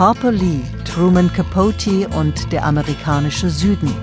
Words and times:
Harper 0.00 0.32
Lee, 0.32 0.62
Truman 0.86 1.30
Capote 1.30 2.08
und 2.08 2.50
der 2.52 2.64
amerikanische 2.64 3.50
Süden. 3.50 3.94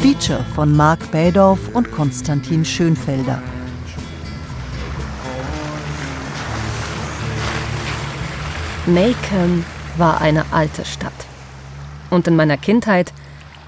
Feature 0.00 0.44
von 0.54 0.76
Mark 0.76 1.10
Badorf 1.10 1.58
und 1.74 1.90
Konstantin 1.90 2.64
Schönfelder. 2.64 3.42
Macon 8.86 9.64
war 9.96 10.20
eine 10.20 10.44
alte 10.52 10.84
Stadt. 10.84 11.26
Und 12.08 12.28
in 12.28 12.36
meiner 12.36 12.56
Kindheit 12.56 13.12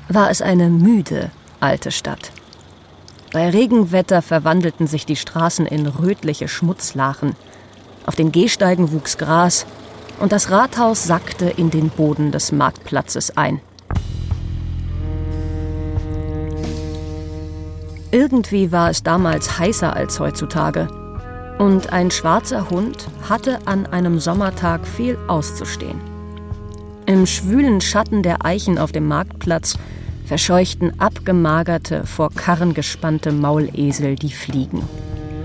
war 0.09 0.31
es 0.31 0.43
eine 0.43 0.71
müde 0.71 1.33
alte 1.59 1.91
Stadt. 1.91 2.31
Bei 3.33 3.49
Regenwetter 3.49 4.23
verwandelten 4.23 4.89
sich 4.89 5.07
die 5.07 5.15
Straßen 5.15 5.65
in 5.65 5.87
rötliche 5.87 6.49
Schmutzlachen. 6.49 7.37
Auf 8.05 8.17
den 8.17 8.33
Gehsteigen 8.33 8.91
wuchs 8.91 9.19
Gras 9.19 9.67
und 10.19 10.33
das 10.33 10.51
Rathaus 10.51 11.05
sackte 11.05 11.47
in 11.47 11.71
den 11.71 11.91
Boden 11.91 12.33
des 12.33 12.51
Marktplatzes 12.51 13.37
ein. 13.37 13.61
Irgendwie 18.11 18.73
war 18.73 18.91
es 18.91 19.05
damals 19.05 19.61
heißer 19.61 19.95
als 19.95 20.19
heutzutage. 20.19 20.89
Und 21.61 21.93
ein 21.93 22.11
schwarzer 22.11 22.69
Hund 22.71 23.07
hatte 23.29 23.61
an 23.67 23.87
einem 23.87 24.19
Sommertag 24.19 24.89
viel 24.89 25.17
auszustehen. 25.29 26.01
Im 27.07 27.27
schwülen 27.27 27.81
Schatten 27.81 28.25
der 28.25 28.45
Eichen 28.45 28.79
auf 28.79 28.91
dem 28.91 29.07
Marktplatz 29.07 29.79
verscheuchten 30.31 30.93
abgemagerte, 31.01 32.07
vor 32.07 32.31
Karren 32.31 32.73
gespannte 32.73 33.33
Maulesel 33.33 34.15
die 34.15 34.31
Fliegen. 34.31 34.89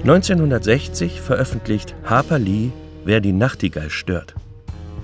1960 0.04 1.22
veröffentlicht 1.22 1.96
Harper 2.04 2.38
Lee 2.38 2.70
Wer 3.04 3.20
die 3.20 3.34
Nachtigall 3.34 3.90
stört. 3.90 4.36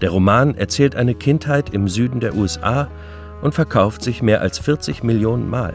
Der 0.03 0.11
Roman 0.11 0.53
erzählt 0.53 0.95
eine 0.95 1.15
Kindheit 1.15 1.71
im 1.73 1.87
Süden 1.87 2.19
der 2.19 2.35
USA 2.35 2.89
und 3.41 3.55
verkauft 3.55 4.03
sich 4.03 4.21
mehr 4.21 4.41
als 4.41 4.59
40 4.59 5.01
Millionen 5.01 5.49
Mal. 5.49 5.73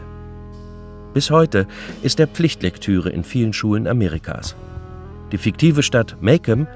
Bis 1.13 1.29
heute 1.29 1.67
ist 2.01 2.21
er 2.21 2.27
Pflichtlektüre 2.27 3.09
in 3.09 3.25
vielen 3.25 3.51
Schulen 3.51 3.87
Amerikas. 3.87 4.55
Die 5.33 5.37
fiktive 5.37 5.83
Stadt 5.83 6.15
Macomb 6.21 6.69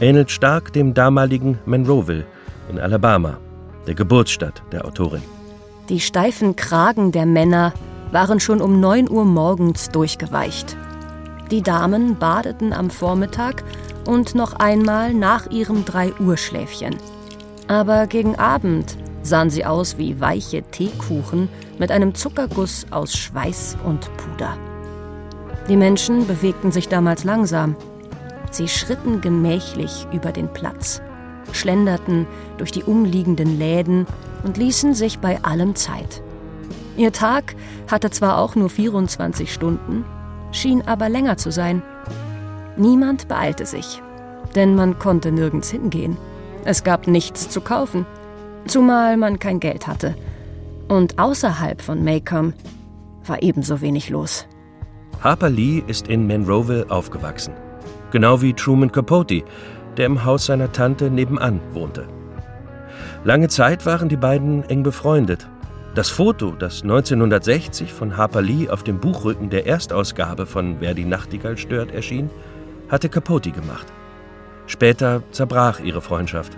ähnelt 0.00 0.30
stark 0.30 0.72
dem 0.72 0.94
damaligen 0.94 1.58
Monroeville 1.66 2.24
in 2.70 2.78
Alabama, 2.78 3.36
der 3.86 3.94
Geburtsstadt 3.94 4.62
der 4.72 4.86
Autorin. 4.86 5.39
Die 5.90 5.98
steifen 5.98 6.54
Kragen 6.54 7.10
der 7.10 7.26
Männer 7.26 7.74
waren 8.12 8.38
schon 8.38 8.60
um 8.60 8.78
9 8.78 9.10
Uhr 9.10 9.24
morgens 9.24 9.88
durchgeweicht. 9.88 10.76
Die 11.50 11.62
Damen 11.62 12.16
badeten 12.16 12.72
am 12.72 12.90
Vormittag 12.90 13.64
und 14.06 14.36
noch 14.36 14.52
einmal 14.52 15.12
nach 15.12 15.50
ihrem 15.50 15.84
3 15.84 16.12
Uhr 16.20 16.36
Schläfchen. 16.36 16.94
Aber 17.66 18.06
gegen 18.06 18.36
Abend 18.36 18.96
sahen 19.22 19.50
sie 19.50 19.64
aus 19.64 19.98
wie 19.98 20.20
weiche 20.20 20.62
Teekuchen 20.62 21.48
mit 21.80 21.90
einem 21.90 22.14
Zuckerguss 22.14 22.86
aus 22.92 23.16
Schweiß 23.16 23.76
und 23.84 24.16
Puder. 24.16 24.56
Die 25.68 25.76
Menschen 25.76 26.24
bewegten 26.24 26.70
sich 26.70 26.86
damals 26.86 27.24
langsam. 27.24 27.74
Sie 28.52 28.68
schritten 28.68 29.20
gemächlich 29.20 30.06
über 30.12 30.30
den 30.30 30.52
Platz, 30.52 31.02
schlenderten 31.50 32.28
durch 32.58 32.70
die 32.70 32.84
umliegenden 32.84 33.58
Läden 33.58 34.06
und 34.42 34.56
ließen 34.56 34.94
sich 34.94 35.18
bei 35.18 35.42
allem 35.42 35.74
Zeit. 35.74 36.22
Ihr 36.96 37.12
Tag 37.12 37.54
hatte 37.90 38.10
zwar 38.10 38.38
auch 38.38 38.56
nur 38.56 38.68
24 38.68 39.52
Stunden, 39.52 40.04
schien 40.52 40.82
aber 40.86 41.08
länger 41.08 41.36
zu 41.36 41.50
sein. 41.50 41.82
Niemand 42.76 43.28
beeilte 43.28 43.66
sich, 43.66 44.02
denn 44.54 44.74
man 44.74 44.98
konnte 44.98 45.32
nirgends 45.32 45.70
hingehen. 45.70 46.16
Es 46.64 46.84
gab 46.84 47.06
nichts 47.06 47.48
zu 47.48 47.60
kaufen, 47.60 48.06
zumal 48.66 49.16
man 49.16 49.38
kein 49.38 49.60
Geld 49.60 49.86
hatte. 49.86 50.14
Und 50.88 51.18
außerhalb 51.18 51.80
von 51.80 52.04
Macomb 52.04 52.54
war 53.24 53.42
ebenso 53.42 53.80
wenig 53.80 54.10
los. 54.10 54.46
Harper 55.22 55.50
Lee 55.50 55.82
ist 55.86 56.08
in 56.08 56.26
Monroeville 56.26 56.90
aufgewachsen. 56.90 57.54
Genau 58.10 58.42
wie 58.42 58.52
Truman 58.52 58.90
Capote, 58.90 59.42
der 59.96 60.06
im 60.06 60.24
Haus 60.24 60.46
seiner 60.46 60.72
Tante 60.72 61.10
nebenan 61.10 61.60
wohnte. 61.72 62.08
Lange 63.22 63.48
Zeit 63.48 63.84
waren 63.84 64.08
die 64.08 64.16
beiden 64.16 64.64
eng 64.70 64.82
befreundet. 64.82 65.46
Das 65.94 66.08
Foto, 66.08 66.52
das 66.52 66.82
1960 66.82 67.92
von 67.92 68.16
Harper 68.16 68.40
Lee 68.40 68.70
auf 68.70 68.82
dem 68.82 68.98
Buchrücken 68.98 69.50
der 69.50 69.66
Erstausgabe 69.66 70.46
von 70.46 70.80
Wer 70.80 70.94
die 70.94 71.04
Nachtigall 71.04 71.58
stört 71.58 71.92
erschien, 71.92 72.30
hatte 72.88 73.10
Capote 73.10 73.50
gemacht. 73.50 73.86
Später 74.66 75.22
zerbrach 75.32 75.80
ihre 75.80 76.00
Freundschaft. 76.00 76.56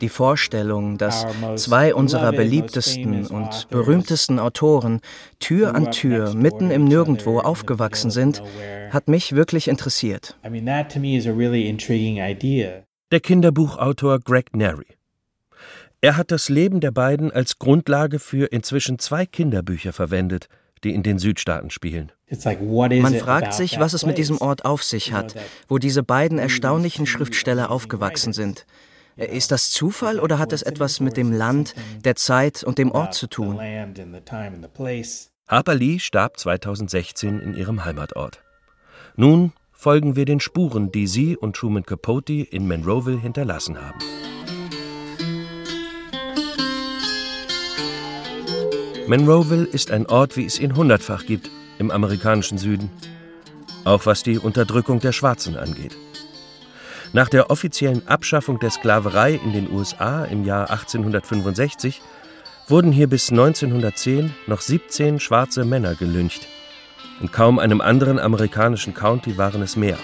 Die 0.00 0.08
Vorstellung, 0.08 0.98
dass 0.98 1.26
zwei 1.56 1.94
unserer 1.94 2.30
beliebtesten 2.30 3.26
und 3.26 3.68
berühmtesten 3.70 4.38
Autoren 4.38 5.00
Tür 5.40 5.74
an 5.74 5.90
Tür 5.90 6.34
mitten 6.34 6.70
im 6.70 6.84
Nirgendwo 6.84 7.40
aufgewachsen 7.40 8.12
sind, 8.12 8.40
hat 8.90 9.08
mich 9.08 9.34
wirklich 9.34 9.66
interessiert. 9.66 10.36
Der 13.10 13.20
Kinderbuchautor 13.20 14.20
Greg 14.20 14.56
Neri. 14.56 14.96
Er 16.00 16.16
hat 16.16 16.30
das 16.30 16.48
Leben 16.48 16.80
der 16.80 16.90
beiden 16.90 17.30
als 17.30 17.58
Grundlage 17.58 18.18
für 18.18 18.46
inzwischen 18.46 18.98
zwei 18.98 19.26
Kinderbücher 19.26 19.92
verwendet– 19.92 20.48
die 20.84 20.94
in 20.94 21.02
den 21.02 21.18
Südstaaten 21.18 21.70
spielen. 21.70 22.12
Man 22.28 23.14
fragt 23.14 23.54
sich, 23.54 23.80
was 23.80 23.94
es 23.94 24.06
mit 24.06 24.18
diesem 24.18 24.38
Ort 24.38 24.64
auf 24.64 24.82
sich 24.82 25.12
hat, 25.12 25.34
wo 25.68 25.78
diese 25.78 26.02
beiden 26.02 26.38
erstaunlichen 26.38 27.06
Schriftsteller 27.06 27.70
aufgewachsen 27.70 28.32
sind. 28.32 28.66
Ist 29.16 29.50
das 29.50 29.70
Zufall 29.70 30.20
oder 30.20 30.38
hat 30.38 30.52
es 30.52 30.62
etwas 30.62 31.00
mit 31.00 31.16
dem 31.16 31.32
Land, 31.32 31.74
der 32.04 32.16
Zeit 32.16 32.64
und 32.64 32.78
dem 32.78 32.90
Ort 32.90 33.14
zu 33.14 33.28
tun? 33.28 33.58
Harper 35.46 35.74
Lee 35.74 35.98
starb 35.98 36.38
2016 36.38 37.40
in 37.40 37.54
ihrem 37.54 37.84
Heimatort. 37.84 38.42
Nun 39.16 39.52
folgen 39.84 40.16
wir 40.16 40.24
den 40.24 40.40
Spuren, 40.40 40.90
die 40.92 41.06
sie 41.06 41.36
und 41.36 41.56
Truman 41.56 41.84
Capote 41.84 42.32
in 42.32 42.66
Monroeville 42.66 43.20
hinterlassen 43.20 43.76
haben. 43.78 43.98
Monroeville 49.06 49.66
ist 49.66 49.90
ein 49.90 50.06
Ort, 50.06 50.38
wie 50.38 50.46
es 50.46 50.58
ihn 50.58 50.74
hundertfach 50.74 51.26
gibt 51.26 51.50
im 51.78 51.90
amerikanischen 51.90 52.56
Süden, 52.56 52.88
auch 53.84 54.06
was 54.06 54.22
die 54.22 54.38
Unterdrückung 54.38 55.00
der 55.00 55.12
Schwarzen 55.12 55.54
angeht. 55.54 55.94
Nach 57.12 57.28
der 57.28 57.50
offiziellen 57.50 58.08
Abschaffung 58.08 58.58
der 58.60 58.70
Sklaverei 58.70 59.34
in 59.34 59.52
den 59.52 59.70
USA 59.70 60.24
im 60.24 60.46
Jahr 60.46 60.70
1865 60.70 62.00
wurden 62.68 62.90
hier 62.90 63.06
bis 63.06 63.28
1910 63.28 64.34
noch 64.46 64.62
17 64.62 65.20
schwarze 65.20 65.66
Männer 65.66 65.94
gelyncht. 65.94 66.48
In 67.20 67.30
kaum 67.30 67.58
einem 67.58 67.80
anderen 67.80 68.18
amerikanischen 68.18 68.94
County 68.94 69.38
waren 69.38 69.62
es 69.62 69.76
mehr. 69.76 69.98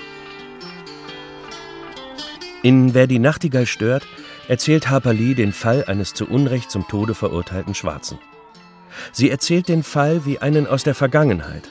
In 2.62 2.94
Wer 2.94 3.06
die 3.06 3.18
Nachtigall 3.18 3.66
stört, 3.66 4.06
erzählt 4.48 4.88
Harper 4.90 5.12
Lee 5.12 5.34
den 5.34 5.52
Fall 5.52 5.84
eines 5.86 6.14
zu 6.14 6.26
Unrecht 6.26 6.70
zum 6.70 6.86
Tode 6.86 7.14
verurteilten 7.14 7.74
Schwarzen. 7.74 8.18
Sie 9.12 9.30
erzählt 9.30 9.68
den 9.68 9.82
Fall 9.82 10.24
wie 10.24 10.38
einen 10.38 10.66
aus 10.66 10.84
der 10.84 10.94
Vergangenheit. 10.94 11.68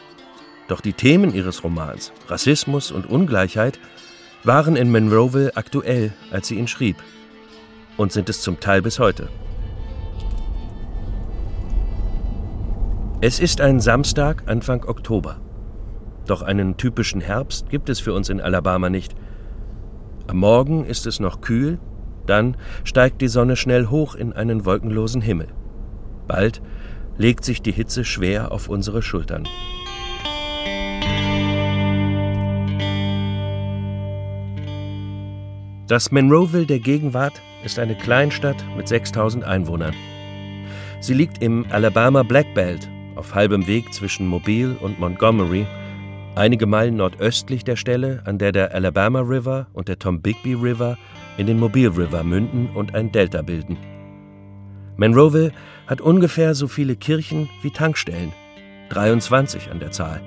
Doch 0.67 0.81
die 0.81 0.93
Themen 0.93 1.33
ihres 1.33 1.63
Romans, 1.63 2.11
Rassismus 2.27 2.91
und 2.91 3.05
Ungleichheit, 3.05 3.79
waren 4.43 4.75
in 4.75 4.91
Monroeville 4.91 5.55
aktuell, 5.55 6.13
als 6.31 6.47
sie 6.47 6.55
ihn 6.55 6.67
schrieb. 6.67 6.97
Und 7.97 8.11
sind 8.11 8.29
es 8.29 8.41
zum 8.41 8.59
Teil 8.59 8.81
bis 8.81 8.99
heute. 8.99 9.29
Es 13.21 13.41
ist 13.41 13.59
ein 13.59 13.81
Samstag, 13.81 14.43
Anfang 14.45 14.85
Oktober. 14.85 15.41
Doch 16.25 16.41
einen 16.41 16.77
typischen 16.77 17.19
Herbst 17.19 17.69
gibt 17.69 17.89
es 17.89 17.99
für 17.99 18.13
uns 18.13 18.29
in 18.29 18.39
Alabama 18.39 18.89
nicht. 18.89 19.13
Am 20.27 20.37
Morgen 20.37 20.85
ist 20.85 21.05
es 21.05 21.19
noch 21.19 21.41
kühl, 21.41 21.79
dann 22.27 22.55
steigt 22.85 23.19
die 23.19 23.27
Sonne 23.27 23.57
schnell 23.57 23.87
hoch 23.87 24.15
in 24.15 24.31
einen 24.31 24.63
wolkenlosen 24.63 25.21
Himmel. 25.21 25.49
Bald 26.29 26.61
legt 27.17 27.43
sich 27.43 27.61
die 27.61 27.73
Hitze 27.73 28.05
schwer 28.05 28.53
auf 28.53 28.69
unsere 28.69 29.01
Schultern. 29.01 29.49
Das 35.87 36.09
Monroeville 36.13 36.67
der 36.67 36.79
Gegenwart 36.79 37.41
ist 37.65 37.79
eine 37.79 37.95
Kleinstadt 37.95 38.63
mit 38.77 38.87
6000 38.87 39.43
Einwohnern. 39.43 39.93
Sie 41.01 41.13
liegt 41.13 41.43
im 41.43 41.65
Alabama 41.69 42.23
Black 42.23 42.53
Belt 42.53 42.89
auf 43.19 43.35
halbem 43.35 43.67
Weg 43.67 43.93
zwischen 43.93 44.27
Mobile 44.27 44.77
und 44.79 44.97
Montgomery, 44.97 45.67
einige 46.35 46.65
Meilen 46.65 46.95
nordöstlich 46.95 47.65
der 47.65 47.75
Stelle, 47.75 48.23
an 48.25 48.37
der 48.37 48.53
der 48.53 48.73
Alabama 48.73 49.19
River 49.19 49.67
und 49.73 49.89
der 49.89 49.99
Tombigbee 49.99 50.55
River 50.55 50.97
in 51.37 51.45
den 51.45 51.59
Mobile 51.59 51.95
River 51.95 52.23
münden 52.23 52.69
und 52.73 52.95
ein 52.95 53.11
Delta 53.11 53.41
bilden. 53.41 53.77
Monroeville 54.95 55.51
hat 55.87 55.99
ungefähr 56.01 56.55
so 56.55 56.67
viele 56.67 56.95
Kirchen 56.95 57.49
wie 57.61 57.71
Tankstellen, 57.71 58.31
23 58.89 59.69
an 59.69 59.79
der 59.79 59.91
Zahl. 59.91 60.21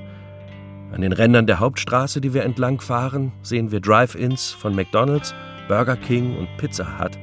An 0.92 1.00
den 1.00 1.12
Rändern 1.12 1.46
der 1.46 1.60
Hauptstraße, 1.60 2.20
die 2.20 2.34
wir 2.34 2.44
entlang 2.44 2.80
fahren, 2.80 3.32
sehen 3.40 3.72
wir 3.72 3.80
Drive-ins 3.80 4.50
von 4.50 4.74
McDonald's, 4.74 5.34
Burger 5.66 5.96
King 5.96 6.36
und 6.36 6.48
Pizza 6.58 6.98
Hut. 6.98 7.18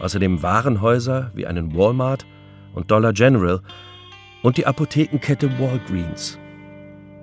Außerdem 0.00 0.42
Warenhäuser 0.42 1.32
wie 1.34 1.46
einen 1.46 1.74
Walmart 1.74 2.24
und 2.74 2.92
Dollar 2.92 3.12
General 3.12 3.60
und 4.44 4.58
die 4.58 4.66
Apothekenkette 4.66 5.58
Walgreens. 5.58 6.38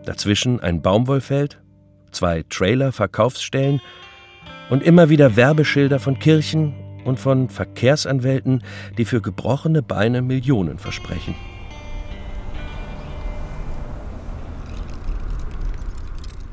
Dazwischen 0.06 0.60
ein 0.60 0.82
Baumwollfeld, 0.82 1.62
zwei 2.10 2.44
Trailer-Verkaufsstellen 2.50 3.80
und 4.72 4.82
immer 4.82 5.10
wieder 5.10 5.36
Werbeschilder 5.36 6.00
von 6.00 6.18
Kirchen 6.18 6.74
und 7.06 7.20
von 7.20 7.50
Verkehrsanwälten, 7.50 8.64
die 8.98 9.06
für 9.06 9.22
gebrochene 9.22 9.84
Beine 9.84 10.24
Millionen 10.24 10.80
versprechen. 10.80 11.36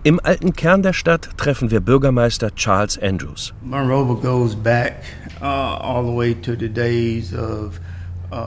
Im 0.04 0.20
alten 0.22 0.52
Kern 0.52 0.82
der 0.82 0.92
Stadt 0.92 1.30
treffen 1.38 1.70
wir 1.70 1.80
Bürgermeister 1.80 2.54
Charles 2.54 2.98
Andrews. 2.98 3.54
Monrovia 3.62 4.20
goes 4.20 4.54
back 4.54 5.02
uh, 5.40 5.44
all 5.44 6.04
the 6.04 6.14
way 6.14 6.34
to 6.34 6.54
the 6.54 6.68
days 6.68 7.32
of 7.32 7.80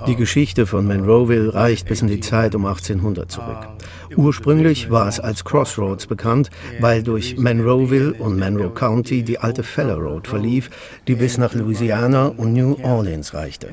die 0.07 0.15
Geschichte 0.15 0.67
von 0.67 0.85
Monroeville 0.85 1.53
reicht 1.53 1.87
bis 1.87 2.01
in 2.01 2.07
die 2.07 2.19
Zeit 2.19 2.53
um 2.53 2.65
1800 2.65 3.31
zurück. 3.31 3.67
Ursprünglich 4.15 4.91
war 4.91 5.07
es 5.07 5.19
als 5.19 5.43
Crossroads 5.43 6.05
bekannt, 6.05 6.49
weil 6.79 7.01
durch 7.01 7.37
Monroeville 7.37 8.13
und 8.13 8.37
Monroe 8.37 8.69
County 8.69 9.23
die 9.23 9.39
alte 9.39 9.63
Feller 9.63 9.95
Road 9.95 10.27
verlief, 10.27 10.69
die 11.07 11.15
bis 11.15 11.37
nach 11.37 11.53
Louisiana 11.53 12.27
und 12.27 12.53
New 12.53 12.77
Orleans 12.83 13.33
reichte. 13.33 13.69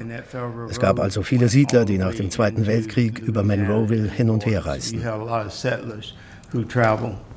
Es 0.70 0.81
gab 0.81 0.99
also 1.00 1.22
viele 1.22 1.49
Siedler, 1.49 1.84
die 1.84 1.99
nach 1.99 2.14
dem 2.14 2.31
Zweiten 2.31 2.66
Weltkrieg 2.66 3.19
über 3.19 3.43
Monroeville 3.43 4.08
hin 4.08 4.31
und 4.31 4.46
her 4.46 4.64
reisten. 4.64 5.02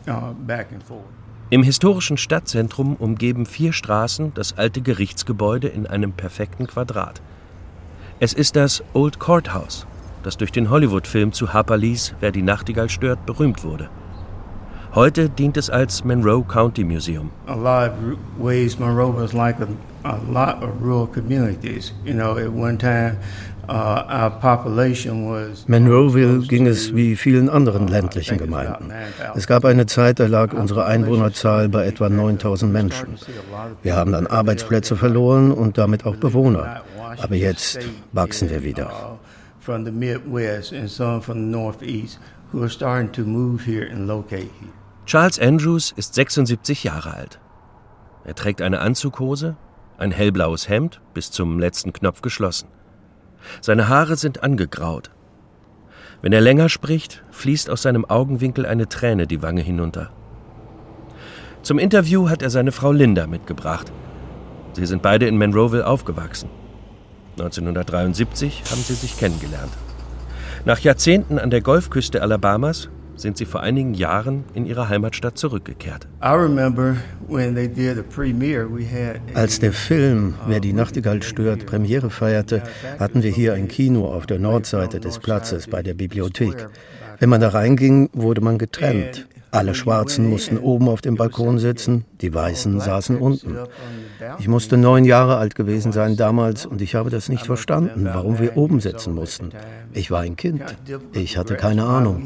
Uh, 0.07 0.23
Im 1.51 1.63
historischen 1.63 2.17
Stadtzentrum 2.17 2.95
umgeben 2.95 3.45
vier 3.45 3.73
Straßen 3.73 4.33
das 4.33 4.57
alte 4.57 4.81
Gerichtsgebäude 4.81 5.67
in 5.67 5.85
einem 5.85 6.13
perfekten 6.13 6.65
Quadrat. 6.65 7.21
Es 8.23 8.33
ist 8.33 8.55
das 8.55 8.83
Old 8.93 9.17
Courthouse, 9.17 9.87
das 10.21 10.37
durch 10.37 10.51
den 10.51 10.69
Hollywood-Film 10.69 11.33
zu 11.33 11.53
Harper 11.53 11.75
Lees 11.75 12.13
Wer 12.19 12.31
die 12.31 12.43
Nachtigall 12.43 12.87
stört 12.87 13.25
berühmt 13.25 13.63
wurde. 13.63 13.89
Heute 14.93 15.27
dient 15.27 15.57
es 15.57 15.71
als 15.71 16.03
Monroe 16.03 16.43
County 16.43 16.83
Museum. 16.83 17.31
A 17.47 17.55
lot 17.55 17.89
of 17.89 18.19
ways 18.37 18.77
Monroe 18.77 19.11
was 19.11 19.33
like 19.33 19.55
a, 19.59 19.67
a 20.07 20.19
lot 20.31 20.61
of 20.61 20.69
rural 20.83 21.07
communities. 21.07 21.93
You 22.05 22.13
know, 22.13 22.37
at 22.37 22.53
one 22.53 22.77
time 22.77 23.17
Uh, 23.69 24.29
Monroeville 25.67 26.41
ging 26.47 26.67
es 26.67 26.95
wie 26.95 27.15
vielen 27.15 27.47
anderen 27.47 27.87
ländlichen 27.87 28.37
Gemeinden. 28.37 28.91
Es 29.35 29.47
gab 29.47 29.63
eine 29.63 29.85
Zeit, 29.85 30.19
da 30.19 30.25
lag 30.25 30.51
unsere 30.53 30.85
Einwohnerzahl 30.85 31.69
bei 31.69 31.85
etwa 31.85 32.09
9000 32.09 32.73
Menschen. 32.73 33.17
Wir 33.81 33.95
haben 33.95 34.11
dann 34.11 34.27
Arbeitsplätze 34.27 34.97
verloren 34.97 35.51
und 35.51 35.77
damit 35.77 36.05
auch 36.05 36.15
Bewohner. 36.15 36.81
Aber 37.19 37.35
jetzt 37.35 37.79
wachsen 38.11 38.49
wir 38.49 38.63
wieder. 38.63 39.19
Charles 45.05 45.39
Andrews 45.39 45.91
ist 45.95 46.15
76 46.15 46.83
Jahre 46.83 47.13
alt. 47.13 47.39
Er 48.23 48.35
trägt 48.35 48.61
eine 48.61 48.79
Anzughose, 48.79 49.55
ein 49.97 50.11
hellblaues 50.11 50.69
Hemd, 50.69 51.01
bis 51.13 51.31
zum 51.31 51.59
letzten 51.59 51.93
Knopf 51.93 52.21
geschlossen. 52.21 52.67
Seine 53.61 53.87
Haare 53.87 54.15
sind 54.15 54.43
angegraut. 54.43 55.11
Wenn 56.21 56.33
er 56.33 56.41
länger 56.41 56.69
spricht, 56.69 57.23
fließt 57.31 57.69
aus 57.69 57.81
seinem 57.81 58.05
Augenwinkel 58.05 58.65
eine 58.65 58.87
Träne 58.87 59.25
die 59.25 59.41
Wange 59.41 59.61
hinunter. 59.61 60.11
Zum 61.63 61.79
Interview 61.79 62.29
hat 62.29 62.41
er 62.41 62.49
seine 62.49 62.71
Frau 62.71 62.91
Linda 62.91 63.27
mitgebracht. 63.27 63.91
Sie 64.73 64.85
sind 64.85 65.01
beide 65.01 65.27
in 65.27 65.37
Monroeville 65.37 65.85
aufgewachsen. 65.85 66.49
1973 67.31 68.63
haben 68.69 68.81
sie 68.81 68.93
sich 68.93 69.17
kennengelernt. 69.17 69.71
Nach 70.65 70.79
Jahrzehnten 70.79 71.39
an 71.39 71.49
der 71.49 71.61
Golfküste 71.61 72.21
Alabamas 72.21 72.89
sind 73.15 73.37
sie 73.37 73.45
vor 73.45 73.61
einigen 73.61 73.93
Jahren 73.93 74.43
in 74.53 74.65
ihre 74.65 74.89
Heimatstadt 74.89 75.37
zurückgekehrt. 75.37 76.07
Als 79.33 79.59
der 79.59 79.73
Film 79.73 80.33
Wer 80.47 80.59
die 80.59 80.73
Nachtigall 80.73 81.23
stört 81.23 81.65
Premiere 81.65 82.09
feierte, 82.09 82.63
hatten 82.99 83.23
wir 83.23 83.31
hier 83.31 83.53
ein 83.53 83.67
Kino 83.67 84.05
auf 84.05 84.25
der 84.25 84.39
Nordseite 84.39 84.99
des 84.99 85.19
Platzes 85.19 85.67
bei 85.67 85.83
der 85.83 85.93
Bibliothek. 85.93 86.67
Wenn 87.21 87.29
man 87.29 87.39
da 87.39 87.49
reinging, 87.49 88.09
wurde 88.13 88.41
man 88.41 88.57
getrennt. 88.57 89.27
Alle 89.51 89.75
Schwarzen 89.75 90.27
mussten 90.27 90.57
oben 90.57 90.89
auf 90.89 91.01
dem 91.01 91.17
Balkon 91.17 91.59
sitzen, 91.59 92.03
die 92.19 92.33
Weißen 92.33 92.79
saßen 92.79 93.15
unten. 93.15 93.57
Ich 94.39 94.47
musste 94.47 94.75
neun 94.75 95.05
Jahre 95.05 95.37
alt 95.37 95.53
gewesen 95.53 95.91
sein 95.91 96.17
damals 96.17 96.65
und 96.65 96.81
ich 96.81 96.95
habe 96.95 97.11
das 97.11 97.29
nicht 97.29 97.45
verstanden, 97.45 98.09
warum 98.11 98.39
wir 98.39 98.57
oben 98.57 98.79
sitzen 98.79 99.13
mussten. 99.13 99.51
Ich 99.93 100.09
war 100.09 100.21
ein 100.21 100.35
Kind. 100.35 100.63
Ich 101.13 101.37
hatte 101.37 101.57
keine 101.57 101.83
Ahnung. 101.83 102.23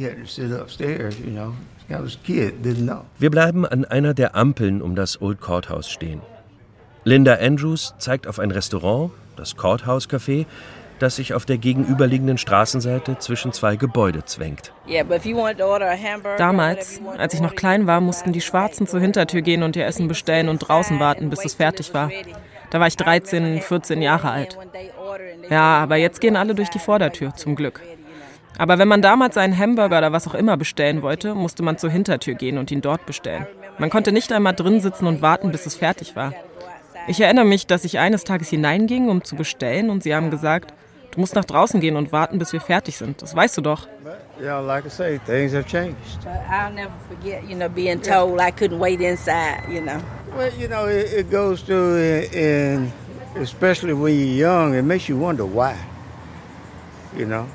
Wir 3.20 3.32
bleiben 3.32 3.66
an 3.66 3.84
einer 3.84 4.14
der 4.14 4.36
Ampeln 4.38 4.82
um 4.82 4.96
das 4.96 5.22
Old 5.22 5.42
Courthouse 5.42 5.90
stehen. 5.90 6.22
Linda 7.04 7.34
Andrews 7.42 7.96
zeigt 7.98 8.28
auf 8.28 8.40
ein 8.40 8.52
Restaurant, 8.52 9.12
das 9.36 9.58
Courthouse 9.58 10.08
Café, 10.08 10.46
das 11.00 11.18
sich 11.18 11.34
auf 11.34 11.46
der 11.46 11.58
gegenüberliegenden 11.58 12.38
Straßenseite 12.38 13.18
zwischen 13.20 13.52
zwei 13.52 13.76
Gebäude 13.76 14.26
zwängt. 14.26 14.72
Damals, 16.38 17.02
als 17.18 17.34
ich 17.34 17.42
noch 17.42 17.56
klein 17.56 17.88
war, 17.88 18.02
mussten 18.02 18.32
die 18.32 18.42
Schwarzen 18.42 18.88
zur 18.88 19.00
Hintertür 19.00 19.42
gehen 19.42 19.64
und 19.64 19.76
ihr 19.76 19.86
Essen 19.86 20.08
bestellen 20.08 20.50
und 20.50 20.60
draußen 20.60 21.00
warten, 21.00 21.30
bis 21.30 21.44
es 21.46 21.56
fertig 21.56 21.94
war. 21.94 22.10
Da 22.70 22.80
war 22.80 22.88
ich 22.88 22.98
13, 22.98 23.62
14 23.62 24.02
Jahre 24.02 24.32
alt. 24.32 24.58
Ja, 25.50 25.78
aber 25.78 25.98
jetzt 25.98 26.22
gehen 26.22 26.36
alle 26.36 26.56
durch 26.56 26.70
die 26.70 26.80
Vordertür, 26.80 27.34
zum 27.36 27.56
Glück. 27.56 27.82
Aber 28.58 28.80
wenn 28.80 28.88
man 28.88 29.02
damals 29.02 29.38
einen 29.38 29.58
Hamburger 29.58 29.98
oder 29.98 30.12
was 30.12 30.28
auch 30.28 30.34
immer 30.34 30.58
bestellen 30.58 31.02
wollte, 31.02 31.36
musste 31.36 31.62
man 31.62 31.78
zur 31.78 31.90
Hintertür 31.90 32.36
gehen 32.36 32.58
und 32.58 32.72
ihn 32.72 32.82
dort 32.82 33.06
bestellen. 33.06 33.48
Man 33.78 33.90
konnte 33.90 34.12
nicht 34.14 34.32
einmal 34.32 34.54
drin 34.54 34.80
sitzen 34.80 35.08
und 35.08 35.22
warten, 35.22 35.52
bis 35.52 35.66
es 35.66 35.76
fertig 35.76 36.16
war. 36.16 36.34
Ich 37.08 37.20
erinnere 37.20 37.46
mich, 37.46 37.68
dass 37.68 37.84
ich 37.84 38.00
eines 38.00 38.24
Tages 38.24 38.50
hineinging, 38.50 39.10
um 39.10 39.24
zu 39.24 39.36
bestellen, 39.36 39.90
und 39.90 40.04
sie 40.04 40.16
haben 40.16 40.32
gesagt, 40.32 40.74
Du 41.16 41.22
musst 41.22 41.34
nach 41.34 41.46
draußen 41.46 41.80
gehen 41.80 41.96
und 41.96 42.12
warten, 42.12 42.38
bis 42.40 42.52
wir 42.52 42.60
fertig 42.60 42.98
sind. 42.98 43.22
Das 43.22 43.34
weißt 43.34 43.58
du 43.58 43.62
doch. 43.62 43.88
Yeah, 44.38 44.60
like 44.60 44.86
I 44.86 44.90
say, 44.90 45.18
things 45.26 45.54
have 45.54 45.66
changed. 45.66 45.96
I'll 46.52 46.74
never 46.74 46.92
forget, 47.08 47.42
you 47.48 47.56
know, 47.56 47.70
being 47.70 48.02
told 48.02 48.42
I 48.42 48.52
couldn't 48.52 48.80
wait 48.80 49.00
inside, 49.00 49.62
you 49.72 49.80
know. 49.80 50.02
Well, 50.36 50.52
you 50.60 50.68
know, 50.68 50.88
it, 50.88 51.14
it 51.14 51.32
goes 51.32 51.62
through, 51.62 52.28
and 52.36 52.92
especially 53.38 53.94
when 53.94 54.14
you're 54.14 54.50
young, 54.50 54.76
it 54.76 54.84
makes 54.84 55.08
you 55.08 55.18
wonder 55.18 55.46
why. 55.46 55.78
You 57.16 57.28
know. 57.28 57.48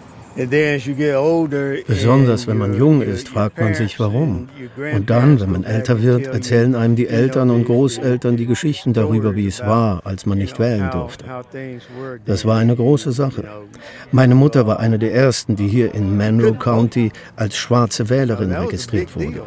Besonders 1.87 2.47
wenn 2.47 2.59
man 2.59 2.75
jung 2.75 3.03
ist, 3.03 3.29
fragt 3.29 3.61
man 3.61 3.75
sich 3.75 3.99
warum. 3.99 4.49
Und 4.95 5.11
dann, 5.11 5.41
wenn 5.41 5.51
man 5.51 5.65
älter 5.65 6.03
wird, 6.03 6.27
erzählen 6.29 6.75
einem 6.75 6.97
die 6.97 7.09
Eltern 7.09 7.51
und 7.51 7.65
Großeltern 7.65 8.37
die 8.37 8.47
Geschichten 8.47 8.93
darüber, 8.93 9.35
wie 9.35 9.47
es 9.47 9.61
war, 9.61 10.03
als 10.05 10.27
man 10.27 10.39
nicht 10.39 10.59
wählen 10.59 10.91
durfte. 10.91 11.25
Das 12.27 12.45
war 12.45 12.59
eine 12.59 12.77
große 12.77 13.13
Sache. 13.13 13.45
Meine 14.13 14.35
Mutter 14.35 14.67
war 14.67 14.79
eine 14.81 14.99
der 14.99 15.15
ersten, 15.15 15.57
die 15.57 15.69
hier 15.69 15.95
in 15.95 16.17
Monroe 16.17 16.55
County 16.55 17.11
als 17.37 17.57
schwarze 17.57 18.09
Wählerin 18.09 18.53
registriert 18.53 19.15
wurde. 19.17 19.43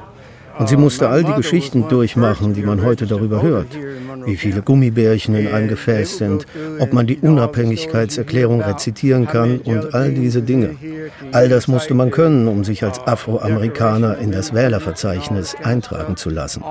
Und 0.60 0.69
sie 0.69 0.77
musste 0.77 1.10
all 1.10 1.24
die 1.24 1.33
Geschichten 1.33 1.88
durchmachen, 1.88 2.53
die 2.53 2.62
man 2.62 2.83
heute 2.83 3.07
darüber 3.07 3.41
hört. 3.41 3.77
Wie 4.25 4.38
viele 4.38 4.62
Gummibärchen 4.62 5.36
in 5.36 5.48
einem 5.48 5.67
Gefäß 5.67 6.17
sind, 6.17 6.45
ob 6.79 6.93
man 6.93 7.07
die 7.07 7.17
Unabhängigkeitserklärung 7.17 8.62
rezitieren 8.62 9.27
kann 9.27 9.60
und 9.60 9.93
all 9.93 10.12
diese 10.12 10.41
Dinge. 10.41 10.75
All 11.31 11.50
das 11.50 11.67
musste 11.67 11.93
man 11.93 12.12
können, 12.12 12.48
um 12.48 12.63
sich 12.63 12.83
als 12.83 13.00
Afroamerikaner 13.00 14.17
in 14.19 14.31
das 14.31 14.53
Wählerverzeichnis 14.53 15.55
eintragen 15.63 16.15
zu 16.15 16.29
lassen. 16.29 16.63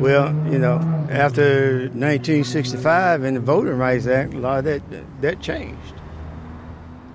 Well, 0.00 0.34
you 0.50 0.58
know, 0.58 0.80
after 1.08 1.88
1965 1.94 3.24
and 3.24 3.36
the 3.36 3.40
Voting 3.40 3.78
Rights 3.78 4.06
Act, 4.06 4.34
a 4.34 4.38
lot 4.38 4.58
of 4.58 4.64
that, 4.64 4.82
that 5.22 5.40
changed. 5.40 5.94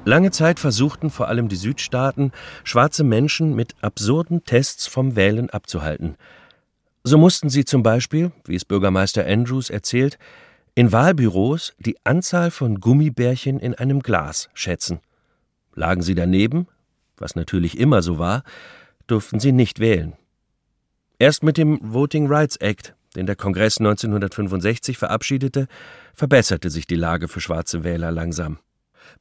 Lange 0.09 0.31
Zeit 0.31 0.59
versuchten 0.59 1.11
vor 1.11 1.27
allem 1.27 1.49
die 1.49 1.55
Südstaaten, 1.55 2.31
schwarze 2.63 3.03
Menschen 3.03 3.55
mit 3.55 3.75
absurden 3.83 4.43
Tests 4.43 4.87
vom 4.87 5.15
Wählen 5.15 5.51
abzuhalten. 5.51 6.15
So 7.03 7.19
mussten 7.19 7.51
sie 7.51 7.63
zum 7.63 7.83
Beispiel, 7.83 8.31
wie 8.43 8.55
es 8.55 8.65
Bürgermeister 8.65 9.23
Andrews 9.27 9.69
erzählt, 9.69 10.17
in 10.73 10.91
Wahlbüros 10.91 11.75
die 11.77 11.95
Anzahl 12.05 12.49
von 12.49 12.79
Gummibärchen 12.79 13.59
in 13.59 13.75
einem 13.75 13.99
Glas 13.99 14.49
schätzen. 14.55 14.99
Lagen 15.75 16.01
sie 16.01 16.15
daneben, 16.15 16.65
was 17.17 17.35
natürlich 17.35 17.77
immer 17.77 18.01
so 18.01 18.17
war, 18.17 18.41
durften 19.05 19.39
sie 19.39 19.51
nicht 19.51 19.79
wählen. 19.79 20.13
Erst 21.19 21.43
mit 21.43 21.55
dem 21.55 21.77
Voting 21.83 22.25
Rights 22.25 22.55
Act, 22.55 22.95
den 23.15 23.27
der 23.27 23.35
Kongress 23.35 23.77
1965 23.77 24.97
verabschiedete, 24.97 25.67
verbesserte 26.15 26.71
sich 26.71 26.87
die 26.87 26.95
Lage 26.95 27.27
für 27.27 27.41
schwarze 27.41 27.83
Wähler 27.83 28.09
langsam. 28.09 28.57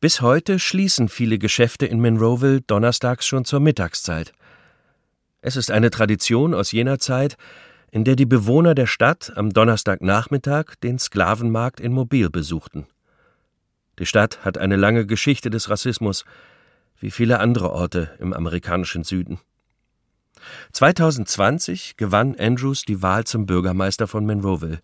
Bis 0.01 0.21
heute 0.21 0.59
schließen 0.59 1.09
viele 1.09 1.39
Geschäfte 1.39 1.87
in 1.87 2.01
Monroeville 2.01 2.61
donnerstags 2.61 3.27
schon 3.27 3.45
zur 3.45 3.61
Mittagszeit. 3.61 4.33
Es 5.41 5.57
ist 5.57 5.71
eine 5.71 5.91
Tradition 5.91 6.55
aus 6.55 6.73
jener 6.73 6.99
Zeit, 6.99 7.37
in 7.91 8.05
der 8.05 8.17
die 8.17 8.27
Bewohner 8.27 8.75
der 8.75 8.87
Stadt 8.87 9.33
am 9.37 9.51
Donnerstagnachmittag 9.51 10.77
den 10.83 10.99
Sklavenmarkt 10.99 11.81
in 11.81 11.93
Mobil 11.93 12.31
besuchten. 12.31 12.87
Die 13.99 14.07
Stadt 14.07 14.45
hat 14.45 14.59
eine 14.59 14.77
lange 14.77 15.07
Geschichte 15.07 15.51
des 15.51 15.71
Rassismus, 15.71 16.25
wie 17.01 17.11
viele 17.11 17.41
andere 17.41 17.71
Orte 17.71 18.11
im 18.19 18.33
amerikanischen 18.33 19.05
Süden. 19.05 19.41
2020 20.73 21.97
gewann 21.97 22.37
Andrews 22.39 22.83
die 22.83 23.03
Wahl 23.03 23.25
zum 23.25 23.47
Bürgermeister 23.47 24.07
von 24.07 24.27
Monroeville 24.27 24.81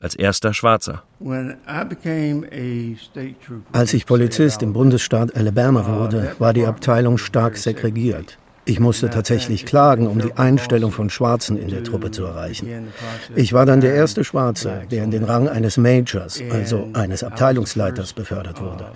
als 0.00 0.14
erster 0.14 0.54
Schwarzer. 0.54 1.02
Als 3.72 3.94
ich 3.94 4.06
Polizist 4.06 4.62
im 4.62 4.72
Bundesstaat 4.72 5.36
Alabama 5.36 5.86
wurde, 5.86 6.32
war 6.38 6.52
die 6.52 6.66
Abteilung 6.66 7.18
stark 7.18 7.56
segregiert. 7.56 8.38
Ich 8.68 8.80
musste 8.80 9.08
tatsächlich 9.08 9.64
klagen, 9.64 10.06
um 10.06 10.18
die 10.18 10.34
Einstellung 10.34 10.92
von 10.92 11.08
Schwarzen 11.08 11.56
in 11.56 11.68
der 11.68 11.84
Truppe 11.84 12.10
zu 12.10 12.24
erreichen. 12.24 12.88
Ich 13.34 13.54
war 13.54 13.64
dann 13.64 13.80
der 13.80 13.94
erste 13.94 14.24
Schwarze, 14.24 14.82
der 14.90 15.04
in 15.04 15.10
den 15.10 15.24
Rang 15.24 15.48
eines 15.48 15.78
Majors, 15.78 16.42
also 16.50 16.86
eines 16.92 17.24
Abteilungsleiters, 17.24 18.12
befördert 18.12 18.60
wurde. 18.60 18.88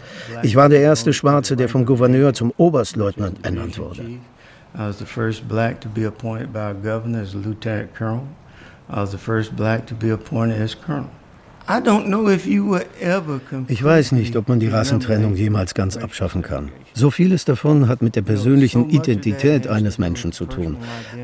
Ich 0.42 0.56
war 0.56 0.68
der 0.68 0.80
erste 0.80 1.14
Schwarze, 1.14 1.56
der 1.56 1.71
vom 1.71 1.87
Gouverneur 1.87 2.35
zum 2.35 2.52
Oberstleutnant 2.59 3.47
ernannt 3.47 3.78
wurde. 3.78 4.02
I 4.75 4.88
was 4.88 4.99
the 4.99 5.06
first 5.06 5.49
black 5.49 5.80
to 5.82 5.88
be 5.88 6.06
appointed 6.06 6.52
by 6.52 6.71
a 6.71 6.73
governor 6.73 7.21
as 7.21 7.35
a 7.35 7.38
lieutenant 7.38 7.94
colonel. 7.94 8.26
Ich 13.69 13.85
weiß 13.85 14.13
nicht, 14.13 14.37
ob 14.37 14.49
man 14.49 14.61
die 14.61 14.69
Rassentrennung 14.69 15.35
jemals 15.37 15.75
ganz 15.75 15.97
abschaffen 15.97 16.43
kann. 16.43 16.71
So 16.95 17.11
vieles 17.11 17.45
davon 17.45 17.89
hat 17.89 18.03
mit 18.03 18.17
der 18.17 18.23
persönlichen 18.23 18.91
Identität 18.91 19.67
eines 19.67 19.99
Menschen 19.99 20.33
zu 20.33 20.45
tun. 20.45 20.77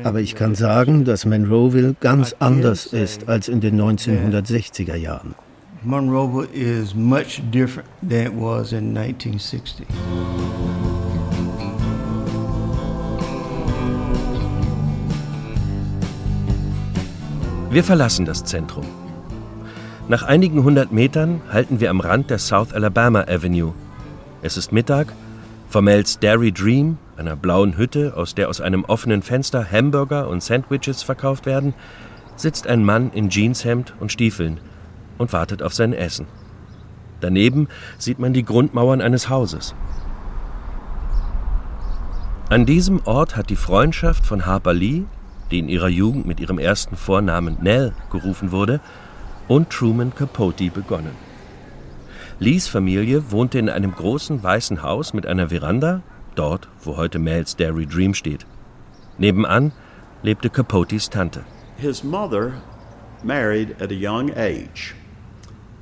Aber 0.03 0.19
ich 0.19 0.35
kann 0.35 0.55
sagen, 0.55 1.05
dass 1.05 1.25
Monroeville 1.25 1.95
ganz 1.99 2.35
anders 2.39 2.87
ist 2.87 3.27
als 3.27 3.47
in 3.47 3.59
den 3.61 3.79
1960er 3.79 4.95
Jahren. 4.95 5.35
Monroeville 5.83 6.49
is 6.53 6.95
much 6.95 7.41
different 7.51 7.87
than 8.01 8.25
it 8.25 8.33
was 8.35 8.73
in 8.73 8.97
1960. 8.97 9.85
Wir 17.71 17.83
verlassen 17.83 18.25
das 18.25 18.43
Zentrum. 18.45 18.85
Nach 20.07 20.23
einigen 20.23 20.63
hundert 20.63 20.91
Metern 20.91 21.39
halten 21.51 21.79
wir 21.79 21.91
am 21.91 21.99
Rand 21.99 22.31
der 22.31 22.39
South 22.39 22.73
Alabama 22.73 23.25
Avenue. 23.29 23.75
Es 24.41 24.57
ist 24.57 24.71
Mittag. 24.71 25.13
Vor 25.67 25.83
Mel's 25.83 26.17
Dairy 26.17 26.51
Dream, 26.51 26.97
einer 27.15 27.35
blauen 27.35 27.77
Hütte, 27.77 28.17
aus 28.17 28.33
der 28.33 28.49
aus 28.49 28.59
einem 28.59 28.85
offenen 28.85 29.21
Fenster 29.21 29.71
Hamburger 29.71 30.29
und 30.29 30.41
Sandwiches 30.41 31.03
verkauft 31.03 31.45
werden, 31.45 31.75
sitzt 32.35 32.65
ein 32.65 32.83
Mann 32.83 33.11
in 33.11 33.29
Jeanshemd 33.29 33.93
und 33.99 34.11
Stiefeln 34.11 34.59
und 35.19 35.31
wartet 35.31 35.61
auf 35.61 35.75
sein 35.75 35.93
Essen. 35.93 36.25
Daneben 37.21 37.67
sieht 37.99 38.17
man 38.17 38.33
die 38.33 38.45
Grundmauern 38.45 38.99
eines 38.99 39.29
Hauses. 39.29 39.75
An 42.49 42.65
diesem 42.65 43.05
Ort 43.05 43.35
hat 43.35 43.51
die 43.51 43.55
Freundschaft 43.55 44.25
von 44.25 44.47
Harper 44.47 44.73
Lee, 44.73 45.03
die 45.51 45.59
in 45.59 45.69
ihrer 45.69 45.89
Jugend 45.89 46.25
mit 46.25 46.39
ihrem 46.39 46.59
ersten 46.59 46.95
Vornamen 46.95 47.57
Nell 47.61 47.93
gerufen 48.11 48.51
wurde, 48.51 48.79
und 49.47 49.69
Truman 49.69 50.13
Capote 50.13 50.69
begonnen. 50.69 51.15
Lees 52.39 52.67
Familie 52.67 53.31
wohnte 53.31 53.59
in 53.59 53.67
einem 53.67 53.91
großen 53.91 54.41
weißen 54.41 54.83
Haus 54.83 55.13
mit 55.13 55.25
einer 55.25 55.49
Veranda, 55.49 56.01
dort, 56.35 56.69
wo 56.83 56.95
heute 56.95 57.19
Mel's 57.19 57.55
Dairy 57.55 57.85
Dream 57.85 58.13
steht. 58.13 58.45
Nebenan 59.17 59.73
lebte 60.23 60.49
Capotes 60.49 61.09
Tante. 61.09 61.43
His 61.77 62.03
mother 62.03 62.53
married 63.23 63.81
at 63.81 63.91
a 63.91 63.95
young 63.95 64.31
age. 64.37 64.95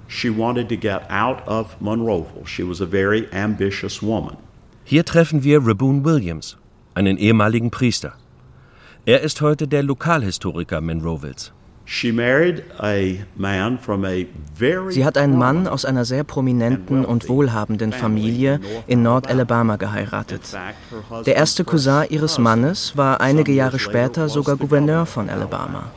She 0.08 0.30
wanted 0.30 0.70
to 0.70 0.78
get 0.78 1.02
out 1.10 1.46
of 1.48 1.76
Monroeville. 1.80 2.48
She 2.48 2.64
was 2.64 2.82
a 2.82 2.86
very 2.86 3.28
ambitious 3.34 4.02
woman. 4.02 4.38
Hier 4.86 5.04
treffen 5.04 5.44
wir 5.44 5.60
Raboon 5.60 6.06
Williams, 6.06 6.58
einen 6.96 7.18
ehemaligen 7.18 7.70
Priester. 7.70 8.14
Er 9.08 9.22
ist 9.22 9.40
heute 9.40 9.70
der 9.70 9.84
Lokalhistoriker 9.84 10.82
Monroevilles. 10.82 11.54
Sie 11.86 12.12
hat 15.06 15.18
einen 15.18 15.38
Mann 15.38 15.66
aus 15.66 15.86
einer 15.86 16.04
sehr 16.04 16.26
prominenten 16.26 17.06
und 17.06 17.30
wohlhabenden 17.30 17.94
Familie 17.94 18.60
in 18.86 19.04
Nord-Alabama 19.04 19.78
geheiratet. 19.78 20.42
Der 21.26 21.38
erste 21.38 21.64
Cousin 21.64 22.08
ihres 22.10 22.38
Mannes 22.38 22.98
war 22.98 23.22
einige 23.22 23.54
Jahre 23.54 23.80
später 23.80 24.28
sogar 24.28 24.58
Gouverneur 24.58 25.06
von 25.06 25.30
Alabama. 25.30 25.90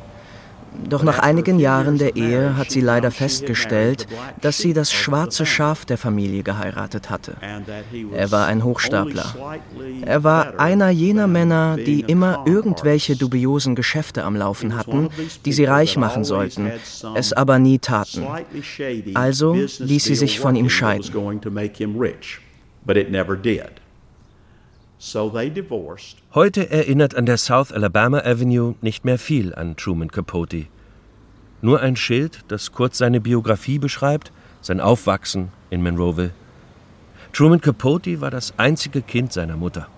Doch 0.88 1.02
nach 1.02 1.18
einigen 1.18 1.58
Jahren 1.58 1.98
der 1.98 2.16
Ehe 2.16 2.56
hat 2.56 2.70
sie 2.70 2.80
leider 2.80 3.10
festgestellt, 3.10 4.06
dass 4.40 4.58
sie 4.58 4.72
das 4.72 4.92
schwarze 4.92 5.46
Schaf 5.46 5.84
der 5.84 5.98
Familie 5.98 6.42
geheiratet 6.42 7.10
hatte. 7.10 7.36
Er 8.14 8.30
war 8.30 8.46
ein 8.46 8.64
Hochstapler. 8.64 9.34
Er 10.04 10.24
war 10.24 10.58
einer 10.58 10.90
jener 10.90 11.26
Männer, 11.26 11.76
die 11.76 12.00
immer 12.00 12.44
irgendwelche 12.46 13.16
dubiosen 13.16 13.74
Geschäfte 13.74 14.24
am 14.24 14.36
Laufen 14.36 14.76
hatten, 14.76 15.08
die 15.44 15.52
sie 15.52 15.64
reich 15.64 15.96
machen 15.96 16.24
sollten, 16.24 16.70
es 17.14 17.32
aber 17.32 17.58
nie 17.58 17.78
taten. 17.78 18.26
Also 19.14 19.54
ließ 19.54 20.04
sie 20.04 20.14
sich 20.14 20.40
von 20.40 20.56
ihm 20.56 20.70
scheiden. 20.70 21.10
Heute 26.34 26.70
erinnert 26.70 27.14
an 27.14 27.24
der 27.24 27.38
South 27.38 27.72
Alabama 27.72 28.18
Avenue 28.18 28.74
nicht 28.82 29.06
mehr 29.06 29.18
viel 29.18 29.54
an 29.54 29.74
Truman 29.76 30.10
Capote. 30.10 30.66
Nur 31.62 31.80
ein 31.80 31.96
Schild, 31.96 32.40
das 32.48 32.72
kurz 32.72 32.98
seine 32.98 33.18
Biografie 33.18 33.78
beschreibt, 33.78 34.30
sein 34.60 34.78
Aufwachsen 34.78 35.48
in 35.70 35.82
Monroeville. 35.82 36.32
Truman 37.32 37.62
Capote 37.62 38.20
war 38.20 38.30
das 38.30 38.52
einzige 38.58 39.00
Kind 39.00 39.32
seiner 39.32 39.56
Mutter. 39.56 39.88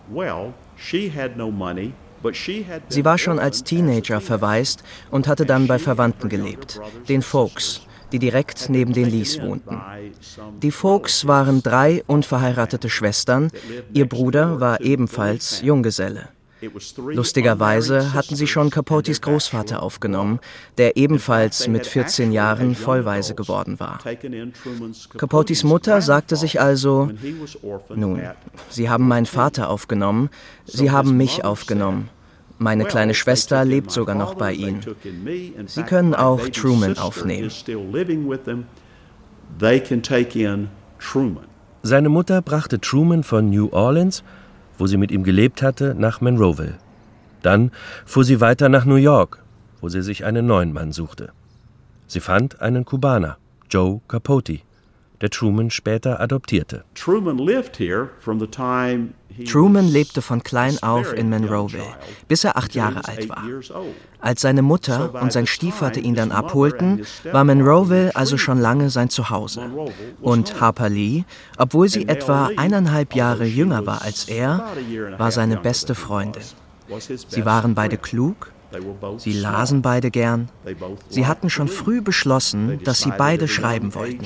Sie 2.89 3.05
war 3.05 3.19
schon 3.19 3.39
als 3.41 3.65
Teenager 3.65 4.21
verwaist 4.21 4.85
und 5.11 5.27
hatte 5.27 5.47
dann 5.47 5.67
bei 5.67 5.81
Verwandten 5.81 6.29
gelebt, 6.29 6.81
den 7.09 7.23
Folks, 7.23 7.81
die 8.13 8.19
direkt 8.19 8.69
neben 8.69 8.93
den 8.93 9.09
Lees 9.11 9.41
wohnten. 9.41 9.81
Die 10.63 10.71
Folks 10.71 11.27
waren 11.27 11.63
drei 11.63 12.03
unverheiratete 12.07 12.89
Schwestern, 12.89 13.51
ihr 13.93 14.09
Bruder 14.09 14.61
war 14.61 14.81
ebenfalls 14.81 15.63
Junggeselle. 15.63 16.29
Lustigerweise 16.97 18.13
hatten 18.13 18.37
sie 18.37 18.47
schon 18.47 18.71
Capotis 18.71 19.21
Großvater 19.21 19.83
aufgenommen, 19.83 20.39
der 20.79 20.97
ebenfalls 20.97 21.67
mit 21.67 21.87
14 21.87 22.31
Jahren 22.31 22.75
vollweise 22.75 23.35
geworden 23.35 23.81
war. 23.81 23.99
Capotis 25.17 25.65
Mutter 25.65 26.01
sagte 26.01 26.37
sich 26.37 26.61
also, 26.61 27.11
nun, 27.95 28.23
Sie 28.69 28.89
haben 28.89 29.09
meinen 29.09 29.27
Vater 29.27 29.71
aufgenommen, 29.71 30.31
Sie 30.65 30.91
haben 30.91 31.17
mich 31.17 31.45
aufgenommen. 31.45 32.11
Meine 32.63 32.85
kleine 32.85 33.15
Schwester 33.15 33.65
lebt 33.65 33.91
sogar 33.91 34.15
noch 34.15 34.35
bei 34.35 34.53
ihnen. 34.53 34.81
Sie 35.67 35.83
können 35.83 36.15
auch 36.15 36.49
Truman 36.49 36.97
aufnehmen. 36.97 37.51
Seine 41.83 42.09
Mutter 42.09 42.43
brachte 42.43 42.81
Truman 42.81 43.23
von 43.25 43.51
New 43.51 43.69
Orleans, 43.73 44.23
wo 44.79 44.87
sie 44.87 44.97
mit 44.97 45.11
ihm 45.11 45.25
gelebt 45.25 45.61
hatte, 45.63 45.97
nach 45.99 46.21
Monroeville. 46.21 46.79
Dann 47.43 47.73
fuhr 48.07 48.25
sie 48.25 48.41
weiter 48.41 48.69
nach 48.69 48.85
New 48.85 48.95
York, 48.95 49.43
wo 49.81 49.89
sie 49.89 50.03
sich 50.03 50.25
einen 50.25 50.47
neuen 50.47 50.73
Mann 50.73 50.93
suchte. 50.93 51.33
Sie 52.07 52.21
fand 52.21 52.61
einen 52.61 52.85
Kubaner, 52.85 53.39
Joe 53.69 54.01
Capote, 54.07 54.61
der 55.21 55.31
Truman 55.31 55.71
später 55.71 56.21
adoptierte. 56.21 56.85
Truman 56.95 57.39
lived 57.39 57.77
here 57.77 58.11
from 58.21 58.39
the 58.39 58.47
time 58.47 59.15
Truman 59.51 59.89
lebte 59.89 60.23
von 60.23 60.43
klein 60.43 60.83
auf 60.83 61.13
in 61.13 61.31
Monroeville, 61.31 61.97
bis 62.29 62.45
er 62.45 62.57
acht 62.57 62.75
Jahre 62.75 63.07
alt 63.07 63.29
war. 63.29 63.45
Als 64.21 64.43
seine 64.43 64.63
Mutter 64.63 65.21
und 65.21 65.33
sein 65.33 65.47
Stiefvater 65.47 66.01
ihn 66.01 66.15
dann 66.15 66.33
abholten, 66.33 67.05
war 67.31 67.45
Monroeville 67.45 68.15
also 68.15 68.39
schon 68.39 68.61
lange 68.61 68.91
sein 68.91 69.11
Zuhause. 69.11 69.63
Und 70.21 70.61
Harper 70.61 70.89
Lee, 70.89 71.25
obwohl 71.59 71.89
sie 71.89 72.09
etwa 72.09 72.51
eineinhalb 72.57 73.15
Jahre 73.15 73.45
jünger 73.45 73.87
war 73.87 74.03
als 74.03 74.29
er, 74.29 74.67
war 75.19 75.31
seine 75.33 75.57
beste 75.57 75.95
Freundin. 75.95 76.43
Sie 77.29 77.45
waren 77.45 77.75
beide 77.75 77.97
klug, 77.97 78.52
Sie 79.19 79.33
lasen 79.33 79.83
beide 79.83 80.11
gern. 80.11 80.49
Sie 81.09 81.27
hatten 81.27 81.51
schon 81.51 81.69
früh 81.69 82.01
beschlossen, 82.01 82.81
dass 82.85 83.01
sie 83.01 83.13
beide 83.17 83.49
schreiben 83.49 83.95
wollten. 83.95 84.25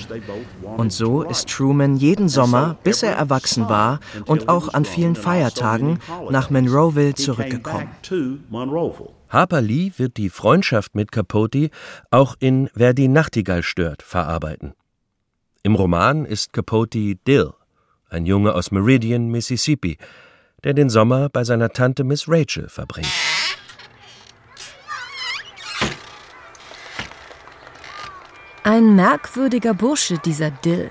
Und 0.76 0.92
so 0.92 1.22
ist 1.22 1.48
Truman 1.48 1.96
jeden 1.96 2.28
Sommer, 2.28 2.76
bis 2.82 3.02
er 3.02 3.14
erwachsen 3.14 3.68
war 3.68 4.00
und 4.26 4.48
auch 4.48 4.74
an 4.74 4.84
vielen 4.84 5.16
Feiertagen, 5.16 5.98
nach 6.30 6.50
Monroeville 6.50 7.14
zurückgekommen. 7.14 7.88
Harper 9.28 9.60
Lee 9.60 9.92
wird 9.96 10.16
die 10.16 10.30
Freundschaft 10.30 10.94
mit 10.94 11.10
Capote 11.10 11.70
auch 12.10 12.36
in 12.38 12.70
Wer 12.74 12.94
die 12.94 13.08
Nachtigall 13.08 13.62
stört 13.62 14.02
verarbeiten. 14.02 14.74
Im 15.62 15.74
Roman 15.74 16.24
ist 16.24 16.52
Capote 16.52 17.16
Dill, 17.26 17.52
ein 18.08 18.24
Junge 18.24 18.54
aus 18.54 18.70
Meridian, 18.70 19.28
Mississippi, 19.28 19.98
der 20.62 20.74
den 20.74 20.88
Sommer 20.88 21.28
bei 21.28 21.42
seiner 21.42 21.70
Tante 21.70 22.04
Miss 22.04 22.28
Rachel 22.28 22.68
verbringt. 22.68 23.08
Ein 28.66 28.96
merkwürdiger 28.96 29.74
Bursche, 29.74 30.18
dieser 30.18 30.50
Dill. 30.50 30.90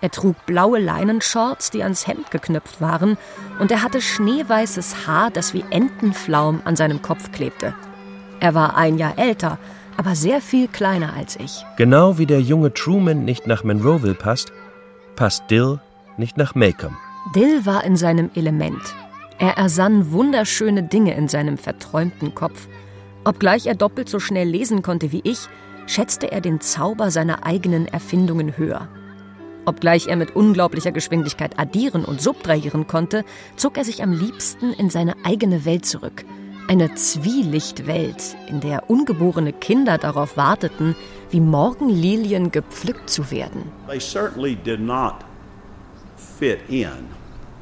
Er 0.00 0.12
trug 0.12 0.36
blaue 0.46 0.78
Leinenshorts, 0.78 1.72
die 1.72 1.82
ans 1.82 2.06
Hemd 2.06 2.30
geknöpft 2.30 2.80
waren, 2.80 3.18
und 3.58 3.72
er 3.72 3.82
hatte 3.82 4.00
schneeweißes 4.00 5.08
Haar, 5.08 5.32
das 5.32 5.52
wie 5.52 5.64
Entenflaum 5.70 6.60
an 6.64 6.76
seinem 6.76 7.02
Kopf 7.02 7.32
klebte. 7.32 7.74
Er 8.38 8.54
war 8.54 8.76
ein 8.76 8.96
Jahr 8.96 9.18
älter, 9.18 9.58
aber 9.96 10.14
sehr 10.14 10.40
viel 10.40 10.68
kleiner 10.68 11.14
als 11.14 11.34
ich. 11.34 11.64
Genau 11.76 12.16
wie 12.16 12.26
der 12.26 12.40
junge 12.40 12.72
Truman 12.72 13.24
nicht 13.24 13.48
nach 13.48 13.64
Monroeville 13.64 14.14
passt, 14.14 14.52
passt 15.16 15.50
Dill 15.50 15.80
nicht 16.18 16.36
nach 16.36 16.54
Macomb. 16.54 16.96
Dill 17.34 17.66
war 17.66 17.82
in 17.82 17.96
seinem 17.96 18.30
Element. 18.36 18.94
Er 19.40 19.56
ersann 19.56 20.12
wunderschöne 20.12 20.84
Dinge 20.84 21.16
in 21.16 21.26
seinem 21.26 21.58
verträumten 21.58 22.36
Kopf. 22.36 22.68
Obgleich 23.24 23.66
er 23.66 23.74
doppelt 23.74 24.08
so 24.08 24.20
schnell 24.20 24.48
lesen 24.48 24.82
konnte 24.82 25.10
wie 25.10 25.22
ich, 25.24 25.48
schätzte 25.86 26.30
er 26.32 26.40
den 26.40 26.60
Zauber 26.60 27.10
seiner 27.10 27.46
eigenen 27.46 27.86
Erfindungen 27.86 28.56
höher. 28.56 28.88
Obgleich 29.64 30.06
er 30.06 30.16
mit 30.16 30.36
unglaublicher 30.36 30.92
Geschwindigkeit 30.92 31.58
addieren 31.58 32.04
und 32.04 32.20
subtrahieren 32.20 32.86
konnte, 32.86 33.24
zog 33.56 33.76
er 33.76 33.84
sich 33.84 34.02
am 34.02 34.12
liebsten 34.12 34.72
in 34.72 34.90
seine 34.90 35.14
eigene 35.24 35.64
Welt 35.64 35.84
zurück. 35.84 36.24
Eine 36.68 36.94
Zwielichtwelt, 36.94 38.36
in 38.48 38.60
der 38.60 38.90
ungeborene 38.90 39.52
Kinder 39.52 39.98
darauf 39.98 40.36
warteten, 40.36 40.96
wie 41.30 41.40
Morgenlilien 41.40 42.50
gepflückt 42.50 43.10
zu 43.10 43.30
werden. 43.30 43.64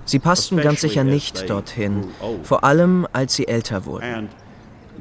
Sie 0.06 0.18
passten 0.18 0.56
ganz 0.58 0.80
sicher 0.80 1.04
nicht 1.04 1.48
dorthin, 1.48 2.04
vor 2.42 2.64
allem 2.64 3.06
als 3.12 3.34
sie 3.34 3.48
älter 3.48 3.86
wurden. 3.86 4.28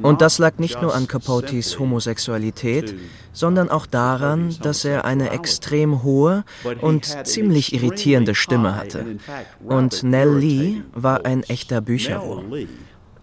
Und 0.01 0.21
das 0.21 0.37
lag 0.39 0.57
nicht 0.57 0.81
nur 0.81 0.95
an 0.95 1.07
Capotis 1.07 1.79
Homosexualität, 1.79 2.95
sondern 3.31 3.69
auch 3.69 3.85
daran, 3.85 4.55
dass 4.61 4.85
er 4.85 5.05
eine 5.05 5.29
extrem 5.31 6.03
hohe 6.03 6.43
und 6.81 7.05
ziemlich 7.27 7.73
irritierende 7.73 8.35
Stimme 8.35 8.75
hatte. 8.75 9.17
Und 9.63 10.03
Nell 10.03 10.37
Lee 10.37 10.81
war 10.93 11.25
ein 11.25 11.43
echter 11.43 11.81
Bücherwurm. 11.81 12.53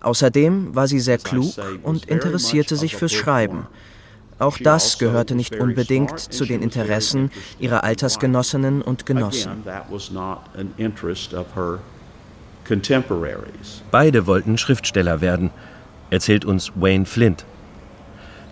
Außerdem 0.01 0.75
war 0.75 0.89
sie 0.89 1.01
sehr 1.01 1.19
klug 1.19 1.55
und 1.83 2.07
interessierte 2.07 2.77
sich 2.77 2.97
fürs 2.97 3.13
Schreiben. 3.13 3.67
Auch 4.39 4.57
das 4.57 4.99
gehörte 4.99 5.35
nicht 5.35 5.57
unbedingt 5.57 6.19
zu 6.19 6.47
den 6.47 6.63
Interessen 6.63 7.31
ihrer 7.59 7.85
Altersgenossinnen 7.85 8.81
und 8.81 9.05
Genossen. 9.05 9.63
Beide 13.91 14.27
wollten 14.27 14.57
Schriftsteller 14.57 15.21
werden 15.21 15.51
erzählt 16.11 16.45
uns 16.45 16.73
Wayne 16.75 17.07
Flint. 17.07 17.45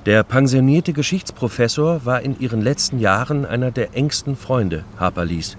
Der 0.07 0.23
pensionierte 0.23 0.93
Geschichtsprofessor 0.93 2.07
war 2.07 2.23
in 2.23 2.39
ihren 2.41 2.63
letzten 2.63 2.99
Jahren 2.99 3.45
einer 3.45 3.71
der 3.71 3.95
engsten 3.95 4.37
Freunde 4.37 4.85
Harper 4.99 5.25
Lees. 5.25 5.57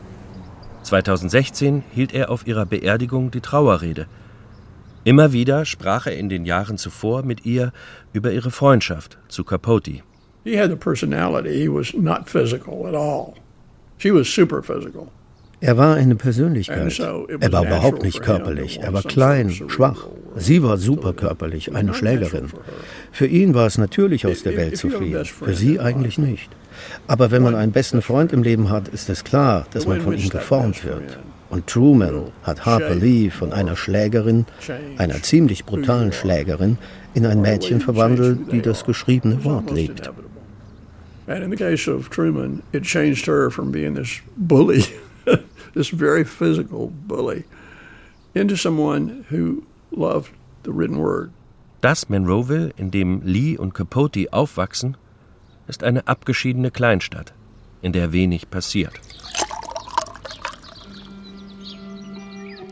2016 0.84 1.84
hielt 1.94 2.14
er 2.14 2.32
auf 2.32 2.48
ihrer 2.48 2.66
Beerdigung 2.66 3.32
die 3.32 3.42
Trauerrede. 3.42 4.08
Immer 5.04 5.34
wieder 5.34 5.66
sprach 5.66 6.08
er 6.08 6.18
in 6.18 6.30
den 6.30 6.46
Jahren 6.46 6.78
zuvor 6.78 7.24
mit 7.24 7.46
ihr 7.46 7.72
über 8.14 8.32
ihre 8.32 8.52
Freundschaft 8.52 9.18
zu 9.28 9.44
Capote. 9.44 10.02
He 10.44 10.58
had 10.58 10.72
a 10.72 10.76
personality. 10.76 11.54
He 11.54 11.68
was 11.68 11.94
not 11.94 12.30
physical 12.30 12.88
at 12.88 12.96
all. 12.96 13.34
She 13.98 14.12
was 14.12 14.34
super 14.34 14.64
physical. 14.64 15.10
Er 15.62 15.78
war 15.78 15.96
eine 15.96 16.16
Persönlichkeit. 16.16 17.00
Er 17.00 17.52
war 17.52 17.66
überhaupt 17.66 18.04
nicht 18.04 18.22
körperlich. 18.22 18.80
Er 18.82 18.94
war 18.94 19.04
klein, 19.04 19.50
schwach. 19.50 20.08
Sie 20.36 20.64
war 20.64 20.78
super 20.78 21.14
körperlich, 21.14 21.76
eine 21.76 21.94
Schlägerin. 21.94 22.50
Für 23.12 23.28
ihn 23.28 23.54
war 23.54 23.68
es 23.68 23.78
natürlich, 23.78 24.26
aus 24.26 24.44
der 24.44 24.56
Welt 24.56 24.78
zu 24.78 24.90
fliehen. 24.90 25.26
Für 25.26 25.54
sie 25.54 25.80
eigentlich 25.80 26.18
nicht. 26.18 26.50
Aber 27.08 27.32
wenn 27.32 27.44
man 27.44 27.56
einen 27.56 27.74
besten 27.74 28.02
Freund 28.02 28.32
im 28.32 28.44
Leben 28.44 28.70
hat, 28.70 28.88
ist 28.88 29.10
es 29.10 29.24
klar, 29.24 29.66
dass 29.72 29.86
man 29.86 30.00
von 30.02 30.18
ihm 30.18 30.30
geformt 30.30 30.86
wird. 30.86 31.20
Und 31.50 31.68
Truman 31.68 32.32
hat 32.44 32.66
Harper 32.66 32.96
Lee 32.96 33.32
von 33.32 33.52
einer 33.52 33.76
Schlägerin, 33.76 34.46
einer 34.98 35.22
ziemlich 35.24 35.66
brutalen 35.66 36.14
Schlägerin, 36.14 36.78
in 37.16 37.26
ein 37.26 37.42
Mädchen 37.42 37.82
verwandelt, 37.82 38.52
die 38.52 38.62
das 38.62 38.86
geschriebene 38.86 39.44
Wort 39.44 39.72
liebt. 39.72 40.12
And 41.28 41.44
in 41.44 41.52
the 41.52 41.58
case 41.58 41.88
of 41.88 42.10
Truman, 42.10 42.64
it 42.72 42.84
changed 42.84 43.28
her 43.28 43.52
from 43.52 43.72
being 43.72 43.94
this 43.94 44.20
bully 44.36 44.84
this 45.80 45.90
very 45.90 46.26
physical 46.26 46.92
bully, 47.08 47.46
into 48.36 48.56
someone 48.58 49.26
who 49.30 49.64
loved 49.92 50.32
the 50.64 50.72
written 50.72 50.98
word. 51.00 51.32
Das 51.82 52.10
Monroeville, 52.10 52.74
in 52.76 52.92
dem 52.92 53.22
Lee 53.24 53.58
und 53.58 53.74
Capote 53.74 54.28
aufwachsen, 54.34 54.98
ist 55.68 55.84
eine 55.84 56.06
abgeschiedene 56.08 56.72
Kleinstadt, 56.72 57.34
in 57.82 57.94
der 57.94 58.12
wenig 58.12 58.50
passiert. 58.50 59.00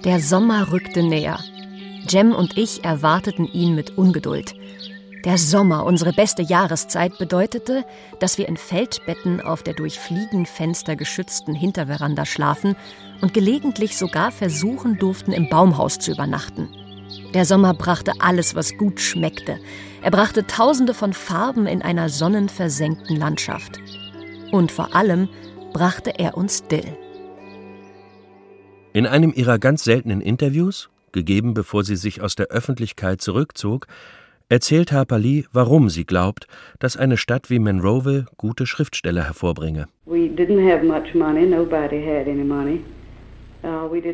Der 0.04 0.20
Sommer 0.20 0.72
rückte 0.72 1.02
näher. 1.04 1.40
Jem 2.10 2.34
und 2.34 2.58
ich 2.58 2.84
erwarteten 2.84 3.46
ihn 3.46 3.76
mit 3.76 3.98
Ungeduld. 3.98 4.54
Der 5.28 5.38
Sommer, 5.38 5.84
unsere 5.84 6.14
beste 6.14 6.42
Jahreszeit, 6.42 7.18
bedeutete, 7.18 7.84
dass 8.22 8.38
wir 8.38 8.48
in 8.48 8.56
Feldbetten 8.56 9.42
auf 9.42 9.62
der 9.62 9.74
durch 9.74 10.00
Fliegenfenster 10.00 10.96
geschützten 10.96 11.54
Hinterveranda 11.54 12.26
schlafen 12.26 12.78
und 13.20 13.34
gelegentlich 13.34 13.98
sogar 13.98 14.32
versuchen 14.32 14.98
durften, 14.98 15.34
im 15.34 15.50
Baumhaus 15.50 16.00
zu 16.00 16.12
übernachten. 16.12 16.70
Der 17.34 17.44
Sommer 17.44 17.74
brachte 17.74 18.14
alles, 18.20 18.56
was 18.56 18.78
gut 18.78 19.02
schmeckte. 19.02 19.60
Er 20.02 20.12
brachte 20.12 20.48
Tausende 20.48 20.94
von 20.94 21.12
Farben 21.12 21.68
in 21.68 21.82
einer 21.82 22.08
sonnenversenkten 22.08 23.18
Landschaft. 23.18 23.82
Und 24.54 24.72
vor 24.72 24.96
allem 24.96 25.28
brachte 25.74 26.18
er 26.18 26.38
uns 26.38 26.64
Dill. 26.68 26.98
In 28.94 29.06
einem 29.06 29.34
ihrer 29.36 29.60
ganz 29.60 29.84
seltenen 29.84 30.22
Interviews, 30.22 30.90
gegeben 31.12 31.54
bevor 31.54 31.84
sie 31.84 31.98
sich 31.98 32.22
aus 32.22 32.36
der 32.36 32.48
Öffentlichkeit 32.48 33.20
zurückzog, 33.20 33.88
erzählt 34.50 34.92
Harper 34.92 35.20
Lee, 35.20 35.46
warum 35.52 35.90
sie 35.90 36.06
glaubt, 36.06 36.48
dass 36.80 36.98
eine 36.98 37.18
Stadt 37.18 37.50
wie 37.50 37.60
Monroeville 37.60 38.26
gute 38.38 38.66
Schriftsteller 38.66 39.24
hervorbringe. 39.24 39.88
Uh, 40.06 40.14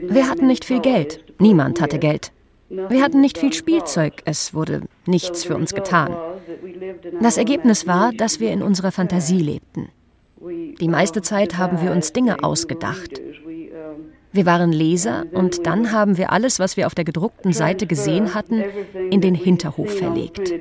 Wir 0.09 0.29
hatten 0.29 0.47
nicht 0.47 0.65
viel 0.65 0.79
Geld. 0.79 1.23
Niemand 1.39 1.81
hatte 1.81 1.99
Geld. 1.99 2.31
Wir 2.69 3.03
hatten 3.03 3.21
nicht 3.21 3.37
viel 3.37 3.53
Spielzeug. 3.53 4.21
Es 4.25 4.53
wurde 4.53 4.81
nichts 5.05 5.43
für 5.43 5.55
uns 5.55 5.75
getan. 5.75 6.15
Das 7.21 7.37
Ergebnis 7.37 7.85
war, 7.85 8.11
dass 8.13 8.39
wir 8.39 8.51
in 8.51 8.63
unserer 8.63 8.91
Fantasie 8.91 9.39
lebten. 9.39 9.89
Die 10.79 10.87
meiste 10.87 11.21
Zeit 11.21 11.57
haben 11.57 11.81
wir 11.81 11.91
uns 11.91 12.13
Dinge 12.13 12.43
ausgedacht. 12.43 13.21
Wir 14.33 14.47
waren 14.47 14.71
Leser 14.71 15.27
und 15.31 15.67
dann 15.67 15.91
haben 15.91 16.17
wir 16.17 16.31
alles, 16.31 16.57
was 16.57 16.75
wir 16.75 16.87
auf 16.87 16.95
der 16.95 17.05
gedruckten 17.05 17.53
Seite 17.53 17.85
gesehen 17.85 18.33
hatten, 18.33 18.63
in 19.11 19.21
den 19.21 19.35
Hinterhof 19.35 19.95
verlegt. 19.95 20.51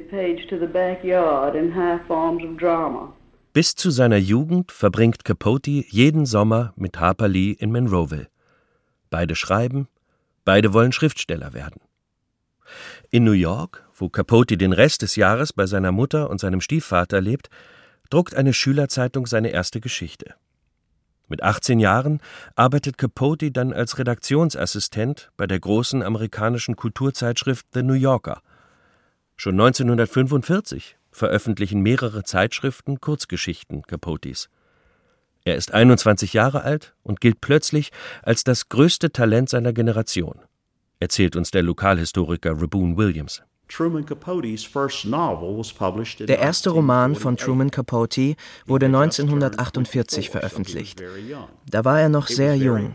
Bis 3.55 3.75
zu 3.75 3.91
seiner 3.91 4.19
Jugend 4.19 4.73
verbringt 4.73 5.25
Capote 5.25 5.71
jeden 5.71 6.27
Sommer 6.27 6.75
mit 6.77 7.01
Harper 7.01 7.29
Lee 7.29 7.53
in 7.53 7.73
Monroeville. 7.73 8.29
Beide 9.09 9.35
schreiben, 9.35 9.89
beide 10.45 10.75
wollen 10.75 10.93
Schriftsteller 10.93 11.55
werden. 11.55 11.81
In 13.11 13.25
New 13.25 13.33
York, 13.33 13.89
wo 13.95 14.11
Capote 14.11 14.59
den 14.59 14.75
Rest 14.75 15.01
des 15.01 15.17
Jahres 15.17 15.55
bei 15.55 15.65
seiner 15.65 15.93
Mutter 15.93 16.29
und 16.29 16.41
seinem 16.41 16.61
Stiefvater 16.61 17.23
lebt, 17.23 17.49
druckt 18.11 18.35
eine 18.35 18.53
Schülerzeitung 18.53 19.27
seine 19.27 19.49
erste 19.49 19.81
Geschichte. 19.81 20.35
Mit 21.33 21.43
18 21.43 21.81
Jahren 21.81 22.21
arbeitet 22.57 22.99
Capote 22.99 23.51
dann 23.53 23.73
als 23.73 23.99
Redaktionsassistent 23.99 25.31
bei 25.39 25.47
der 25.47 25.61
großen 25.61 26.03
amerikanischen 26.03 26.77
Kulturzeitschrift 26.77 27.65
The 27.73 27.83
New 27.83 27.95
Yorker. 27.95 28.43
Schon 29.37 29.55
1945 29.55 30.99
veröffentlichen 31.11 31.81
mehrere 31.81 32.23
Zeitschriften 32.23 33.01
Kurzgeschichten 33.01 33.81
Capotes. 33.85 34.51
Er 35.47 35.57
ist 35.57 35.73
21 35.73 36.35
Jahre 36.35 36.65
alt 36.65 36.95
und 37.03 37.23
gilt 37.23 37.41
plötzlich 37.41 37.93
als 38.23 38.45
das 38.45 38.69
größte 38.69 39.11
Talent 39.11 39.49
seiner 39.49 39.73
Generation, 39.73 40.39
erzählt 41.01 41.35
uns 41.35 41.51
der 41.51 41.63
Lokalhistoriker 41.63 42.61
Raboon 42.61 42.99
Williams. 42.99 43.43
Der 46.29 46.39
erste 46.39 46.71
Roman 46.71 47.15
von 47.15 47.37
Truman 47.37 47.71
Capote 47.71 48.35
wurde 48.67 48.87
1948 48.87 50.31
veröffentlicht. 50.31 51.03
Da 51.71 51.85
war 51.85 52.01
er 52.01 52.09
noch 52.09 52.27
sehr 52.27 52.55
jung. 52.57 52.95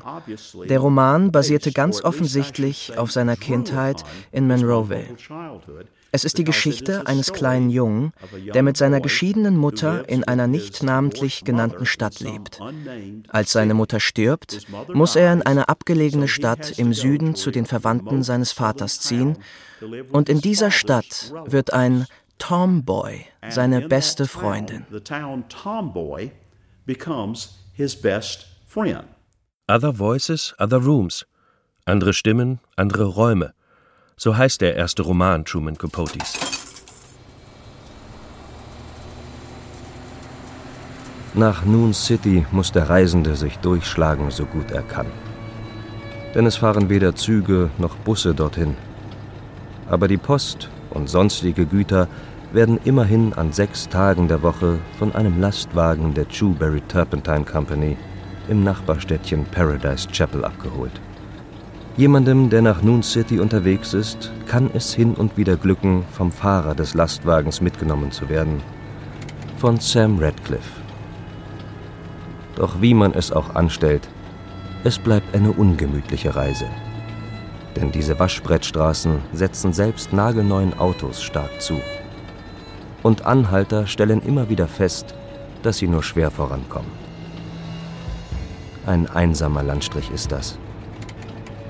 Der 0.69 0.79
Roman 0.79 1.31
basierte 1.31 1.71
ganz 1.71 2.03
offensichtlich 2.03 2.97
auf 2.97 3.11
seiner 3.11 3.35
Kindheit 3.35 4.03
in 4.31 4.47
Monroeville. 4.47 5.07
Es 6.17 6.23
ist 6.23 6.39
die 6.39 6.43
Geschichte 6.43 7.05
eines 7.05 7.31
kleinen 7.31 7.69
Jungen, 7.69 8.11
der 8.51 8.63
mit 8.63 8.75
seiner 8.75 9.01
geschiedenen 9.01 9.55
Mutter 9.55 10.09
in 10.09 10.23
einer 10.23 10.47
nicht 10.47 10.81
namentlich 10.81 11.43
genannten 11.43 11.85
Stadt 11.85 12.21
lebt. 12.21 12.59
Als 13.27 13.51
seine 13.51 13.75
Mutter 13.75 13.99
stirbt, 13.99 14.61
muss 14.91 15.15
er 15.15 15.31
in 15.31 15.43
eine 15.43 15.69
abgelegene 15.69 16.27
Stadt 16.27 16.79
im 16.79 16.91
Süden 16.91 17.35
zu 17.35 17.51
den 17.51 17.67
Verwandten 17.67 18.23
seines 18.23 18.51
Vaters 18.51 18.99
ziehen, 18.99 19.37
und 20.11 20.27
in 20.27 20.41
dieser 20.41 20.71
Stadt 20.71 21.31
wird 21.45 21.71
ein 21.73 22.07
Tomboy 22.39 23.23
seine 23.47 23.87
beste 23.87 24.25
Freundin. 24.25 24.87
Other 29.67 29.99
Voices, 29.99 30.55
Other 30.57 30.79
Rooms. 30.79 31.27
Andere 31.85 32.13
Stimmen, 32.13 32.59
andere 32.75 33.05
Räume. 33.05 33.53
So 34.19 34.35
heißt 34.35 34.61
der 34.61 34.75
erste 34.75 35.03
Roman 35.03 35.45
Truman 35.45 35.77
Capotes. 35.77 36.39
Nach 41.35 41.63
Noon 41.65 41.93
City 41.93 42.43
muss 42.51 42.71
der 42.71 42.89
Reisende 42.89 43.35
sich 43.35 43.59
durchschlagen, 43.59 44.31
so 44.31 44.45
gut 44.45 44.71
er 44.71 44.81
kann. 44.81 45.05
Denn 46.33 46.47
es 46.47 46.55
fahren 46.55 46.89
weder 46.89 47.13
Züge 47.13 47.69
noch 47.77 47.95
Busse 47.97 48.33
dorthin. 48.33 48.75
Aber 49.87 50.07
die 50.07 50.17
Post 50.17 50.67
und 50.89 51.07
sonstige 51.07 51.67
Güter 51.67 52.07
werden 52.51 52.79
immerhin 52.85 53.33
an 53.33 53.51
sechs 53.51 53.87
Tagen 53.87 54.27
der 54.27 54.41
Woche 54.41 54.79
von 54.97 55.13
einem 55.13 55.39
Lastwagen 55.39 56.15
der 56.15 56.25
Chewberry 56.25 56.81
Turpentine 56.87 57.45
Company 57.45 57.95
im 58.49 58.63
Nachbarstädtchen 58.63 59.45
Paradise 59.45 60.07
Chapel 60.11 60.43
abgeholt. 60.43 60.99
Jemandem, 61.97 62.51
der 62.51 62.61
nach 62.61 62.83
Noon 62.83 63.01
City 63.01 63.39
unterwegs 63.39 63.95
ist, 63.95 64.31
kann 64.45 64.69
es 64.75 64.93
hin 64.93 65.15
und 65.15 65.35
wieder 65.35 65.57
glücken, 65.57 66.05
vom 66.11 66.31
Fahrer 66.31 66.75
des 66.75 66.93
Lastwagens 66.93 67.59
mitgenommen 67.59 68.11
zu 68.11 68.29
werden. 68.29 68.61
Von 69.57 69.79
Sam 69.79 70.19
Radcliffe. 70.19 70.79
Doch 72.55 72.81
wie 72.81 72.93
man 72.93 73.13
es 73.13 73.31
auch 73.31 73.55
anstellt, 73.55 74.07
es 74.83 74.99
bleibt 74.99 75.33
eine 75.33 75.51
ungemütliche 75.51 76.35
Reise. 76.35 76.67
Denn 77.75 77.91
diese 77.91 78.19
Waschbrettstraßen 78.19 79.17
setzen 79.33 79.73
selbst 79.73 80.13
nagelneuen 80.13 80.77
Autos 80.77 81.23
stark 81.23 81.59
zu. 81.59 81.81
Und 83.01 83.25
Anhalter 83.25 83.87
stellen 83.87 84.21
immer 84.21 84.49
wieder 84.49 84.67
fest, 84.67 85.15
dass 85.63 85.79
sie 85.79 85.87
nur 85.87 86.03
schwer 86.03 86.29
vorankommen. 86.29 86.91
Ein 88.85 89.07
einsamer 89.07 89.63
Landstrich 89.63 90.11
ist 90.11 90.31
das 90.31 90.59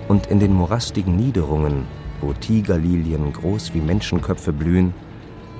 und 0.08 0.28
in 0.28 0.40
den 0.40 0.54
morastigen 0.54 1.16
Niederungen, 1.16 1.86
wo 2.22 2.34
Tigerlilien 2.34 3.34
groß 3.34 3.74
wie 3.74 3.82
Menschenköpfe 3.82 4.54
blühen, 4.54 4.94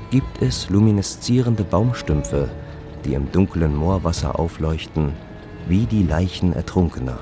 gibt 0.10 0.42
es 0.42 0.70
lumineszierende 0.70 1.64
Baumstümpfe, 1.64 2.50
die 3.04 3.14
im 3.14 3.32
dunklen 3.32 3.76
Moorwasser 3.76 4.40
aufleuchten, 4.40 5.14
wie 5.68 5.86
die 5.86 6.04
Leichen 6.04 6.54
Ertrunkener. 6.54 7.20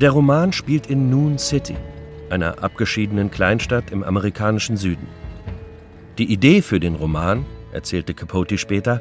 Der 0.00 0.10
Roman 0.10 0.52
spielt 0.52 0.86
in 0.86 1.10
Noon 1.10 1.38
City, 1.38 1.76
einer 2.30 2.62
abgeschiedenen 2.62 3.30
Kleinstadt 3.30 3.90
im 3.90 4.04
amerikanischen 4.04 4.76
Süden. 4.76 5.08
Die 6.18 6.32
Idee 6.32 6.62
für 6.62 6.78
den 6.78 6.94
Roman, 6.94 7.46
erzählte 7.72 8.14
Capote 8.14 8.58
später, 8.58 9.00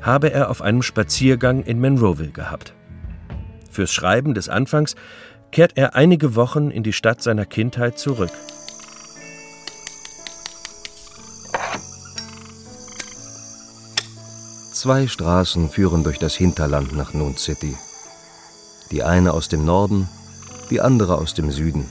habe 0.00 0.32
er 0.32 0.50
auf 0.50 0.62
einem 0.62 0.82
Spaziergang 0.82 1.62
in 1.62 1.80
Monroeville 1.80 2.30
gehabt. 2.30 2.74
Fürs 3.70 3.92
Schreiben 3.92 4.34
des 4.34 4.48
Anfangs 4.48 4.96
kehrt 5.52 5.72
er 5.76 5.94
einige 5.94 6.34
Wochen 6.34 6.70
in 6.70 6.82
die 6.82 6.94
Stadt 6.94 7.22
seiner 7.22 7.44
Kindheit 7.44 7.98
zurück. 7.98 8.32
Zwei 14.72 15.06
Straßen 15.06 15.68
führen 15.68 16.02
durch 16.02 16.18
das 16.18 16.34
Hinterland 16.34 16.96
nach 16.96 17.12
Noon 17.12 17.36
City. 17.36 17.76
Die 18.90 19.04
eine 19.04 19.32
aus 19.32 19.48
dem 19.48 19.64
Norden, 19.64 20.08
die 20.70 20.80
andere 20.80 21.18
aus 21.18 21.34
dem 21.34 21.52
Süden. 21.52 21.86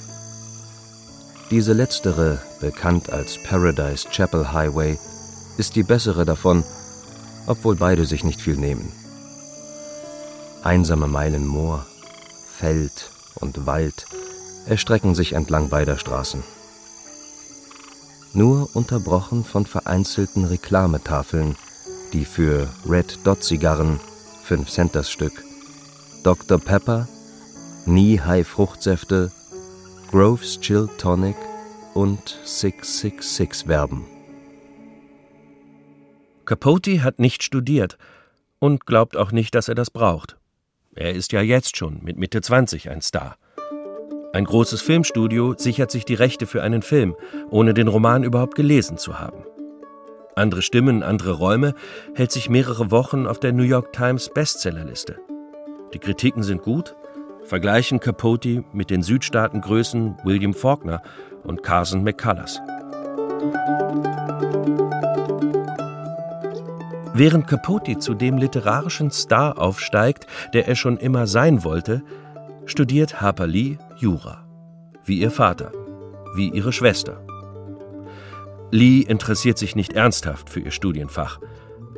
Diese 1.51 1.73
letztere, 1.73 2.41
bekannt 2.59 3.11
als 3.11 3.37
Paradise 3.43 4.07
Chapel 4.09 4.51
Highway, 4.51 4.97
ist 5.57 5.75
die 5.75 5.83
bessere 5.83 6.25
davon, 6.25 6.63
obwohl 7.45 7.75
beide 7.75 8.05
sich 8.05 8.23
nicht 8.23 8.41
viel 8.41 8.57
nehmen. 8.57 8.91
Einsame 10.63 11.07
Meilen 11.07 11.45
Moor, 11.45 11.85
Feld, 12.57 13.09
und 13.41 13.65
Wald 13.65 14.05
erstrecken 14.67 15.15
sich 15.15 15.33
entlang 15.33 15.69
beider 15.69 15.97
Straßen. 15.97 16.43
Nur 18.33 18.69
unterbrochen 18.73 19.43
von 19.43 19.65
vereinzelten 19.65 20.45
Reklametafeln, 20.45 21.55
die 22.13 22.25
für 22.25 22.69
Red 22.87 23.19
Dot 23.25 23.43
Zigarren, 23.43 23.99
5 24.43 24.69
Cent 24.69 24.95
das 24.95 25.11
Stück, 25.11 25.43
Dr. 26.23 26.59
Pepper, 26.59 27.07
Knee 27.83 28.19
High 28.19 28.47
Fruchtsäfte, 28.47 29.31
Groves 30.11 30.59
Chill 30.59 30.89
Tonic 30.97 31.35
und 31.93 32.37
666 32.45 33.67
werben. 33.67 34.05
Capote 36.45 37.03
hat 37.03 37.19
nicht 37.19 37.43
studiert 37.43 37.97
und 38.59 38.85
glaubt 38.85 39.17
auch 39.17 39.31
nicht, 39.31 39.55
dass 39.55 39.67
er 39.67 39.75
das 39.75 39.89
braucht. 39.89 40.37
Er 40.93 41.13
ist 41.13 41.31
ja 41.31 41.41
jetzt 41.41 41.77
schon 41.77 41.99
mit 42.03 42.17
Mitte 42.17 42.41
20 42.41 42.89
ein 42.89 43.01
Star. 43.01 43.37
Ein 44.33 44.43
großes 44.43 44.81
Filmstudio 44.81 45.55
sichert 45.57 45.89
sich 45.89 46.03
die 46.03 46.15
Rechte 46.15 46.45
für 46.45 46.63
einen 46.63 46.81
Film, 46.81 47.15
ohne 47.49 47.73
den 47.73 47.87
Roman 47.87 48.23
überhaupt 48.23 48.55
gelesen 48.55 48.97
zu 48.97 49.17
haben. 49.17 49.45
Andere 50.35 50.61
Stimmen, 50.61 51.01
andere 51.01 51.31
Räume 51.33 51.75
hält 52.13 52.31
sich 52.31 52.49
mehrere 52.49 52.91
Wochen 52.91 53.25
auf 53.25 53.39
der 53.39 53.53
New 53.53 53.63
York 53.63 53.93
Times 53.93 54.29
Bestsellerliste. 54.33 55.19
Die 55.93 55.99
Kritiken 55.99 56.43
sind 56.43 56.61
gut, 56.61 56.95
vergleichen 57.43 58.01
Capote 58.01 58.65
mit 58.73 58.89
den 58.89 59.01
Südstaatengrößen 59.01 60.17
William 60.25 60.53
Faulkner 60.53 61.01
und 61.43 61.63
Carson 61.63 62.03
McCullers. 62.03 62.59
Während 67.13 67.45
Capote 67.47 67.97
zu 67.97 68.13
dem 68.13 68.37
literarischen 68.37 69.11
Star 69.11 69.59
aufsteigt, 69.59 70.27
der 70.53 70.67
er 70.67 70.75
schon 70.75 70.97
immer 70.97 71.27
sein 71.27 71.63
wollte, 71.63 72.03
studiert 72.65 73.19
Harper 73.19 73.47
Lee 73.47 73.77
Jura. 73.97 74.47
Wie 75.03 75.19
ihr 75.19 75.31
Vater, 75.31 75.73
wie 76.35 76.49
ihre 76.49 76.71
Schwester. 76.71 77.25
Lee 78.71 79.01
interessiert 79.01 79.57
sich 79.57 79.75
nicht 79.75 79.93
ernsthaft 79.93 80.49
für 80.49 80.61
ihr 80.61 80.71
Studienfach. 80.71 81.39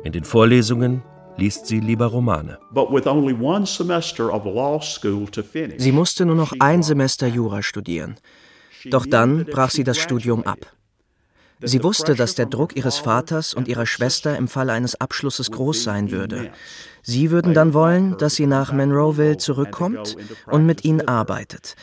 In 0.02 0.10
den 0.10 0.24
Vorlesungen 0.24 1.04
liest 1.36 1.66
sie 1.66 1.78
lieber 1.78 2.06
Romane. 2.06 2.58
Sie 5.78 5.92
musste 5.92 6.26
nur 6.26 6.36
noch 6.36 6.52
ein 6.58 6.82
Semester 6.82 7.26
Jura 7.28 7.62
studieren. 7.62 8.16
Doch 8.90 9.06
dann 9.06 9.44
brach 9.44 9.70
sie 9.70 9.84
das 9.84 9.98
Studium 9.98 10.44
ab. 10.44 10.58
Sie 11.64 11.82
wusste, 11.82 12.14
dass 12.14 12.34
der 12.34 12.46
Druck 12.46 12.76
ihres 12.76 12.98
Vaters 12.98 13.54
und 13.54 13.68
ihrer 13.68 13.86
Schwester 13.86 14.36
im 14.36 14.48
Falle 14.48 14.72
eines 14.72 15.00
Abschlusses 15.00 15.50
groß 15.50 15.82
sein 15.82 16.10
würde. 16.10 16.50
Sie 17.02 17.30
würden 17.30 17.52
dann 17.52 17.74
wollen, 17.74 18.16
dass 18.16 18.34
sie 18.34 18.46
nach 18.46 18.72
Monroeville 18.72 19.36
zurückkommt 19.36 20.16
und 20.46 20.64
mit 20.64 20.84
ihnen 20.84 21.06
arbeitet. 21.06 21.76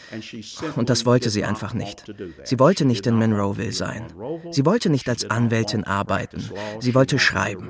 Und 0.75 0.89
das 0.89 1.05
wollte 1.05 1.29
sie 1.29 1.45
einfach 1.45 1.75
nicht. 1.75 2.11
Sie 2.43 2.57
wollte 2.57 2.85
nicht 2.85 3.05
in 3.05 3.15
Monroeville 3.15 3.71
sein. 3.71 4.07
Sie 4.49 4.65
wollte 4.65 4.89
nicht 4.89 5.07
als 5.07 5.29
Anwältin 5.29 5.83
arbeiten. 5.83 6.49
Sie 6.79 6.95
wollte 6.95 7.19
schreiben. 7.19 7.69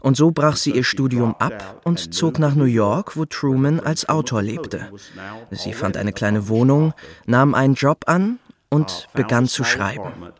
Und 0.00 0.16
so 0.16 0.32
brach 0.32 0.56
sie 0.56 0.72
ihr 0.72 0.84
Studium 0.84 1.36
ab 1.36 1.80
und 1.84 2.12
zog 2.12 2.40
nach 2.40 2.56
New 2.56 2.64
York, 2.64 3.16
wo 3.16 3.24
Truman 3.24 3.78
als 3.78 4.08
Autor 4.08 4.42
lebte. 4.42 4.90
Sie 5.52 5.72
fand 5.72 5.96
eine 5.96 6.12
kleine 6.12 6.48
Wohnung, 6.48 6.92
nahm 7.24 7.54
einen 7.54 7.74
Job 7.74 8.04
an 8.06 8.40
und 8.68 9.06
begann 9.14 9.46
zu 9.46 9.62
schreiben 9.62 10.32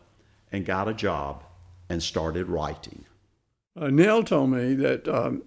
and 0.52 0.66
got 0.66 0.88
a 0.88 0.94
job 0.94 1.42
and 1.88 2.02
started 2.02 2.48
writing. 2.48 3.04
Uh, 3.76 3.88
Nell 3.88 4.24
told 4.24 4.50
me 4.50 4.74
that 4.74 5.06
um, 5.08 5.42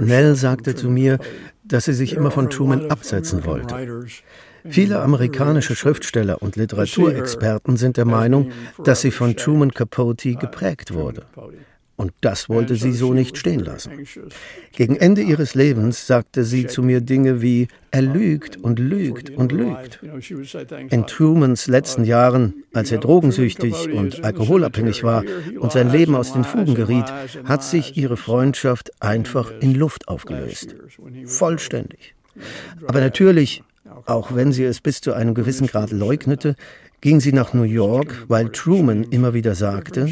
Nell 0.00 0.34
sagte 0.34 0.74
zu 0.74 0.90
mir, 0.90 1.18
dass 1.64 1.84
sie 1.84 1.92
sich 1.92 2.12
immer 2.14 2.30
von 2.30 2.50
Truman 2.50 2.90
absetzen 2.90 3.44
wollte. 3.44 4.08
Viele 4.66 5.00
amerikanische 5.00 5.76
Schriftsteller 5.76 6.40
und 6.40 6.56
Literaturexperten 6.56 7.76
sind 7.76 7.96
der 7.96 8.06
Meinung, 8.06 8.50
dass 8.82 9.02
sie 9.02 9.10
von 9.10 9.36
Truman 9.36 9.72
Capote 9.72 10.34
geprägt 10.36 10.94
wurde. 10.94 11.26
Und 11.96 12.12
das 12.20 12.48
wollte 12.48 12.74
sie 12.74 12.92
so 12.92 13.14
nicht 13.14 13.38
stehen 13.38 13.60
lassen. 13.60 13.92
Gegen 14.72 14.96
Ende 14.96 15.22
ihres 15.22 15.54
Lebens 15.54 16.06
sagte 16.06 16.44
sie 16.44 16.66
zu 16.66 16.82
mir 16.82 17.00
Dinge 17.00 17.40
wie, 17.40 17.68
er 17.92 18.02
lügt 18.02 18.56
und 18.56 18.80
lügt 18.80 19.30
und 19.30 19.52
lügt. 19.52 20.00
In 20.90 21.06
Trumans 21.06 21.68
letzten 21.68 22.04
Jahren, 22.04 22.64
als 22.72 22.90
er 22.90 22.98
drogensüchtig 22.98 23.92
und 23.92 24.24
alkoholabhängig 24.24 25.04
war 25.04 25.22
und 25.60 25.70
sein 25.70 25.90
Leben 25.92 26.16
aus 26.16 26.32
den 26.32 26.42
Fugen 26.42 26.74
geriet, 26.74 27.06
hat 27.44 27.62
sich 27.62 27.96
ihre 27.96 28.16
Freundschaft 28.16 28.90
einfach 29.00 29.52
in 29.60 29.74
Luft 29.74 30.08
aufgelöst. 30.08 30.74
Vollständig. 31.26 32.16
Aber 32.86 33.00
natürlich, 33.00 33.62
auch 34.06 34.34
wenn 34.34 34.52
sie 34.52 34.64
es 34.64 34.80
bis 34.80 35.00
zu 35.00 35.12
einem 35.12 35.34
gewissen 35.34 35.68
Grad 35.68 35.92
leugnete, 35.92 36.56
ging 37.04 37.20
sie 37.20 37.34
nach 37.34 37.52
New 37.52 37.64
York, 37.64 38.24
weil 38.28 38.48
Truman 38.48 39.04
immer 39.04 39.34
wieder 39.34 39.54
sagte, 39.54 40.08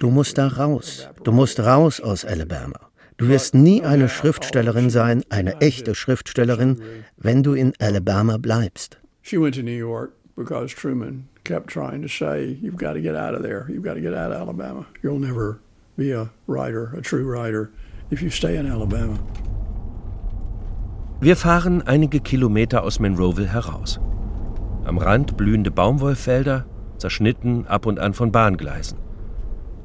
du 0.00 0.10
musst 0.10 0.36
da 0.36 0.48
raus, 0.48 1.08
du 1.22 1.30
musst 1.30 1.60
raus 1.60 2.00
aus 2.00 2.24
Alabama. 2.24 2.80
Du 3.18 3.28
wirst 3.28 3.54
nie 3.54 3.84
eine 3.84 4.08
Schriftstellerin 4.08 4.90
sein, 4.90 5.22
eine 5.30 5.60
echte 5.60 5.94
Schriftstellerin, 5.94 6.80
wenn 7.16 7.44
du 7.44 7.54
in 7.54 7.72
Alabama 7.78 8.38
bleibst. 8.38 8.98
She 9.22 9.40
went 9.40 9.54
to 9.54 9.62
New 9.62 9.78
York 9.78 10.10
because 10.34 10.74
Truman 10.74 11.28
kept 11.44 11.68
trying 11.68 12.02
to 12.02 12.08
say, 12.08 12.58
you've 12.60 12.78
got 12.78 12.94
to 12.94 13.00
get 13.00 13.14
out 13.14 13.36
of 13.36 13.42
there, 13.42 13.66
you've 13.68 13.84
got 13.84 13.94
to 13.94 14.00
get 14.00 14.12
out 14.12 14.32
of 14.32 14.36
Alabama. 14.36 14.86
You'll 15.04 15.20
never 15.20 15.60
be 15.96 16.10
a 16.10 16.30
writer, 16.48 16.92
a 16.98 17.00
true 17.00 17.24
writer, 17.24 17.70
if 18.10 18.20
you 18.20 18.30
stay 18.30 18.56
in 18.56 18.66
Alabama. 18.66 19.20
Wir 21.20 21.36
fahren 21.36 21.80
einige 21.82 22.18
Kilometer 22.18 22.82
aus 22.82 22.98
Monroeville 22.98 23.52
heraus. 23.52 24.00
Am 24.84 24.98
Rand 24.98 25.36
blühende 25.36 25.70
Baumwollfelder, 25.70 26.66
zerschnitten 26.98 27.66
ab 27.66 27.86
und 27.86 27.98
an 27.98 28.12
von 28.12 28.32
Bahngleisen. 28.32 28.98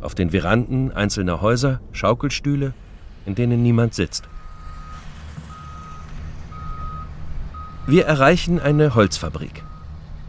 Auf 0.02 0.14
den 0.14 0.32
Veranden 0.32 0.92
einzelner 0.92 1.42
Häuser 1.42 1.80
Schaukelstühle, 1.94 2.74
in 3.26 3.36
denen 3.36 3.64
niemand 3.64 3.94
sitzt. 3.94 4.28
Wir 7.88 8.06
erreichen 8.06 8.60
eine 8.60 8.94
Holzfabrik. 8.94 9.64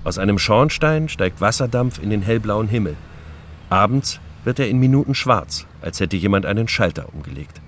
Aus 0.04 0.18
einem 0.18 0.38
Schornstein 0.38 1.08
steigt 1.08 1.40
Wasserdampf 1.40 2.00
in 2.02 2.08
den 2.08 2.22
hellblauen 2.22 2.68
Himmel. 2.68 2.96
Abends 3.68 4.20
wird 4.44 4.58
er 4.60 4.68
in 4.68 4.78
Minuten 4.78 5.14
schwarz, 5.14 5.66
als 5.82 6.00
hätte 6.00 6.16
jemand 6.16 6.46
einen 6.46 6.68
Schalter 6.68 7.12
umgelegt. 7.12 7.60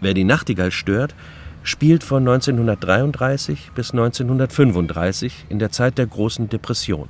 Wer 0.00 0.14
die 0.14 0.24
Nachtigall 0.24 0.70
stört, 0.70 1.14
spielt 1.64 2.04
von 2.04 2.28
1933 2.28 3.72
bis 3.74 3.90
1935 3.90 5.46
in 5.48 5.58
der 5.58 5.70
Zeit 5.70 5.98
der 5.98 6.06
großen 6.06 6.48
Depression. 6.48 7.08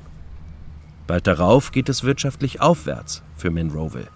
Bald 1.07 1.27
darauf 1.27 1.73
geht 1.73 1.91
es 1.91 2.05
wirtschaftlich 2.05 2.63
aufwärts 2.63 3.23
für 3.37 3.51
Monroeville, 3.51 4.07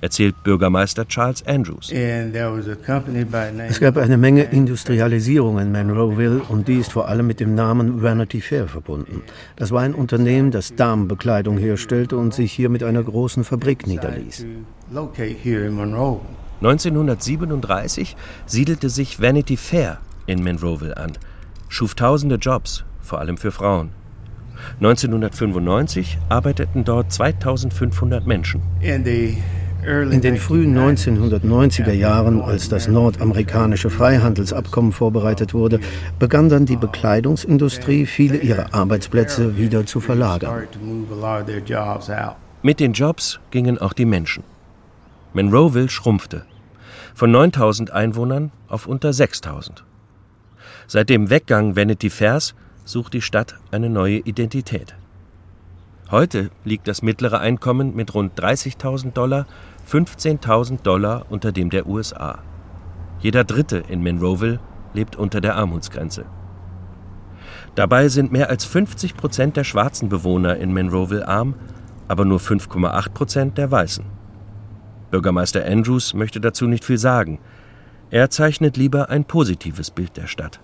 erzählt 0.00 0.34
Bürgermeister 0.42 1.06
Charles 1.06 1.46
Andrews. 1.46 1.90
Es 3.68 3.80
gab 3.80 3.96
eine 3.96 4.18
Menge 4.18 4.42
Industrialisierung 4.42 5.58
in 5.60 5.70
Monroeville 5.72 6.42
und 6.48 6.66
die 6.66 6.74
ist 6.80 6.92
vor 6.92 7.08
allem 7.08 7.28
mit 7.28 7.38
dem 7.38 7.54
Namen 7.54 8.02
Vanity 8.02 8.40
Fair 8.40 8.66
verbunden. 8.66 9.22
Das 9.56 9.70
war 9.70 9.82
ein 9.82 9.94
Unternehmen, 9.94 10.50
das 10.50 10.74
Damenbekleidung 10.74 11.56
herstellte 11.56 12.16
und 12.16 12.34
sich 12.34 12.52
hier 12.52 12.68
mit 12.68 12.82
einer 12.82 13.02
großen 13.02 13.44
Fabrik 13.44 13.86
niederließ. 13.86 14.44
1937 16.64 18.16
siedelte 18.46 18.88
sich 18.88 19.20
Vanity 19.20 19.58
Fair 19.58 19.98
in 20.24 20.42
Monroeville 20.42 20.96
an, 20.96 21.12
schuf 21.68 21.94
tausende 21.94 22.36
Jobs, 22.36 22.84
vor 23.02 23.18
allem 23.18 23.36
für 23.36 23.52
Frauen. 23.52 23.90
1995 24.76 26.16
arbeiteten 26.30 26.84
dort 26.84 27.12
2500 27.12 28.26
Menschen. 28.26 28.62
In 28.80 29.04
den 29.04 30.38
frühen 30.38 30.74
1990er 30.74 31.92
Jahren, 31.92 32.40
als 32.40 32.70
das 32.70 32.88
nordamerikanische 32.88 33.90
Freihandelsabkommen 33.90 34.92
vorbereitet 34.92 35.52
wurde, 35.52 35.80
begann 36.18 36.48
dann 36.48 36.64
die 36.64 36.76
Bekleidungsindustrie, 36.76 38.06
viele 38.06 38.38
ihrer 38.38 38.72
Arbeitsplätze 38.72 39.58
wieder 39.58 39.84
zu 39.84 40.00
verlagern. 40.00 40.66
Mit 42.62 42.80
den 42.80 42.94
Jobs 42.94 43.38
gingen 43.50 43.76
auch 43.76 43.92
die 43.92 44.06
Menschen. 44.06 44.44
Monroeville 45.34 45.90
schrumpfte. 45.90 46.46
Von 47.14 47.30
9000 47.30 47.92
Einwohnern 47.92 48.50
auf 48.66 48.86
unter 48.86 49.12
6000. 49.12 49.84
Seit 50.88 51.08
dem 51.08 51.30
Weggang 51.30 51.76
Vanity 51.76 52.10
Fairs 52.10 52.56
sucht 52.84 53.14
die 53.14 53.22
Stadt 53.22 53.54
eine 53.70 53.88
neue 53.88 54.18
Identität. 54.18 54.96
Heute 56.10 56.50
liegt 56.64 56.88
das 56.88 57.02
mittlere 57.02 57.38
Einkommen 57.38 57.94
mit 57.94 58.14
rund 58.14 58.38
30.000 58.38 59.12
Dollar 59.12 59.46
15.000 59.88 60.82
Dollar 60.82 61.26
unter 61.30 61.52
dem 61.52 61.70
der 61.70 61.86
USA. 61.86 62.40
Jeder 63.20 63.44
Dritte 63.44 63.84
in 63.88 64.02
Monroeville 64.02 64.58
lebt 64.92 65.14
unter 65.14 65.40
der 65.40 65.54
Armutsgrenze. 65.54 66.24
Dabei 67.76 68.08
sind 68.08 68.32
mehr 68.32 68.50
als 68.50 68.64
50 68.64 69.16
Prozent 69.16 69.56
der 69.56 69.64
schwarzen 69.64 70.08
Bewohner 70.08 70.56
in 70.56 70.74
Monroeville 70.74 71.28
arm, 71.28 71.54
aber 72.08 72.24
nur 72.24 72.40
5,8 72.40 73.10
Prozent 73.10 73.58
der 73.58 73.70
Weißen. 73.70 74.13
Bürgermeister 75.14 75.64
Andrews 75.64 76.12
möchte 76.12 76.40
dazu 76.40 76.66
nicht 76.66 76.84
viel 76.84 76.98
sagen. 76.98 77.38
Er 78.10 78.30
zeichnet 78.30 78.76
lieber 78.76 79.10
ein 79.10 79.24
positives 79.24 79.92
Bild 79.92 80.16
der 80.16 80.26
Stadt. 80.26 80.58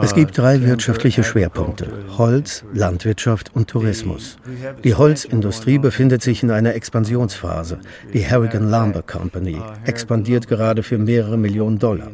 Es 0.00 0.14
gibt 0.14 0.38
drei 0.38 0.62
wirtschaftliche 0.62 1.22
Schwerpunkte, 1.22 1.92
Holz, 2.16 2.64
Landwirtschaft 2.72 3.54
und 3.54 3.68
Tourismus. 3.68 4.38
Die 4.84 4.94
Holzindustrie 4.94 5.78
befindet 5.78 6.22
sich 6.22 6.42
in 6.42 6.50
einer 6.50 6.74
Expansionsphase. 6.74 7.78
Die 8.14 8.26
Harrigan 8.26 8.70
Lumber 8.70 9.02
Company 9.02 9.60
expandiert 9.84 10.48
gerade 10.48 10.82
für 10.82 10.98
mehrere 10.98 11.36
Millionen 11.36 11.78
Dollar. 11.78 12.10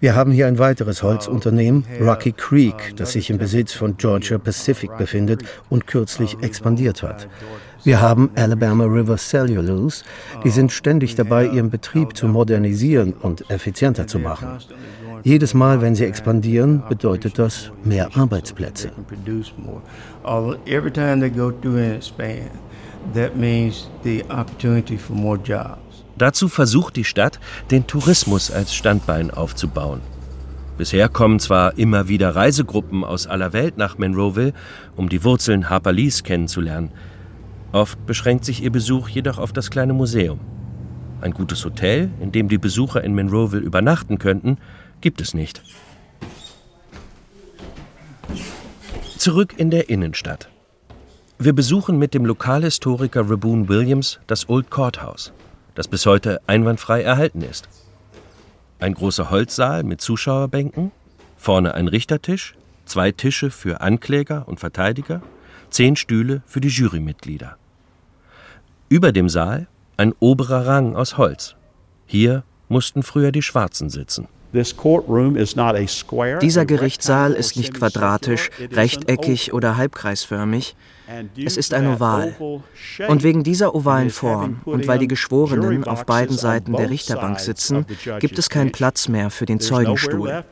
Wir 0.00 0.14
haben 0.14 0.32
hier 0.32 0.46
ein 0.46 0.58
weiteres 0.58 1.02
Holzunternehmen, 1.02 1.84
Rocky 2.00 2.32
Creek, 2.32 2.94
das 2.96 3.12
sich 3.12 3.30
im 3.30 3.38
Besitz 3.38 3.72
von 3.72 3.96
Georgia 3.96 4.38
Pacific 4.38 4.96
befindet 4.98 5.44
und 5.70 5.86
kürzlich 5.86 6.36
expandiert 6.42 7.02
hat. 7.02 7.28
Wir 7.84 8.00
haben 8.00 8.30
Alabama 8.34 8.84
River 8.84 9.18
Cellulose, 9.18 10.04
die 10.42 10.48
sind 10.50 10.72
ständig 10.72 11.16
dabei, 11.16 11.46
ihren 11.46 11.68
Betrieb 11.68 12.16
zu 12.16 12.26
modernisieren 12.26 13.12
und 13.12 13.50
effizienter 13.50 14.06
zu 14.06 14.18
machen. 14.18 14.58
Jedes 15.24 15.54
Mal, 15.54 15.80
wenn 15.80 15.94
sie 15.94 16.04
expandieren, 16.04 16.82
bedeutet 16.86 17.38
das 17.38 17.72
mehr 17.82 18.14
Arbeitsplätze. 18.14 18.92
Dazu 26.18 26.48
versucht 26.48 26.96
die 26.96 27.04
Stadt, 27.04 27.40
den 27.70 27.86
Tourismus 27.86 28.50
als 28.50 28.74
Standbein 28.74 29.30
aufzubauen. 29.30 30.02
Bisher 30.76 31.08
kommen 31.08 31.40
zwar 31.40 31.78
immer 31.78 32.06
wieder 32.08 32.36
Reisegruppen 32.36 33.02
aus 33.02 33.26
aller 33.26 33.54
Welt 33.54 33.78
nach 33.78 33.96
Monroeville, 33.96 34.52
um 34.94 35.08
die 35.08 35.24
Wurzeln 35.24 35.70
Harper 35.70 35.92
Lees 35.92 36.22
kennenzulernen. 36.22 36.90
Oft 37.72 38.04
beschränkt 38.04 38.44
sich 38.44 38.62
ihr 38.62 38.70
Besuch 38.70 39.08
jedoch 39.08 39.38
auf 39.38 39.54
das 39.54 39.70
kleine 39.70 39.94
Museum. 39.94 40.38
Ein 41.22 41.32
gutes 41.32 41.64
Hotel, 41.64 42.10
in 42.20 42.30
dem 42.30 42.48
die 42.48 42.58
Besucher 42.58 43.02
in 43.02 43.14
Monroeville 43.14 43.62
übernachten 43.62 44.18
könnten, 44.18 44.58
gibt 45.04 45.20
es 45.20 45.34
nicht. 45.34 45.62
Zurück 49.18 49.52
in 49.58 49.70
der 49.70 49.90
Innenstadt. 49.90 50.48
Wir 51.38 51.52
besuchen 51.52 51.98
mit 51.98 52.14
dem 52.14 52.24
Lokalhistoriker 52.24 53.28
Raboon 53.28 53.68
Williams 53.68 54.18
das 54.26 54.48
Old 54.48 54.70
Courthouse, 54.70 55.34
das 55.74 55.88
bis 55.88 56.06
heute 56.06 56.40
einwandfrei 56.46 57.02
erhalten 57.02 57.42
ist. 57.42 57.68
Ein 58.78 58.94
großer 58.94 59.28
Holzsaal 59.28 59.82
mit 59.82 60.00
Zuschauerbänken, 60.00 60.90
vorne 61.36 61.74
ein 61.74 61.88
Richtertisch, 61.88 62.54
zwei 62.86 63.12
Tische 63.12 63.50
für 63.50 63.82
Ankläger 63.82 64.48
und 64.48 64.58
Verteidiger, 64.58 65.20
zehn 65.68 65.96
Stühle 65.96 66.42
für 66.46 66.62
die 66.62 66.68
Jurymitglieder. 66.68 67.58
Über 68.88 69.12
dem 69.12 69.28
Saal 69.28 69.66
ein 69.98 70.14
oberer 70.18 70.66
Rang 70.66 70.96
aus 70.96 71.18
Holz. 71.18 71.56
Hier 72.06 72.42
mussten 72.70 73.02
früher 73.02 73.32
die 73.32 73.42
Schwarzen 73.42 73.90
sitzen. 73.90 74.28
Dieser 76.40 76.64
Gerichtssaal 76.66 77.32
ist 77.32 77.56
nicht 77.56 77.74
quadratisch, 77.74 78.50
rechteckig 78.72 79.52
oder 79.52 79.76
halbkreisförmig. 79.76 80.76
Es 81.36 81.56
ist 81.56 81.74
ein 81.74 81.86
Oval. 81.86 82.34
Und 83.08 83.22
wegen 83.22 83.42
dieser 83.42 83.74
ovalen 83.74 84.10
Form 84.10 84.60
und 84.64 84.86
weil 84.86 84.98
die 84.98 85.08
Geschworenen 85.08 85.84
auf 85.84 86.06
beiden 86.06 86.36
Seiten 86.36 86.72
der 86.72 86.90
Richterbank 86.90 87.40
sitzen, 87.40 87.84
gibt 88.20 88.38
es 88.38 88.48
keinen 88.48 88.72
Platz 88.72 89.08
mehr 89.08 89.30
für 89.30 89.46
den 89.46 89.60
Zeugenstuhl, 89.60 90.44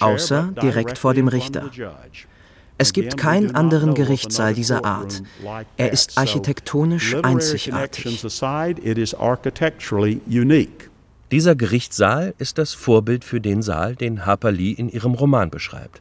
außer 0.00 0.52
direkt 0.62 0.98
vor 0.98 1.14
dem 1.14 1.28
Richter. 1.28 1.70
Es 2.78 2.92
gibt 2.92 3.16
keinen 3.16 3.54
anderen 3.54 3.94
Gerichtssaal 3.94 4.52
dieser 4.54 4.84
Art. 4.84 5.22
Er 5.76 5.92
ist 5.92 6.18
architektonisch 6.18 7.16
einzigartig. 7.22 8.22
Dieser 11.32 11.56
Gerichtssaal 11.56 12.34
ist 12.38 12.56
das 12.56 12.72
Vorbild 12.72 13.24
für 13.24 13.40
den 13.40 13.60
Saal, 13.60 13.96
den 13.96 14.26
Harper 14.26 14.52
Lee 14.52 14.70
in 14.70 14.88
ihrem 14.88 15.14
Roman 15.14 15.50
beschreibt. 15.50 16.00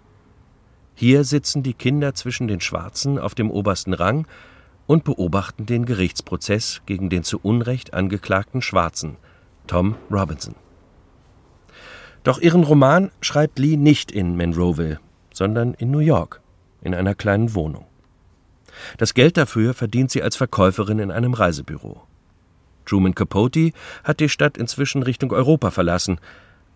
Hier 0.94 1.24
sitzen 1.24 1.64
die 1.64 1.74
Kinder 1.74 2.14
zwischen 2.14 2.48
den 2.48 2.62
Schwarzen 2.62 3.18
auf 3.18 3.34
dem 3.34 3.50
obersten 3.50 3.94
Rang 3.94 4.28
und 4.86 5.04
beobachten 5.04 5.66
den 5.66 5.86
Gerichtsprozess 5.86 6.84
gegen 6.86 7.10
den 7.10 7.24
zu 7.24 7.40
Unrecht 7.42 7.96
angeklagten 7.96 8.62
Schwarzen, 8.62 9.18
Tom 9.66 9.96
Robinson. 10.12 10.54
Doch 12.24 12.40
ihren 12.40 12.64
Roman 12.64 13.12
schreibt 13.20 13.58
Lee 13.58 13.78
nicht 13.78 14.12
in 14.12 14.38
Monroeville, 14.38 15.00
sondern 15.34 15.74
in 15.74 15.90
New 15.90 16.00
York, 16.00 16.42
in 16.82 16.94
einer 16.94 17.16
kleinen 17.16 17.56
Wohnung. 17.56 17.86
Das 18.98 19.16
Geld 19.16 19.38
dafür 19.38 19.74
verdient 19.74 20.12
sie 20.12 20.22
als 20.22 20.36
Verkäuferin 20.36 21.00
in 21.00 21.12
einem 21.12 21.34
Reisebüro. 21.34 22.04
Truman 22.86 23.16
Capote 23.16 23.72
hat 24.04 24.20
die 24.20 24.30
Stadt 24.30 24.58
inzwischen 24.58 25.04
Richtung 25.04 25.32
Europa 25.32 25.72
verlassen, 25.72 26.20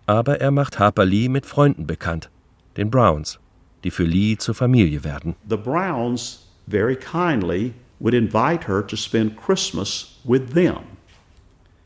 aber 0.06 0.42
er 0.42 0.52
macht 0.52 0.80
Harper 0.80 1.06
Lee 1.06 1.30
mit 1.30 1.46
Freunden 1.46 1.86
bekannt, 1.86 2.30
den 2.78 2.90
Browns. 2.90 3.40
die 3.84 3.92
für 3.92 4.04
Lee 4.04 4.38
zur 4.38 4.56
Familie 4.56 5.04
werden. 5.04 5.36
The 5.50 5.58
Browns 5.58 6.48
very 6.68 6.96
kindly 6.96 7.74
would 8.00 8.14
invite 8.14 8.68
her 8.68 8.86
to 8.86 8.96
spend 8.96 9.38
Christmas 9.38 10.20
with 10.24 10.50
them. 10.54 10.78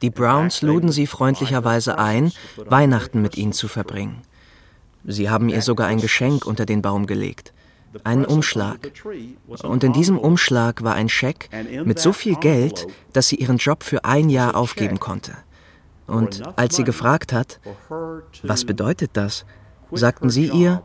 Die 0.01 0.09
Browns 0.09 0.61
luden 0.61 0.91
sie 0.91 1.07
freundlicherweise 1.07 1.97
ein, 1.97 2.33
Weihnachten 2.57 3.21
mit 3.21 3.37
ihnen 3.37 3.53
zu 3.53 3.69
verbringen. 3.69 4.21
Sie 5.05 5.29
haben 5.29 5.49
ihr 5.49 5.61
sogar 5.61 5.87
ein 5.87 6.01
Geschenk 6.01 6.45
unter 6.45 6.65
den 6.65 6.81
Baum 6.81 7.07
gelegt, 7.07 7.53
einen 8.03 8.25
Umschlag. 8.25 8.91
Und 9.63 9.83
in 9.83 9.93
diesem 9.93 10.17
Umschlag 10.17 10.83
war 10.83 10.95
ein 10.95 11.09
Scheck 11.09 11.49
mit 11.85 11.99
so 11.99 12.13
viel 12.13 12.35
Geld, 12.35 12.87
dass 13.13 13.27
sie 13.29 13.35
ihren 13.35 13.57
Job 13.57 13.83
für 13.83 14.05
ein 14.05 14.29
Jahr 14.29 14.55
aufgeben 14.55 14.99
konnte. 14.99 15.33
Und 16.07 16.43
als 16.57 16.75
sie 16.75 16.83
gefragt 16.83 17.33
hat, 17.33 17.59
was 18.43 18.65
bedeutet 18.65 19.11
das, 19.13 19.45
sagten 19.91 20.29
sie 20.29 20.49
ihr, 20.49 20.83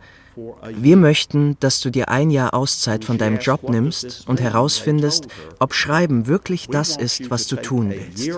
wir 0.71 0.97
möchten, 0.97 1.57
dass 1.59 1.81
du 1.81 1.91
dir 1.91 2.09
ein 2.09 2.31
Jahr 2.31 2.55
Auszeit 2.55 3.05
von 3.05 3.19
deinem 3.19 3.39
Job 3.39 3.69
nimmst 3.69 4.29
und 4.29 4.41
herausfindest, 4.41 5.27
ob 5.59 5.75
Schreiben 5.75 6.29
wirklich 6.29 6.69
das 6.69 6.97
ist, 6.97 7.31
was 7.31 7.49
du 7.49 7.57
tun 7.57 7.91
willst. 7.91 8.31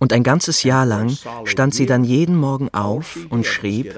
Und 0.00 0.12
ein 0.12 0.24
ganzes 0.24 0.64
Jahr 0.64 0.84
lang 0.84 1.16
stand 1.44 1.74
sie 1.74 1.86
dann 1.86 2.02
jeden 2.02 2.34
Morgen 2.34 2.68
auf 2.74 3.16
und 3.28 3.46
schrieb, 3.46 3.94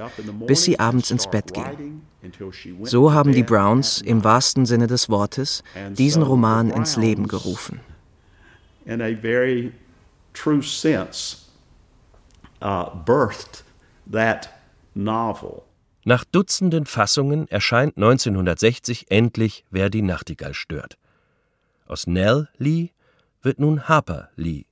bis 0.46 0.64
sie 0.64 0.78
abends 0.78 1.10
ins 1.10 1.30
Bett 1.30 1.54
ging. 1.54 2.02
So 2.82 3.14
haben 3.14 3.32
die 3.32 3.42
Browns 3.42 4.02
im 4.02 4.22
wahrsten 4.22 4.66
Sinne 4.66 4.88
des 4.88 5.08
Wortes 5.08 5.62
diesen 5.96 6.22
Roman 6.22 6.70
ins 6.70 6.96
Leben 6.96 7.26
gerufen 7.26 7.80
in 8.86 9.00
a 9.00 9.14
very 9.14 9.72
true 10.32 10.62
sense, 10.62 11.48
uh, 12.60 12.90
birthed 12.90 13.64
that 14.06 14.48
novel. 14.94 15.64
Nach 16.04 16.24
Dutzenden 16.24 16.86
Fassungen 16.86 17.46
erscheint 17.48 17.96
1960 17.96 19.10
endlich 19.10 19.64
Wer 19.70 19.88
die 19.88 20.02
Nachtigall 20.02 20.54
stört. 20.54 20.98
Aus 21.86 22.06
Nell 22.06 22.48
Lee 22.58 22.90
wird 23.42 23.60
nun 23.60 23.88
Harper 23.88 24.30
Lee. 24.34 24.64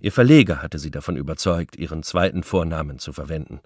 Ihr 0.00 0.12
Verleger 0.12 0.62
hatte 0.62 0.78
sie 0.78 0.90
davon 0.90 1.16
überzeugt, 1.16 1.76
ihren 1.76 2.02
zweiten 2.02 2.44
Vornamen 2.44 2.98
zu 2.98 3.12
verwenden. 3.12 3.60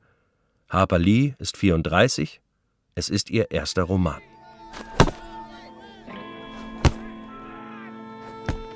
Harper 0.69 0.99
Lee 0.99 1.35
ist 1.39 1.59
34, 1.59 2.41
es 2.95 3.11
ist 3.11 3.31
ihr 3.31 3.51
erster 3.51 3.83
Roman. 3.83 4.21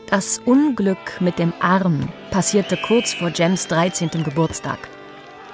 Das 0.09 0.39
Unglück 0.39 1.21
mit 1.21 1.39
dem 1.39 1.53
Arm 1.59 2.09
passierte 2.31 2.77
kurz 2.77 3.15
vor 3.15 3.31
Jems 3.31 3.67
13. 3.69 4.23
Geburtstag. 4.23 4.79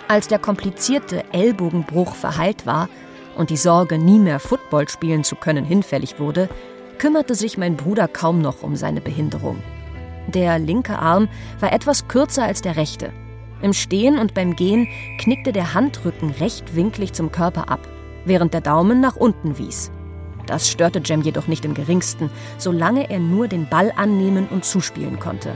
Als 0.08 0.28
der 0.28 0.38
komplizierte 0.38 1.24
Ellbogenbruch 1.32 2.14
verheilt 2.16 2.66
war 2.66 2.88
und 3.36 3.50
die 3.50 3.56
Sorge, 3.56 3.98
nie 3.98 4.18
mehr 4.18 4.40
Football 4.40 4.88
spielen 4.88 5.24
zu 5.24 5.36
können, 5.36 5.64
hinfällig 5.64 6.18
wurde, 6.18 6.50
kümmerte 6.98 7.34
sich 7.34 7.56
mein 7.56 7.76
Bruder 7.76 8.08
kaum 8.08 8.42
noch 8.42 8.62
um 8.62 8.76
seine 8.76 9.00
Behinderung. 9.00 9.62
Der 10.34 10.58
linke 10.58 10.98
Arm 10.98 11.28
war 11.60 11.72
etwas 11.72 12.08
kürzer 12.08 12.44
als 12.44 12.62
der 12.62 12.76
rechte. 12.76 13.12
Im 13.60 13.72
Stehen 13.72 14.18
und 14.18 14.34
beim 14.34 14.56
Gehen 14.56 14.88
knickte 15.18 15.52
der 15.52 15.74
Handrücken 15.74 16.30
rechtwinklig 16.30 17.12
zum 17.12 17.30
Körper 17.30 17.68
ab, 17.68 17.86
während 18.24 18.54
der 18.54 18.60
Daumen 18.60 19.00
nach 19.00 19.16
unten 19.16 19.58
wies. 19.58 19.92
Das 20.46 20.68
störte 20.68 21.00
Jem 21.04 21.22
jedoch 21.22 21.46
nicht 21.46 21.64
im 21.64 21.74
geringsten, 21.74 22.30
solange 22.58 23.10
er 23.10 23.20
nur 23.20 23.46
den 23.46 23.68
Ball 23.68 23.92
annehmen 23.94 24.48
und 24.48 24.64
zuspielen 24.64 25.20
konnte. 25.20 25.54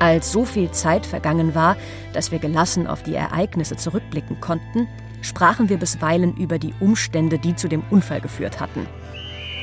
Als 0.00 0.32
so 0.32 0.44
viel 0.44 0.70
Zeit 0.72 1.06
vergangen 1.06 1.54
war, 1.54 1.76
dass 2.12 2.30
wir 2.30 2.38
gelassen 2.38 2.86
auf 2.86 3.02
die 3.02 3.14
Ereignisse 3.14 3.76
zurückblicken 3.76 4.40
konnten, 4.40 4.88
sprachen 5.22 5.68
wir 5.68 5.78
bisweilen 5.78 6.36
über 6.36 6.58
die 6.58 6.74
Umstände, 6.80 7.38
die 7.38 7.56
zu 7.56 7.68
dem 7.68 7.82
Unfall 7.90 8.20
geführt 8.20 8.60
hatten. 8.60 8.86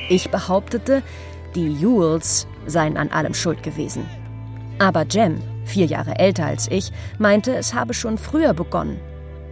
Ich 0.08 0.30
behauptete, 0.30 1.02
die 1.54 1.68
Ewells 1.68 2.48
seien 2.66 2.96
an 2.96 3.10
allem 3.10 3.34
schuld 3.34 3.62
gewesen. 3.62 4.04
Aber 4.78 5.04
Jem, 5.08 5.38
vier 5.64 5.86
Jahre 5.86 6.18
älter 6.18 6.46
als 6.46 6.68
ich, 6.70 6.92
meinte, 7.18 7.54
es 7.54 7.74
habe 7.74 7.94
schon 7.94 8.18
früher 8.18 8.54
begonnen. 8.54 9.00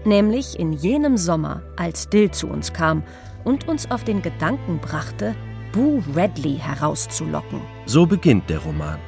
Nämlich 0.04 0.58
in 0.58 0.72
jenem 0.72 1.16
Sommer, 1.16 1.62
als 1.76 2.08
Dill 2.08 2.30
zu 2.30 2.48
uns 2.48 2.72
kam 2.72 3.02
und 3.44 3.68
uns 3.68 3.90
auf 3.90 4.04
den 4.04 4.22
Gedanken 4.22 4.78
brachte, 4.78 5.34
Boo 5.72 6.02
Radley 6.14 6.56
herauszulocken. 6.56 7.60
So 7.86 8.06
beginnt 8.06 8.50
der 8.50 8.58
Roman, 8.58 8.98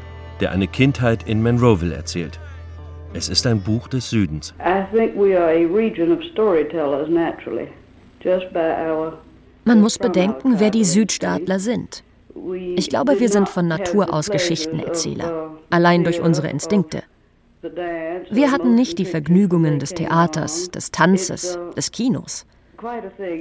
der 0.40 0.53
eine 0.53 0.68
Kindheit 0.68 1.25
in 1.27 1.42
Monroeville 1.42 1.94
erzählt. 1.94 2.38
Es 3.14 3.29
ist 3.29 3.46
ein 3.46 3.61
Buch 3.61 3.88
des 3.88 4.09
Südens. 4.09 4.55
Man 9.64 9.81
muss 9.81 9.98
bedenken, 9.98 10.55
wer 10.59 10.70
die 10.70 10.85
Südstaatler 10.85 11.59
sind. 11.59 12.05
Ich 12.77 12.88
glaube, 12.88 13.21
wir 13.21 13.29
sind 13.29 13.49
von 13.49 13.68
Natur 13.68 14.12
aus 14.12 14.31
Geschichtenerzähler, 14.31 15.57
allein 15.71 16.05
durch 16.05 16.21
unsere 16.21 16.49
Instinkte. 16.49 17.03
Wir 18.31 18.51
hatten 18.51 18.75
nicht 18.75 18.99
die 18.99 19.05
Vergnügungen 19.05 19.79
des 19.79 19.90
Theaters, 19.90 20.71
des 20.71 20.90
Tanzes, 20.90 21.59
des 21.77 21.92
Kinos. 21.92 22.47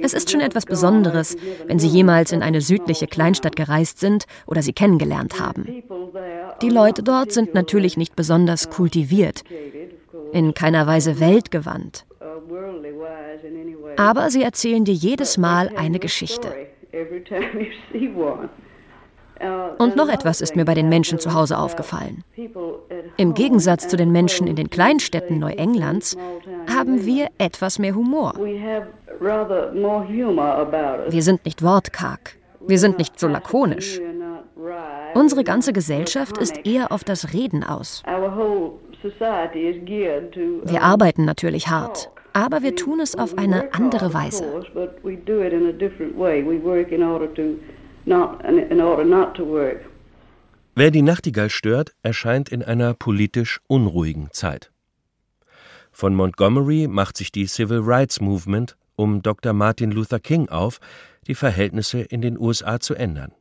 Es 0.02 0.14
ist 0.14 0.30
schon 0.30 0.40
etwas 0.40 0.66
Besonderes, 0.66 1.36
wenn 1.66 1.80
Sie 1.80 1.88
jemals 1.88 2.30
in 2.30 2.42
eine 2.42 2.60
südliche 2.60 3.08
Kleinstadt 3.08 3.56
gereist 3.56 3.98
sind 3.98 4.26
oder 4.46 4.62
sie 4.62 4.72
kennengelernt 4.72 5.40
haben. 5.40 5.82
Die 6.60 6.68
Leute 6.68 7.02
dort 7.02 7.32
sind 7.32 7.54
natürlich 7.54 7.96
nicht 7.96 8.14
besonders 8.14 8.70
kultiviert, 8.70 9.42
in 10.32 10.54
keiner 10.54 10.86
Weise 10.86 11.18
weltgewandt. 11.18 12.06
Aber 13.96 14.30
sie 14.30 14.42
erzählen 14.42 14.84
dir 14.84 14.94
jedes 14.94 15.38
Mal 15.38 15.70
eine 15.76 15.98
Geschichte. 15.98 16.54
Und 19.78 19.96
noch 19.96 20.08
etwas 20.08 20.40
ist 20.40 20.54
mir 20.56 20.64
bei 20.64 20.74
den 20.74 20.88
Menschen 20.88 21.18
zu 21.18 21.34
Hause 21.34 21.58
aufgefallen. 21.58 22.22
Im 23.16 23.34
Gegensatz 23.34 23.88
zu 23.88 23.96
den 23.96 24.12
Menschen 24.12 24.46
in 24.46 24.56
den 24.56 24.70
Kleinstädten 24.70 25.38
Neuenglands 25.38 26.16
haben 26.72 27.04
wir 27.04 27.28
etwas 27.38 27.78
mehr 27.78 27.94
Humor. 27.94 28.34
Wir 31.08 31.22
sind 31.22 31.44
nicht 31.44 31.62
wortkarg. 31.62 32.36
Wir 32.66 32.78
sind 32.78 32.98
nicht 32.98 33.18
so 33.18 33.28
lakonisch. 33.28 34.00
Unsere 35.14 35.44
ganze 35.44 35.72
Gesellschaft 35.72 36.38
ist 36.38 36.64
eher 36.64 36.92
auf 36.92 37.04
das 37.04 37.32
Reden 37.32 37.64
aus. 37.64 38.02
Wir 40.64 40.82
arbeiten 40.82 41.24
natürlich 41.24 41.68
hart, 41.68 42.10
aber 42.32 42.62
wir 42.62 42.76
tun 42.76 43.00
es 43.00 43.18
auf 43.18 43.36
eine 43.36 43.74
andere 43.74 44.14
Weise. 44.14 44.44
Wer 50.74 50.90
die 50.90 51.02
Nachtigall 51.02 51.50
stört, 51.50 51.92
erscheint 52.02 52.48
in 52.48 52.62
einer 52.62 52.94
politisch 52.94 53.60
unruhigen 53.66 54.30
Zeit. 54.32 54.72
Von 55.92 56.14
Montgomery 56.14 56.88
macht 56.88 57.16
sich 57.16 57.30
die 57.30 57.46
Civil 57.46 57.80
Rights 57.82 58.20
Movement 58.20 58.76
um 58.96 59.22
Dr. 59.22 59.52
Martin 59.52 59.90
Luther 59.90 60.20
King 60.20 60.48
auf, 60.48 60.80
die 61.26 61.34
Verhältnisse 61.34 62.00
in 62.00 62.22
den 62.22 62.38
USA 62.38 62.80
zu 62.80 62.94
ändern. 62.94 63.32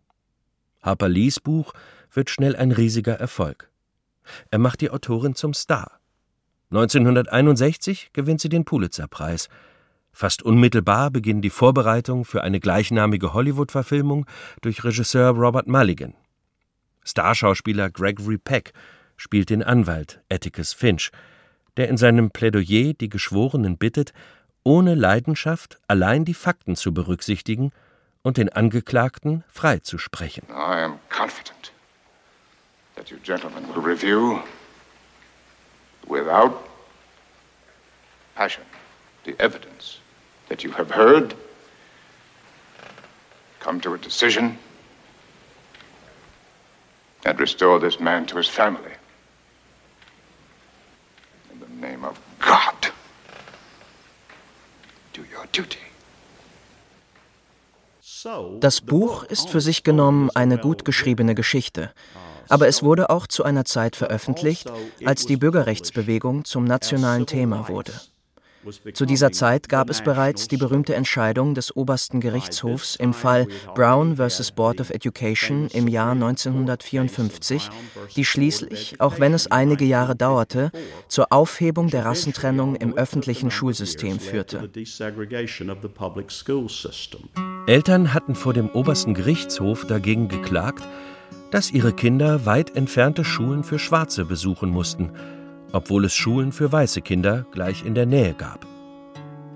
Harper 0.82 1.10
Lees 1.10 1.40
Buch 1.40 1.74
wird 2.12 2.30
schnell 2.30 2.56
ein 2.56 2.72
riesiger 2.72 3.14
Erfolg. 3.14 3.70
Er 4.50 4.60
macht 4.60 4.82
die 4.82 4.90
Autorin 4.90 5.36
zum 5.36 5.54
Star. 5.54 6.00
1961 6.72 8.12
gewinnt 8.14 8.42
sie 8.42 8.50
den 8.50 8.66
Pulitzer-Preis. 8.66 9.50
Fast 10.14 10.44
unmittelbar 10.44 11.10
beginnen 11.10 11.42
die 11.42 11.50
Vorbereitungen 11.50 12.26
für 12.26 12.44
eine 12.44 12.60
gleichnamige 12.60 13.34
Hollywood-Verfilmung 13.34 14.26
durch 14.62 14.84
Regisseur 14.84 15.30
Robert 15.30 15.68
Mulligan. 15.68 16.14
Starschauspieler 17.04 17.90
Gregory 17.90 18.38
Peck 18.38 18.74
spielt 19.18 19.50
den 19.50 19.64
Anwalt 19.64 20.22
Atticus 20.30 20.74
Finch, 20.74 21.12
der 21.78 21.90
in 21.90 21.98
seinem 21.98 22.32
Plädoyer 22.32 22.94
die 22.94 23.10
Geschworenen 23.10 23.78
bittet, 23.78 24.14
ohne 24.64 24.96
Leidenschaft 24.96 25.80
allein 25.88 26.26
die 26.26 26.34
Fakten 26.34 26.76
zu 26.76 26.94
berücksichtigen 26.94 27.72
und 28.22 28.38
den 28.38 28.50
Angeklagten 28.50 29.44
freizusprechen. 29.48 30.44
I 30.50 30.84
am 30.84 31.00
confident 31.10 31.72
that 32.96 33.10
you 33.10 33.18
gentlemen 33.24 33.64
will 33.74 33.82
review 33.82 34.40
without 36.08 36.54
passion 38.36 38.66
the 39.26 39.34
evidence 39.40 40.01
that 40.52 40.66
you 40.66 40.72
have 40.72 40.92
heard, 40.92 41.34
come 43.62 43.80
to 43.80 43.94
a 43.94 43.98
decision 43.98 44.58
and 47.26 47.40
restore 47.40 47.80
this 47.80 48.02
man 48.02 48.26
to 48.26 48.36
his 48.36 48.50
family. 48.50 48.92
In 51.54 51.60
the 51.62 51.88
name 51.88 52.04
of 52.04 52.20
God. 52.40 52.92
Das 58.60 58.82
Buch 58.82 59.24
ist 59.24 59.50
für 59.50 59.62
sich 59.62 59.84
genommen 59.84 60.30
eine 60.36 60.58
gut 60.58 60.86
geschriebene 60.86 61.34
Geschichte. 61.34 61.92
Aber 62.50 62.68
es 62.68 62.84
wurde 62.84 63.10
auch 63.10 63.26
zu 63.26 63.44
einer 63.44 63.66
Zeit 63.66 63.96
veröffentlicht, 63.96 64.70
als 65.06 65.26
die 65.26 65.38
Bürgerrechtsbewegung 65.38 66.46
zum 66.46 66.66
nationalen 66.66 67.26
Thema 67.26 67.68
wurde. 67.68 67.94
Zu 68.94 69.06
dieser 69.06 69.32
Zeit 69.32 69.70
gab 69.70 69.90
es 69.90 70.02
bereits 70.02 70.48
die 70.48 70.58
berühmte 70.58 70.94
Entscheidung 70.96 71.56
des 71.56 71.76
obersten 71.76 72.20
Gerichtshofs 72.20 72.96
im 72.96 73.14
Fall 73.14 73.48
Brown 73.76 74.18
vs. 74.18 74.52
Board 74.52 74.80
of 74.82 74.90
Education 74.90 75.68
im 75.74 75.88
Jahr 75.88 76.12
1954, 76.12 77.70
die 78.16 78.26
schließlich, 78.26 78.96
auch 79.00 79.20
wenn 79.20 79.34
es 79.34 79.50
einige 79.52 79.86
Jahre 79.86 80.16
dauerte, 80.16 80.72
zur 81.08 81.32
Aufhebung 81.32 81.88
der 81.88 82.06
Rassentrennung 82.06 82.76
im 82.76 82.94
öffentlichen 82.94 83.52
Schulsystem 83.52 84.20
führte. 84.20 84.70
Eltern 87.68 88.14
hatten 88.14 88.36
vor 88.36 88.54
dem 88.54 88.70
obersten 88.70 89.14
Gerichtshof 89.14 89.86
dagegen 89.86 90.28
geklagt, 90.28 90.84
dass 91.52 91.72
ihre 91.72 91.94
Kinder 91.94 92.46
weit 92.46 92.76
entfernte 92.76 93.26
Schulen 93.26 93.64
für 93.64 93.80
Schwarze 93.80 94.26
besuchen 94.26 94.70
mussten– 94.70 95.12
obwohl 95.74 96.06
es 96.06 96.14
Schulen 96.14 96.52
für 96.52 96.72
weiße 96.72 97.02
Kinder 97.02 97.46
gleich 97.52 97.86
in 97.86 97.96
der 97.96 98.06
Nähe 98.06 98.34
gab. 98.34 98.66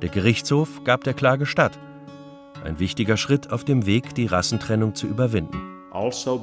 Der 0.02 0.10
Gerichtshof 0.10 0.84
gab 0.84 1.04
der 1.04 1.14
Klage 1.14 1.46
statt. 1.46 1.78
Ein 2.64 2.80
wichtiger 2.80 3.18
Schritt 3.18 3.52
auf 3.52 3.64
dem 3.64 3.86
Weg, 3.86 4.16
die 4.16 4.26
Rassentrennung 4.26 4.96
zu 4.96 5.08
überwinden. 5.08 5.62
Also 5.92 6.40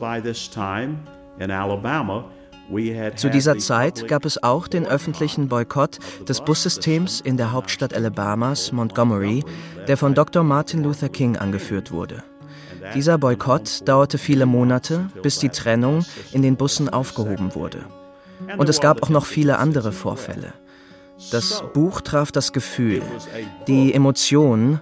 zu 3.16 3.28
dieser 3.30 3.58
Zeit 3.58 4.08
gab 4.08 4.24
es 4.24 4.42
auch 4.42 4.68
den 4.68 4.86
öffentlichen 4.86 5.48
Boykott 5.48 5.98
des 6.28 6.40
Bussystems 6.40 7.20
in 7.20 7.36
der 7.36 7.52
Hauptstadt 7.52 7.92
Alabamas, 7.92 8.72
Montgomery, 8.72 9.44
der 9.88 9.96
von 9.96 10.14
Dr. 10.14 10.42
Martin 10.42 10.82
Luther 10.82 11.08
King 11.08 11.36
angeführt 11.36 11.92
wurde. 11.92 12.22
Dieser 12.94 13.18
Boykott 13.18 13.86
dauerte 13.86 14.18
viele 14.18 14.46
Monate, 14.46 15.08
bis 15.22 15.38
die 15.38 15.50
Trennung 15.50 16.04
in 16.32 16.42
den 16.42 16.56
Bussen 16.56 16.88
aufgehoben 16.88 17.54
wurde. 17.54 17.84
Und 18.56 18.68
es 18.68 18.80
gab 18.80 19.02
auch 19.02 19.08
noch 19.08 19.26
viele 19.26 19.58
andere 19.58 19.92
Vorfälle. 19.92 20.52
Das 21.30 21.62
Buch 21.72 22.00
traf 22.00 22.32
das 22.32 22.52
Gefühl, 22.52 23.02
die 23.66 23.94
Emotionen, 23.94 24.80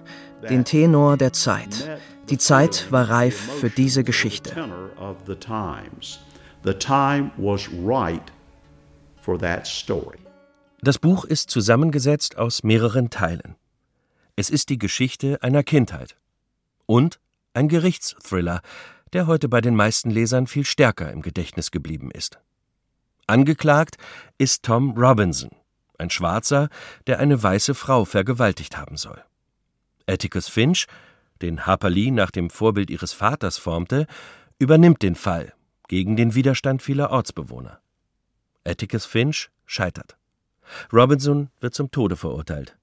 den 0.49 0.65
Tenor 0.65 1.17
der 1.17 1.33
Zeit. 1.33 1.99
Die 2.29 2.37
Zeit 2.37 2.91
war 2.91 3.09
reif 3.09 3.35
für 3.35 3.69
diese 3.69 4.03
Geschichte. 4.03 4.55
Das 10.83 10.97
Buch 10.99 11.25
ist 11.25 11.49
zusammengesetzt 11.49 12.37
aus 12.37 12.63
mehreren 12.63 13.09
Teilen. 13.09 13.55
Es 14.35 14.49
ist 14.49 14.69
die 14.69 14.77
Geschichte 14.77 15.43
einer 15.43 15.63
Kindheit 15.63 16.15
und 16.85 17.19
ein 17.53 17.67
Gerichtsthriller, 17.67 18.61
der 19.13 19.27
heute 19.27 19.49
bei 19.49 19.61
den 19.61 19.75
meisten 19.75 20.09
Lesern 20.09 20.47
viel 20.47 20.65
stärker 20.65 21.11
im 21.11 21.21
Gedächtnis 21.21 21.69
geblieben 21.69 22.09
ist. 22.11 22.39
Angeklagt 23.31 23.95
ist 24.37 24.63
Tom 24.63 24.91
Robinson, 24.97 25.51
ein 25.97 26.09
Schwarzer, 26.09 26.67
der 27.07 27.19
eine 27.19 27.41
weiße 27.41 27.75
Frau 27.75 28.03
vergewaltigt 28.03 28.75
haben 28.75 28.97
soll. 28.97 29.23
Atticus 30.05 30.49
Finch, 30.49 30.85
den 31.41 31.65
Harper 31.65 31.89
Lee 31.89 32.11
nach 32.11 32.29
dem 32.29 32.49
Vorbild 32.49 32.89
ihres 32.89 33.13
Vaters 33.13 33.57
formte, 33.57 34.05
übernimmt 34.59 35.01
den 35.01 35.15
Fall 35.15 35.53
gegen 35.87 36.17
den 36.17 36.35
Widerstand 36.35 36.81
vieler 36.81 37.09
Ortsbewohner. 37.09 37.79
Atticus 38.65 39.05
Finch 39.05 39.49
scheitert. 39.65 40.17
Robinson 40.91 41.51
wird 41.61 41.73
zum 41.73 41.89
Tode 41.89 42.17
verurteilt. 42.17 42.77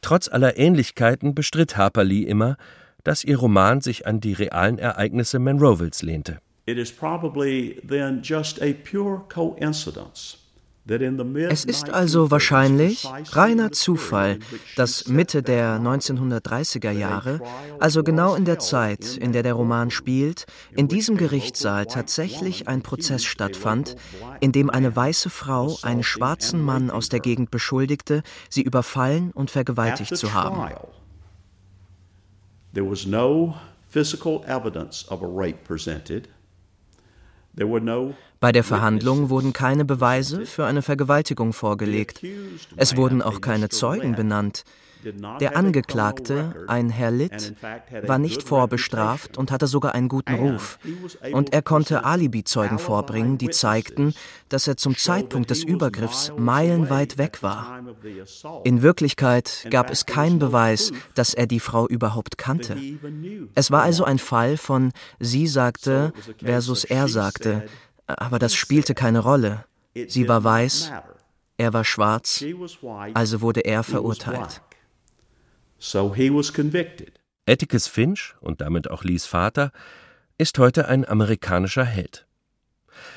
Trotz 0.00 0.26
aller 0.26 0.56
Ähnlichkeiten 0.56 1.36
bestritt 1.36 1.76
Harper 1.76 2.02
Lee 2.02 2.24
immer, 2.24 2.56
dass 3.04 3.22
ihr 3.22 3.38
Roman 3.38 3.82
sich 3.82 4.04
an 4.04 4.18
die 4.18 4.32
realen 4.32 4.80
Ereignisse 4.80 5.38
Monroevilles 5.38 6.02
lehnte. 6.02 6.40
It 6.64 6.78
is 6.78 6.92
probably 6.92 7.80
then 7.84 8.22
just 8.22 8.62
a 8.62 8.72
pure 8.72 9.22
coincidence 9.28 10.42
es 10.84 11.64
ist 11.64 11.90
also 11.90 12.32
wahrscheinlich 12.32 13.06
reiner 13.30 13.70
Zufall, 13.70 14.40
dass 14.74 15.06
Mitte 15.06 15.42
der 15.42 15.78
1930er 15.78 16.90
Jahre, 16.90 17.40
also 17.78 18.02
genau 18.02 18.34
in 18.34 18.44
der 18.44 18.58
Zeit, 18.58 19.16
in 19.16 19.30
der 19.30 19.44
der 19.44 19.54
Roman 19.54 19.92
spielt, 19.92 20.46
in 20.74 20.88
diesem 20.88 21.16
Gerichtssaal 21.16 21.86
tatsächlich 21.86 22.66
ein 22.66 22.82
Prozess 22.82 23.22
stattfand, 23.22 23.94
in 24.40 24.50
dem 24.50 24.70
eine 24.70 24.94
weiße 24.94 25.30
Frau 25.30 25.78
einen 25.82 26.02
schwarzen 26.02 26.60
Mann 26.60 26.90
aus 26.90 27.08
der 27.08 27.20
Gegend 27.20 27.52
beschuldigte, 27.52 28.24
sie 28.50 28.62
überfallen 28.62 29.30
und 29.32 29.52
vergewaltigt 29.52 30.16
zu 30.16 30.34
haben. 30.34 30.68
There 32.74 32.90
was 32.90 33.06
no 33.06 33.54
physical 33.88 34.42
evidence 34.46 35.06
of 35.08 35.22
a 35.22 35.28
rape 35.28 35.62
presented. 35.64 36.28
Bei 38.40 38.52
der 38.52 38.64
Verhandlung 38.64 39.28
wurden 39.28 39.52
keine 39.52 39.84
Beweise 39.84 40.46
für 40.46 40.64
eine 40.64 40.82
Vergewaltigung 40.82 41.52
vorgelegt. 41.52 42.22
Es 42.76 42.96
wurden 42.96 43.22
auch 43.22 43.40
keine 43.40 43.68
Zeugen 43.68 44.14
benannt. 44.14 44.64
Der 45.40 45.56
Angeklagte, 45.56 46.54
ein 46.68 46.90
Herr 46.90 47.10
Litt, 47.10 47.54
war 48.02 48.18
nicht 48.18 48.42
vorbestraft 48.42 49.36
und 49.36 49.50
hatte 49.50 49.66
sogar 49.66 49.94
einen 49.94 50.08
guten 50.08 50.34
Ruf. 50.34 50.78
Und 51.32 51.52
er 51.52 51.62
konnte 51.62 52.04
Alibi-Zeugen 52.04 52.78
vorbringen, 52.78 53.38
die 53.38 53.50
zeigten, 53.50 54.14
dass 54.48 54.68
er 54.68 54.76
zum 54.76 54.96
Zeitpunkt 54.96 55.50
des 55.50 55.64
Übergriffs 55.64 56.32
meilenweit 56.36 57.18
weg 57.18 57.42
war. 57.42 57.80
In 58.64 58.82
Wirklichkeit 58.82 59.66
gab 59.70 59.90
es 59.90 60.06
keinen 60.06 60.38
Beweis, 60.38 60.92
dass 61.14 61.34
er 61.34 61.46
die 61.46 61.60
Frau 61.60 61.86
überhaupt 61.88 62.38
kannte. 62.38 62.76
Es 63.54 63.70
war 63.70 63.82
also 63.82 64.04
ein 64.04 64.18
Fall 64.18 64.56
von 64.56 64.92
sie 65.18 65.46
sagte 65.46 66.12
versus 66.42 66.84
er 66.84 67.08
sagte, 67.08 67.64
aber 68.06 68.38
das 68.38 68.54
spielte 68.54 68.94
keine 68.94 69.20
Rolle. 69.20 69.64
Sie 70.08 70.28
war 70.28 70.42
weiß, 70.42 70.90
er 71.58 71.72
war 71.72 71.84
schwarz, 71.84 72.44
also 73.14 73.40
wurde 73.40 73.60
er 73.60 73.82
verurteilt. 73.82 74.62
So 75.84 76.14
he 76.14 76.30
was 76.30 76.52
convicted. 76.52 77.18
Atticus 77.44 77.88
Finch 77.88 78.36
und 78.40 78.60
damit 78.60 78.88
auch 78.88 79.02
Lees 79.02 79.26
Vater 79.26 79.72
ist 80.38 80.56
heute 80.60 80.86
ein 80.86 81.04
amerikanischer 81.04 81.84
Held. 81.84 82.24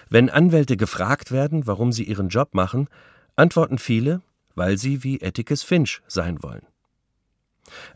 Wenn 0.10 0.32
Anwälte 0.32 0.76
gefragt 0.76 1.32
werden, 1.32 1.68
warum 1.68 1.92
sie 1.92 2.06
ihren 2.06 2.30
Job 2.30 2.56
machen, 2.56 2.90
antworten 3.36 3.78
viele, 3.78 4.24
weil 4.56 4.80
sie 4.80 5.04
wie 5.04 5.24
Atticus 5.24 5.62
Finch 5.62 6.02
sein 6.08 6.42
wollen. 6.42 6.66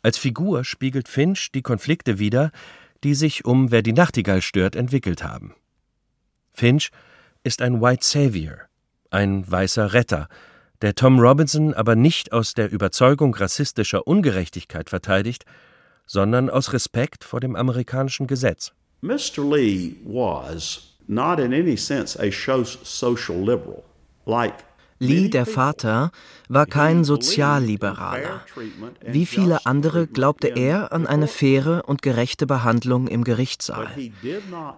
Als 0.03 0.19
Figur 0.19 0.63
spiegelt 0.63 1.07
Finch 1.07 1.51
die 1.51 1.63
Konflikte 1.63 2.19
wider, 2.19 2.51
die 3.03 3.15
sich 3.15 3.45
um 3.45 3.71
Wer 3.71 3.81
die 3.81 3.93
Nachtigall 3.93 4.43
stört 4.43 4.75
entwickelt 4.75 5.23
haben. 5.23 5.55
Finch 6.53 6.91
ist 7.43 7.63
ein 7.63 7.81
White 7.81 8.05
Savior, 8.05 8.59
ein 9.09 9.49
weißer 9.49 9.93
Retter, 9.93 10.29
der 10.81 10.95
Tom 10.95 11.19
Robinson 11.19 11.73
aber 11.73 11.95
nicht 11.95 12.31
aus 12.31 12.53
der 12.53 12.71
Überzeugung 12.71 13.33
rassistischer 13.35 14.07
Ungerechtigkeit 14.07 14.89
verteidigt, 14.89 15.45
sondern 16.05 16.49
aus 16.49 16.73
Respekt 16.73 17.23
vor 17.23 17.39
dem 17.39 17.55
amerikanischen 17.55 18.27
Gesetz. 18.27 18.71
Mr. 19.01 19.43
Lee 19.43 19.95
was 20.03 20.95
not 21.07 21.39
in 21.39 21.53
any 21.53 21.77
sense 21.77 22.19
a 22.19 22.31
social 22.31 23.39
liberal, 23.39 23.83
like 24.25 24.55
Lee, 25.01 25.29
der 25.29 25.45
Vater, 25.45 26.11
war 26.49 26.65
kein 26.65 27.05
Sozialliberaler. 27.05 28.41
Wie 29.05 29.25
viele 29.25 29.65
andere 29.65 30.07
glaubte 30.07 30.47
er 30.47 30.91
an 30.91 31.07
eine 31.07 31.27
faire 31.27 31.83
und 31.87 32.01
gerechte 32.01 32.45
Behandlung 32.45 33.07
im 33.07 33.23
Gerichtssaal. 33.23 33.87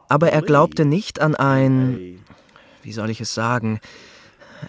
Aber 0.10 0.32
er 0.32 0.44
glaubte 0.44 0.86
nicht 0.86 1.20
an 1.20 1.34
ein, 1.34 2.20
wie 2.84 2.92
soll 2.92 3.10
ich 3.10 3.20
es 3.20 3.34
sagen, 3.34 3.80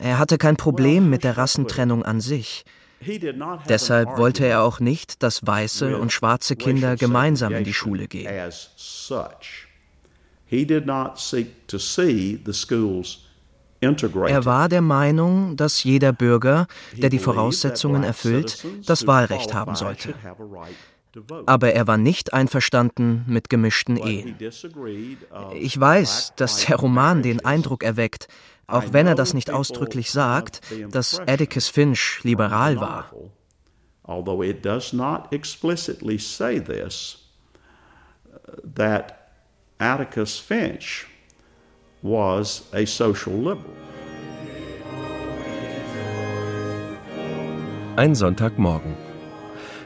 er 0.00 0.18
hatte 0.18 0.38
kein 0.38 0.56
Problem 0.56 1.10
mit 1.10 1.24
der 1.24 1.36
Rassentrennung 1.36 2.04
an 2.04 2.20
sich. 2.20 2.64
Deshalb 3.68 4.16
wollte 4.16 4.46
er 4.46 4.62
auch 4.62 4.80
nicht, 4.80 5.22
dass 5.22 5.46
weiße 5.46 5.96
und 5.96 6.12
schwarze 6.12 6.56
Kinder 6.56 6.96
gemeinsam 6.96 7.52
in 7.52 7.64
die 7.64 7.74
Schule 7.74 8.06
gehen. 8.06 8.30
Er 13.80 14.44
war 14.44 14.68
der 14.68 14.82
Meinung, 14.82 15.56
dass 15.56 15.82
jeder 15.82 16.12
Bürger, 16.12 16.66
der 16.96 17.10
die 17.10 17.18
Voraussetzungen 17.18 18.04
erfüllt, 18.04 18.64
das 18.86 19.06
Wahlrecht 19.06 19.54
haben 19.54 19.74
sollte. 19.74 20.14
Aber 21.46 21.72
er 21.72 21.86
war 21.86 21.98
nicht 21.98 22.32
einverstanden 22.32 23.24
mit 23.26 23.50
gemischten 23.50 23.96
Ehen. 23.96 24.36
Ich 25.54 25.78
weiß, 25.78 26.34
dass 26.36 26.64
der 26.64 26.76
Roman 26.76 27.22
den 27.22 27.44
Eindruck 27.44 27.82
erweckt, 27.82 28.28
auch 28.72 28.92
wenn 28.92 29.06
er 29.06 29.14
das 29.14 29.34
nicht 29.34 29.50
ausdrücklich 29.50 30.10
sagt, 30.10 30.60
dass 30.90 31.20
Atticus 31.20 31.68
Finch 31.68 32.20
liberal 32.22 32.80
war. 32.80 33.12
Although 34.04 34.42
it 34.42 34.64
does 34.64 34.92
not 34.92 35.32
explicitly 35.32 36.18
say 36.18 36.60
this, 36.60 37.18
that 38.74 39.14
Atticus 39.78 40.38
Finch 40.38 41.06
was 42.02 42.64
a 42.72 42.84
social 42.84 43.34
liberal. 43.34 43.76
Ein 47.94 48.14
Sonntagmorgen. 48.14 48.96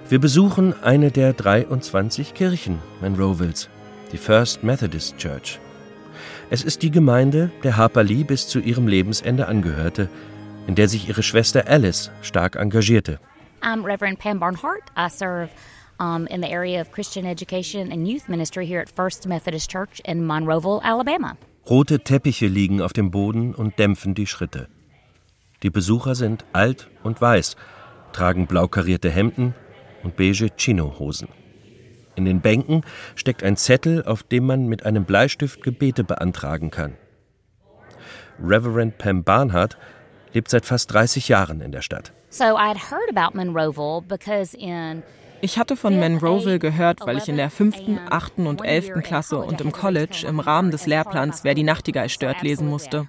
Wir 0.08 0.20
besuchen 0.20 0.74
eine 0.82 1.10
der 1.10 1.32
23 1.32 2.34
Kirchen 2.34 2.78
Monroevilles, 3.00 3.68
die 4.12 4.18
First 4.18 4.62
Methodist 4.62 5.18
Church. 5.18 5.58
Es 6.48 6.62
ist 6.62 6.82
die 6.82 6.92
Gemeinde, 6.92 7.50
der 7.64 7.76
Harper 7.76 8.04
Lee 8.04 8.22
bis 8.22 8.46
zu 8.46 8.60
ihrem 8.60 8.86
Lebensende 8.86 9.48
angehörte, 9.48 10.08
in 10.68 10.76
der 10.76 10.88
sich 10.88 11.08
ihre 11.08 11.24
Schwester 11.24 11.66
Alice 11.66 12.12
stark 12.22 12.54
engagierte. 12.54 13.18
I'm 13.62 13.84
Reverend 13.84 14.20
Pam 14.20 14.38
Barnhart. 14.38 14.84
I 14.96 15.08
serve 15.08 15.50
um, 15.98 16.28
in 16.28 16.42
the 16.42 16.48
area 16.48 16.80
of 16.80 16.92
Christian 16.92 17.26
education 17.26 17.90
and 17.90 18.06
youth 18.06 18.28
ministry 18.28 18.64
here 18.64 18.80
at 18.80 18.88
First 18.88 19.26
Methodist 19.26 19.68
Church 19.70 20.00
in 20.04 20.24
Monroeville, 20.24 20.80
Alabama. 20.84 21.36
Rote 21.68 21.98
Teppiche 21.98 22.46
liegen 22.46 22.80
auf 22.80 22.92
dem 22.92 23.10
Boden 23.10 23.52
und 23.52 23.80
dämpfen 23.80 24.14
die 24.14 24.28
Schritte. 24.28 24.68
Die 25.64 25.70
Besucher 25.70 26.14
sind 26.14 26.44
alt 26.52 26.88
und 27.02 27.20
weiß, 27.20 27.56
tragen 28.12 28.46
blau 28.46 28.68
karierte 28.68 29.10
Hemden 29.10 29.52
und 30.04 30.14
beige 30.14 30.50
Chino-Hosen. 30.56 31.26
In 32.16 32.24
den 32.24 32.40
Bänken 32.40 32.82
steckt 33.14 33.44
ein 33.44 33.56
Zettel, 33.56 34.02
auf 34.04 34.22
dem 34.22 34.46
man 34.46 34.66
mit 34.66 34.84
einem 34.84 35.04
Bleistift 35.04 35.62
Gebete 35.62 36.02
beantragen 36.02 36.70
kann. 36.70 36.96
Reverend 38.42 38.98
Pam 38.98 39.22
Barnhart 39.22 39.76
lebt 40.32 40.50
seit 40.50 40.66
fast 40.66 40.92
30 40.92 41.28
Jahren 41.28 41.60
in 41.60 41.72
der 41.72 41.82
Stadt. 41.82 42.12
Ich 45.42 45.58
hatte 45.58 45.76
von 45.76 45.98
Monroeville 45.98 46.58
gehört, 46.58 47.00
weil 47.06 47.18
ich 47.18 47.28
in 47.28 47.36
der 47.36 47.50
fünften, 47.50 48.00
achten 48.08 48.46
und 48.46 48.64
elften 48.64 49.02
Klasse 49.02 49.38
und 49.38 49.60
im 49.60 49.70
College 49.70 50.24
im 50.26 50.40
Rahmen 50.40 50.70
des 50.70 50.86
Lehrplans 50.86 51.44
Wer 51.44 51.54
die 51.54 51.62
Nachtigall 51.62 52.08
stört 52.08 52.42
lesen 52.42 52.68
musste. 52.68 53.06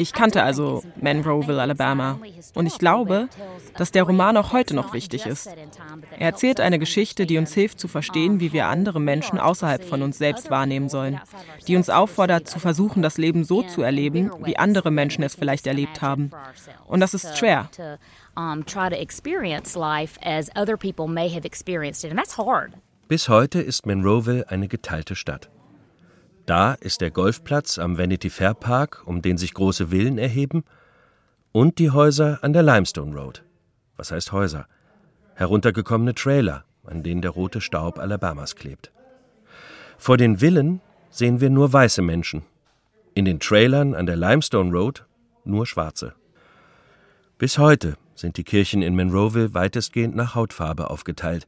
Ich 0.00 0.14
kannte 0.14 0.42
also 0.42 0.82
Monroeville, 0.96 1.60
Alabama. 1.60 2.18
Und 2.54 2.64
ich 2.64 2.78
glaube, 2.78 3.28
dass 3.76 3.92
der 3.92 4.04
Roman 4.04 4.38
auch 4.38 4.54
heute 4.54 4.74
noch 4.74 4.94
wichtig 4.94 5.26
ist. 5.26 5.46
Er 6.18 6.28
erzählt 6.28 6.58
eine 6.58 6.78
Geschichte, 6.78 7.26
die 7.26 7.36
uns 7.36 7.52
hilft 7.52 7.78
zu 7.78 7.86
verstehen, 7.86 8.40
wie 8.40 8.54
wir 8.54 8.68
andere 8.68 8.98
Menschen 8.98 9.38
außerhalb 9.38 9.84
von 9.84 10.00
uns 10.00 10.16
selbst 10.16 10.50
wahrnehmen 10.50 10.88
sollen. 10.88 11.20
Die 11.68 11.76
uns 11.76 11.90
auffordert, 11.90 12.48
zu 12.48 12.58
versuchen, 12.58 13.02
das 13.02 13.18
Leben 13.18 13.44
so 13.44 13.62
zu 13.62 13.82
erleben, 13.82 14.30
wie 14.42 14.56
andere 14.56 14.90
Menschen 14.90 15.22
es 15.22 15.34
vielleicht 15.34 15.66
erlebt 15.66 16.00
haben. 16.00 16.30
Und 16.86 17.00
das 17.00 17.12
ist 17.12 17.36
schwer. 17.36 17.68
Bis 23.06 23.28
heute 23.28 23.60
ist 23.60 23.84
Monroeville 23.84 24.48
eine 24.48 24.66
geteilte 24.66 25.14
Stadt. 25.14 25.50
Da 26.46 26.74
ist 26.74 27.00
der 27.00 27.10
Golfplatz 27.10 27.78
am 27.78 27.98
Vanity 27.98 28.30
Fair 28.30 28.54
Park, 28.54 29.02
um 29.06 29.22
den 29.22 29.38
sich 29.38 29.54
große 29.54 29.88
Villen 29.88 30.18
erheben, 30.18 30.64
und 31.52 31.78
die 31.78 31.90
Häuser 31.90 32.38
an 32.42 32.52
der 32.52 32.62
Limestone 32.62 33.16
Road. 33.16 33.44
Was 33.96 34.12
heißt 34.12 34.32
Häuser? 34.32 34.66
Heruntergekommene 35.34 36.14
Trailer, 36.14 36.64
an 36.84 37.02
denen 37.02 37.22
der 37.22 37.30
rote 37.32 37.60
Staub 37.60 37.98
Alabamas 37.98 38.56
klebt. 38.56 38.92
Vor 39.98 40.16
den 40.16 40.38
Villen 40.38 40.80
sehen 41.10 41.40
wir 41.40 41.50
nur 41.50 41.72
weiße 41.72 42.02
Menschen. 42.02 42.42
In 43.14 43.24
den 43.24 43.40
Trailern 43.40 43.94
an 43.94 44.06
der 44.06 44.16
Limestone 44.16 44.70
Road 44.70 45.04
nur 45.44 45.66
schwarze. 45.66 46.14
Bis 47.38 47.58
heute 47.58 47.96
sind 48.14 48.36
die 48.36 48.44
Kirchen 48.44 48.82
in 48.82 48.94
Monroeville 48.94 49.54
weitestgehend 49.54 50.14
nach 50.14 50.34
Hautfarbe 50.34 50.90
aufgeteilt, 50.90 51.46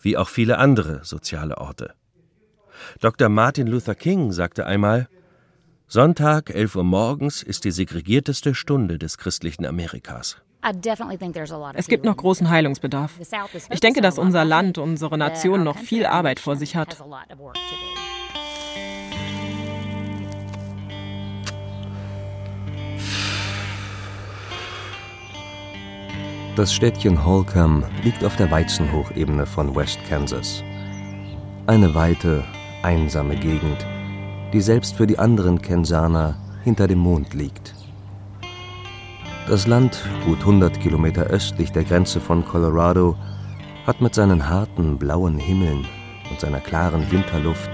wie 0.00 0.16
auch 0.16 0.28
viele 0.28 0.58
andere 0.58 1.04
soziale 1.04 1.58
Orte. 1.58 1.94
Dr. 3.00 3.28
Martin 3.28 3.66
Luther 3.66 3.94
King 3.94 4.32
sagte 4.32 4.66
einmal, 4.66 5.08
Sonntag, 5.86 6.50
11 6.50 6.76
Uhr 6.76 6.84
morgens, 6.84 7.42
ist 7.42 7.64
die 7.64 7.72
segregierteste 7.72 8.54
Stunde 8.54 8.98
des 8.98 9.18
christlichen 9.18 9.66
Amerikas. 9.66 10.36
Es 11.74 11.88
gibt 11.88 12.04
noch 12.04 12.16
großen 12.16 12.48
Heilungsbedarf. 12.50 13.18
Ich 13.70 13.80
denke, 13.80 14.00
dass 14.00 14.18
unser 14.18 14.44
Land, 14.44 14.78
unsere 14.78 15.16
Nation 15.18 15.64
noch 15.64 15.78
viel 15.78 16.06
Arbeit 16.06 16.38
vor 16.38 16.56
sich 16.56 16.76
hat. 16.76 16.96
Das 26.56 26.74
Städtchen 26.74 27.24
Holcomb 27.24 27.86
liegt 28.04 28.22
auf 28.22 28.36
der 28.36 28.50
Weizenhochebene 28.50 29.46
von 29.46 29.74
West 29.74 29.98
Kansas. 30.08 30.62
Eine 31.66 31.94
weite, 31.94 32.44
einsame 32.82 33.36
Gegend, 33.36 33.86
die 34.52 34.60
selbst 34.60 34.96
für 34.96 35.06
die 35.06 35.18
anderen 35.18 35.60
Kensaner 35.62 36.36
hinter 36.64 36.86
dem 36.86 36.98
Mond 36.98 37.34
liegt. 37.34 37.74
Das 39.48 39.66
Land, 39.66 39.98
gut 40.24 40.40
100 40.40 40.80
Kilometer 40.80 41.24
östlich 41.24 41.72
der 41.72 41.84
Grenze 41.84 42.20
von 42.20 42.44
Colorado, 42.44 43.16
hat 43.86 44.00
mit 44.00 44.14
seinen 44.14 44.48
harten 44.48 44.98
blauen 44.98 45.38
Himmeln 45.38 45.86
und 46.30 46.40
seiner 46.40 46.60
klaren 46.60 47.10
Winterluft 47.10 47.70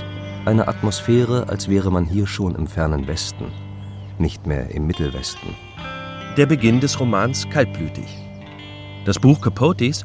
eine 0.46 0.68
Atmosphäre, 0.68 1.48
als 1.48 1.68
wäre 1.68 1.90
man 1.90 2.04
hier 2.04 2.26
schon 2.26 2.54
im 2.54 2.66
fernen 2.66 3.06
Westen, 3.06 3.46
nicht 4.18 4.46
mehr 4.46 4.70
im 4.70 4.86
Mittelwesten. 4.86 5.54
Der 6.36 6.46
Beginn 6.46 6.80
des 6.80 6.98
Romans 7.00 7.48
kaltblütig. 7.50 8.06
Das 9.04 9.18
Buch 9.18 9.40
Capotes 9.40 10.04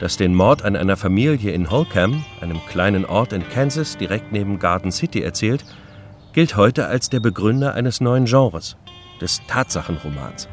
das 0.00 0.16
den 0.16 0.34
Mord 0.34 0.62
an 0.62 0.76
einer 0.76 0.96
Familie 0.96 1.52
in 1.52 1.70
Holcomb, 1.70 2.22
einem 2.40 2.60
kleinen 2.68 3.04
Ort 3.04 3.32
in 3.32 3.48
Kansas 3.48 3.96
direkt 3.96 4.32
neben 4.32 4.58
Garden 4.58 4.92
City, 4.92 5.22
erzählt, 5.22 5.64
gilt 6.32 6.56
heute 6.56 6.86
als 6.86 7.08
der 7.08 7.20
Begründer 7.20 7.74
eines 7.74 8.00
neuen 8.00 8.26
Genres, 8.26 8.76
des 9.20 9.40
Tatsachenromans. 9.46 10.48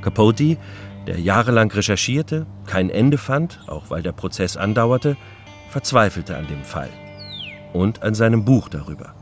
Capote, 0.00 0.56
der 1.06 1.20
jahrelang 1.20 1.70
recherchierte, 1.70 2.46
kein 2.66 2.88
Ende 2.88 3.18
fand, 3.18 3.60
auch 3.66 3.90
weil 3.90 4.02
der 4.02 4.12
Prozess 4.12 4.56
andauerte, 4.56 5.16
verzweifelte 5.68 6.36
an 6.36 6.46
dem 6.46 6.64
Fall 6.64 6.88
und 7.72 8.02
an 8.02 8.14
seinem 8.14 8.44
Buch 8.44 8.68
darüber. 8.68 9.14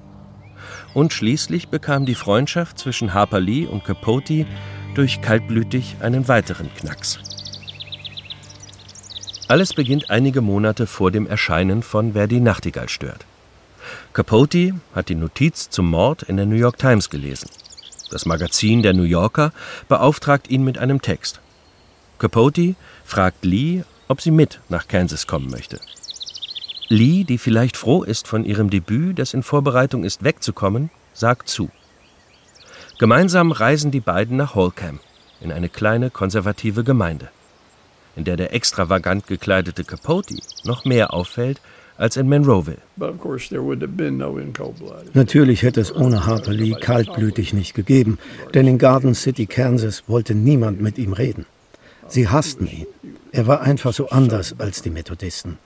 Und 0.95 1.13
schließlich 1.13 1.69
bekam 1.69 2.07
die 2.07 2.15
Freundschaft 2.15 2.79
zwischen 2.79 3.13
Harper 3.13 3.41
Lee 3.41 3.67
und 3.67 3.85
Capote 3.85 4.47
durch 4.95 5.21
kaltblütig 5.21 5.97
einen 6.01 6.29
weiteren 6.29 6.73
Knacks. 6.75 7.26
Alles 9.49 9.75
beginnt 9.75 10.11
einige 10.11 10.41
Monate 10.41 10.89
vor 10.89 11.13
dem 11.13 11.29
Erscheinen 11.29 11.85
von 11.85 12.15
Wer 12.15 12.27
die 12.27 12.41
Nachtigall 12.41 12.89
stört. 12.89 13.25
Capote 14.13 14.75
hat 14.93 15.09
die 15.09 15.15
Notiz 15.15 15.71
zum 15.71 15.89
Mord 15.89 16.25
in 16.25 16.37
der 16.37 16.47
New 16.47 16.57
York 16.57 16.79
Times 16.79 17.11
gelesen. 17.11 17.49
Das 18.11 18.27
Magazin 18.27 18.83
der 18.83 18.93
New 18.93 19.05
Yorker 19.05 19.53
beauftragt 19.89 20.51
ihn 20.51 20.65
mit 20.65 20.79
einem 20.79 21.01
Text. 21.01 21.41
Capote 22.19 22.75
fragt 23.05 23.45
Lee, 23.45 23.85
ob 24.09 24.21
sie 24.21 24.33
mit 24.33 24.59
nach 24.69 24.89
Kansas 24.89 25.29
kommen 25.29 25.49
möchte. 25.49 25.79
Lee, 26.89 27.23
die 27.23 27.39
vielleicht 27.39 27.77
froh 27.77 28.03
ist 28.03 28.27
von 28.27 28.45
ihrem 28.45 28.69
Debüt, 28.69 29.17
das 29.17 29.33
in 29.33 29.45
Vorbereitung 29.45 30.03
ist, 30.03 30.25
wegzukommen, 30.25 30.91
sagt 31.13 31.49
zu. 31.49 31.71
Gemeinsam 32.99 33.53
reisen 33.53 33.93
die 33.93 34.01
beiden 34.01 34.37
nach 34.37 34.57
Holcomb, 34.57 35.01
in 35.41 35.53
eine 35.53 35.69
kleine 35.69 36.11
konservative 36.11 36.83
Gemeinde 36.83 37.29
in 38.17 38.25
der 38.25 38.37
der 38.37 38.53
extravagant 38.55 39.27
gekleidete 39.27 39.85
Capote 39.85 40.37
noch 40.65 40.85
mehr 40.85 41.15
auffällt 41.15 41.61
als 41.99 42.17
in 42.17 42.29
Monroeville. 42.29 42.79
Natürlich 45.15 45.63
hätte 45.63 45.81
es 45.81 45.95
ohne 45.95 46.27
Harper 46.27 46.53
Lee 46.53 46.75
kaltblütig 46.75 47.53
nicht 47.53 47.75
gegeben, 47.75 48.19
denn 48.55 48.67
in 48.67 48.79
Garden 48.79 49.15
City, 49.15 49.47
Kansas 49.47 50.05
wollte 50.07 50.35
niemand 50.35 50.81
mit 50.81 50.99
ihm 50.99 51.13
reden. 51.13 51.47
Sie 52.09 52.29
hassten 52.29 52.67
ihn. 52.67 52.87
Er 53.33 53.47
war 53.47 53.63
einfach 53.63 53.93
so 53.93 54.09
anders 54.09 54.55
als 54.59 54.83
die 54.83 54.91
Methodisten. 54.91 55.59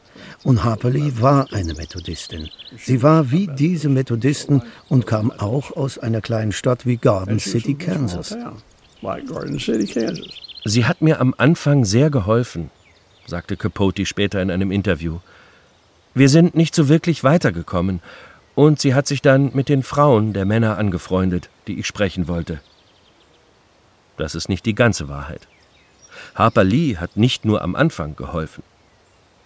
Und 0.42 0.64
Harper 0.64 0.90
Lee 0.90 1.12
war 1.16 1.52
eine 1.52 1.74
Methodistin. 1.74 2.48
Sie 2.78 3.02
war 3.02 3.30
wie 3.30 3.46
diese 3.46 3.88
Methodisten 3.88 4.62
und 4.88 5.06
kam 5.06 5.30
auch 5.30 5.76
aus 5.76 5.98
einer 5.98 6.20
kleinen 6.20 6.52
Stadt 6.52 6.86
wie 6.86 6.96
Garden 6.96 7.38
City, 7.38 7.74
Kansas. 7.74 8.36
Sie 10.64 10.84
hat 10.84 11.00
mir 11.00 11.20
am 11.20 11.34
Anfang 11.38 11.84
sehr 11.84 12.10
geholfen, 12.10 12.70
sagte 13.26 13.56
Capote 13.56 14.04
später 14.04 14.42
in 14.42 14.50
einem 14.50 14.70
Interview. 14.70 15.20
Wir 16.14 16.28
sind 16.28 16.54
nicht 16.54 16.74
so 16.74 16.88
wirklich 16.88 17.24
weitergekommen, 17.24 18.00
und 18.54 18.78
sie 18.78 18.94
hat 18.94 19.06
sich 19.06 19.22
dann 19.22 19.52
mit 19.54 19.70
den 19.70 19.82
Frauen 19.82 20.34
der 20.34 20.44
Männer 20.44 20.76
angefreundet, 20.76 21.48
die 21.66 21.78
ich 21.78 21.86
sprechen 21.86 22.28
wollte. 22.28 22.60
Das 24.18 24.34
ist 24.34 24.50
nicht 24.50 24.66
die 24.66 24.74
ganze 24.74 25.08
Wahrheit. 25.08 25.48
Harper 26.34 26.64
Lee 26.64 26.96
hat 26.98 27.16
nicht 27.16 27.46
nur 27.46 27.62
am 27.62 27.74
Anfang 27.74 28.16
geholfen. 28.16 28.62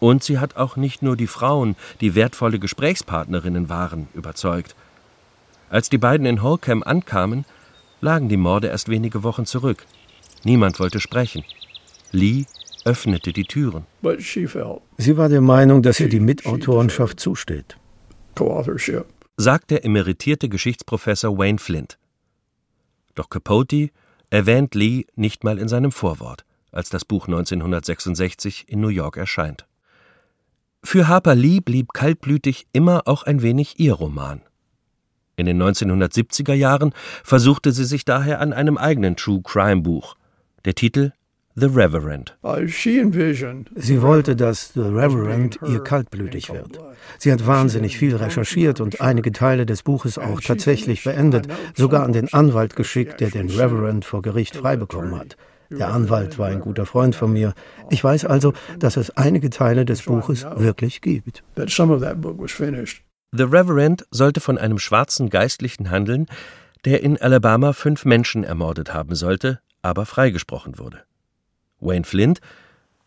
Und 0.00 0.24
sie 0.24 0.40
hat 0.40 0.56
auch 0.56 0.74
nicht 0.74 1.02
nur 1.02 1.16
die 1.16 1.28
Frauen, 1.28 1.76
die 2.00 2.16
wertvolle 2.16 2.58
Gesprächspartnerinnen 2.58 3.68
waren, 3.68 4.08
überzeugt. 4.14 4.74
Als 5.70 5.90
die 5.90 5.98
beiden 5.98 6.26
in 6.26 6.42
Holcomb 6.42 6.84
ankamen, 6.84 7.44
lagen 8.00 8.28
die 8.28 8.36
Morde 8.36 8.68
erst 8.68 8.88
wenige 8.88 9.22
Wochen 9.22 9.46
zurück. 9.46 9.86
Niemand 10.44 10.78
wollte 10.78 11.00
sprechen. 11.00 11.44
Lee 12.12 12.44
öffnete 12.84 13.32
die 13.32 13.44
Türen. 13.44 13.86
Sie 14.98 15.16
war 15.16 15.28
der 15.28 15.40
Meinung, 15.40 15.82
dass 15.82 16.00
ihr 16.00 16.08
die 16.08 16.20
Mitautorenschaft 16.20 17.18
zusteht. 17.18 17.76
Sagt 19.36 19.70
der 19.70 19.84
emeritierte 19.84 20.48
Geschichtsprofessor 20.48 21.36
Wayne 21.38 21.58
Flint. 21.58 21.98
Doch 23.14 23.30
Capote 23.30 23.90
erwähnt 24.30 24.74
Lee 24.74 25.06
nicht 25.14 25.44
mal 25.44 25.58
in 25.58 25.68
seinem 25.68 25.92
Vorwort, 25.92 26.44
als 26.72 26.90
das 26.90 27.04
Buch 27.04 27.26
1966 27.26 28.66
in 28.68 28.80
New 28.80 28.88
York 28.88 29.16
erscheint. 29.16 29.66
Für 30.82 31.08
Harper 31.08 31.34
Lee 31.34 31.60
blieb 31.60 31.94
kaltblütig 31.94 32.66
immer 32.72 33.02
auch 33.06 33.22
ein 33.22 33.40
wenig 33.40 33.80
ihr 33.80 33.94
Roman. 33.94 34.42
In 35.36 35.46
den 35.46 35.60
1970er 35.60 36.52
Jahren 36.52 36.92
versuchte 37.24 37.72
sie 37.72 37.84
sich 37.84 38.04
daher 38.04 38.40
an 38.40 38.52
einem 38.52 38.76
eigenen 38.76 39.16
True 39.16 39.40
Crime 39.42 39.80
Buch. 39.80 40.16
Der 40.64 40.74
Titel 40.74 41.12
The 41.56 41.66
Reverend. 41.66 42.36
Sie 43.76 44.02
wollte, 44.02 44.34
dass 44.34 44.72
The 44.72 44.80
Reverend 44.80 45.58
ihr 45.68 45.80
kaltblütig 45.80 46.50
wird. 46.50 46.78
Sie 47.18 47.30
hat 47.30 47.46
wahnsinnig 47.46 47.98
viel 47.98 48.16
recherchiert 48.16 48.80
und 48.80 49.00
einige 49.02 49.30
Teile 49.30 49.66
des 49.66 49.82
Buches 49.82 50.16
auch 50.16 50.40
tatsächlich 50.40 51.04
beendet, 51.04 51.48
sogar 51.76 52.02
an 52.02 52.14
den 52.14 52.32
Anwalt 52.32 52.76
geschickt, 52.76 53.20
der 53.20 53.30
den 53.30 53.50
Reverend 53.50 54.06
vor 54.06 54.22
Gericht 54.22 54.56
freibekommen 54.56 55.16
hat. 55.16 55.36
Der 55.70 55.92
Anwalt 55.92 56.38
war 56.38 56.48
ein 56.48 56.60
guter 56.60 56.86
Freund 56.86 57.14
von 57.14 57.32
mir. 57.32 57.52
Ich 57.90 58.02
weiß 58.02 58.24
also, 58.24 58.54
dass 58.78 58.96
es 58.96 59.10
einige 59.10 59.50
Teile 59.50 59.84
des 59.84 60.02
Buches 60.02 60.46
wirklich 60.56 61.02
gibt. 61.02 61.44
The 63.32 63.42
Reverend 63.42 64.06
sollte 64.10 64.40
von 64.40 64.56
einem 64.56 64.78
schwarzen 64.78 65.28
Geistlichen 65.28 65.90
handeln, 65.90 66.26
der 66.84 67.02
in 67.02 67.20
Alabama 67.20 67.74
fünf 67.74 68.04
Menschen 68.04 68.44
ermordet 68.44 68.92
haben 68.94 69.14
sollte, 69.14 69.60
aber 69.84 70.06
freigesprochen 70.06 70.78
wurde. 70.78 71.04
Wayne 71.78 72.04
Flint, 72.04 72.40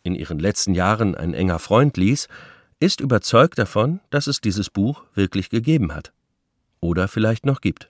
in 0.03 0.13
ihren 0.13 0.37
letzten 0.37 0.75
Jahren 0.75 1.15
ein 1.15 1.33
enger 1.33 1.59
Freund 1.59 1.97
ließ, 1.97 2.27
ist 2.79 3.01
überzeugt 3.01 3.57
davon, 3.57 3.99
dass 4.11 4.27
es 4.27 4.41
dieses 4.41 4.69
Buch 4.69 5.03
wirklich 5.15 5.49
gegeben 5.49 5.93
hat. 5.93 6.13
Oder 6.79 7.07
vielleicht 7.07 7.45
noch 7.45 7.61
gibt. 7.61 7.89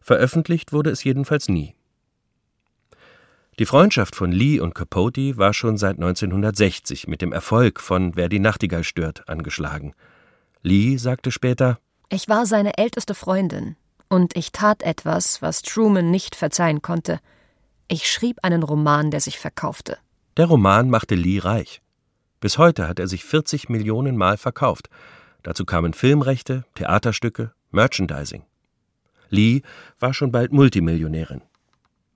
Veröffentlicht 0.00 0.72
wurde 0.72 0.90
es 0.90 1.02
jedenfalls 1.02 1.48
nie. 1.48 1.74
Die 3.58 3.66
Freundschaft 3.66 4.14
von 4.14 4.30
Lee 4.30 4.60
und 4.60 4.74
Capote 4.74 5.36
war 5.36 5.52
schon 5.52 5.76
seit 5.76 5.96
1960 5.96 7.08
mit 7.08 7.20
dem 7.20 7.32
Erfolg 7.32 7.80
von 7.80 8.14
Wer 8.14 8.28
die 8.28 8.38
Nachtigall 8.38 8.84
stört 8.84 9.28
angeschlagen. 9.28 9.94
Lee 10.62 10.96
sagte 10.96 11.32
später: 11.32 11.78
Ich 12.08 12.28
war 12.28 12.46
seine 12.46 12.78
älteste 12.78 13.14
Freundin 13.14 13.76
und 14.08 14.36
ich 14.36 14.52
tat 14.52 14.82
etwas, 14.82 15.42
was 15.42 15.62
Truman 15.62 16.10
nicht 16.10 16.36
verzeihen 16.36 16.82
konnte. 16.82 17.20
Ich 17.92 18.08
schrieb 18.08 18.38
einen 18.42 18.62
Roman, 18.62 19.10
der 19.10 19.20
sich 19.20 19.40
verkaufte. 19.40 19.98
Der 20.36 20.46
Roman 20.46 20.90
machte 20.90 21.16
Lee 21.16 21.40
reich. 21.40 21.82
Bis 22.38 22.56
heute 22.56 22.86
hat 22.86 23.00
er 23.00 23.08
sich 23.08 23.24
40 23.24 23.68
Millionen 23.68 24.16
Mal 24.16 24.36
verkauft. 24.36 24.88
Dazu 25.42 25.64
kamen 25.64 25.92
Filmrechte, 25.92 26.64
Theaterstücke, 26.76 27.52
Merchandising. 27.72 28.44
Lee 29.28 29.62
war 29.98 30.14
schon 30.14 30.30
bald 30.30 30.52
Multimillionärin. 30.52 31.42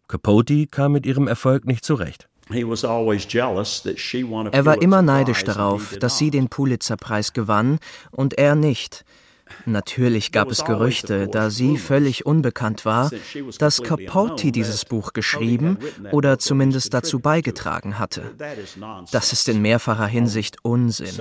Capote 0.07 0.69
kam 0.69 0.93
mit 0.93 1.07
ihrem 1.07 1.27
Erfolg 1.27 1.65
nicht 1.65 1.85
zurecht. 1.85 2.29
Er 2.51 2.67
war 4.67 4.81
immer 4.81 5.03
neidisch 5.03 5.43
darauf, 5.43 5.97
dass 5.99 6.19
sie 6.19 6.31
den 6.31 6.49
Pulitzerpreis 6.51 7.33
gewann 7.33 7.81
und 8.13 8.35
er 8.35 8.55
nicht. 8.55 9.05
Natürlich 9.67 10.33
gab 10.33 10.51
es 10.51 10.65
Gerüchte, 10.65 11.29
da 11.29 11.51
sie 11.51 11.77
völlig 11.77 12.27
unbekannt 12.27 12.85
war, 12.85 13.11
dass 13.59 13.83
Capote 13.83 14.53
dieses 14.53 14.85
Buch 14.85 15.13
geschrieben 15.13 15.79
oder 16.13 16.39
zumindest 16.39 16.95
dazu 16.95 17.19
beigetragen 17.21 17.99
hatte. 17.99 18.35
Das 19.11 19.33
ist 19.33 19.49
in 19.49 19.63
mehrfacher 19.63 20.07
Hinsicht 20.07 20.59
Unsinn. 20.63 21.15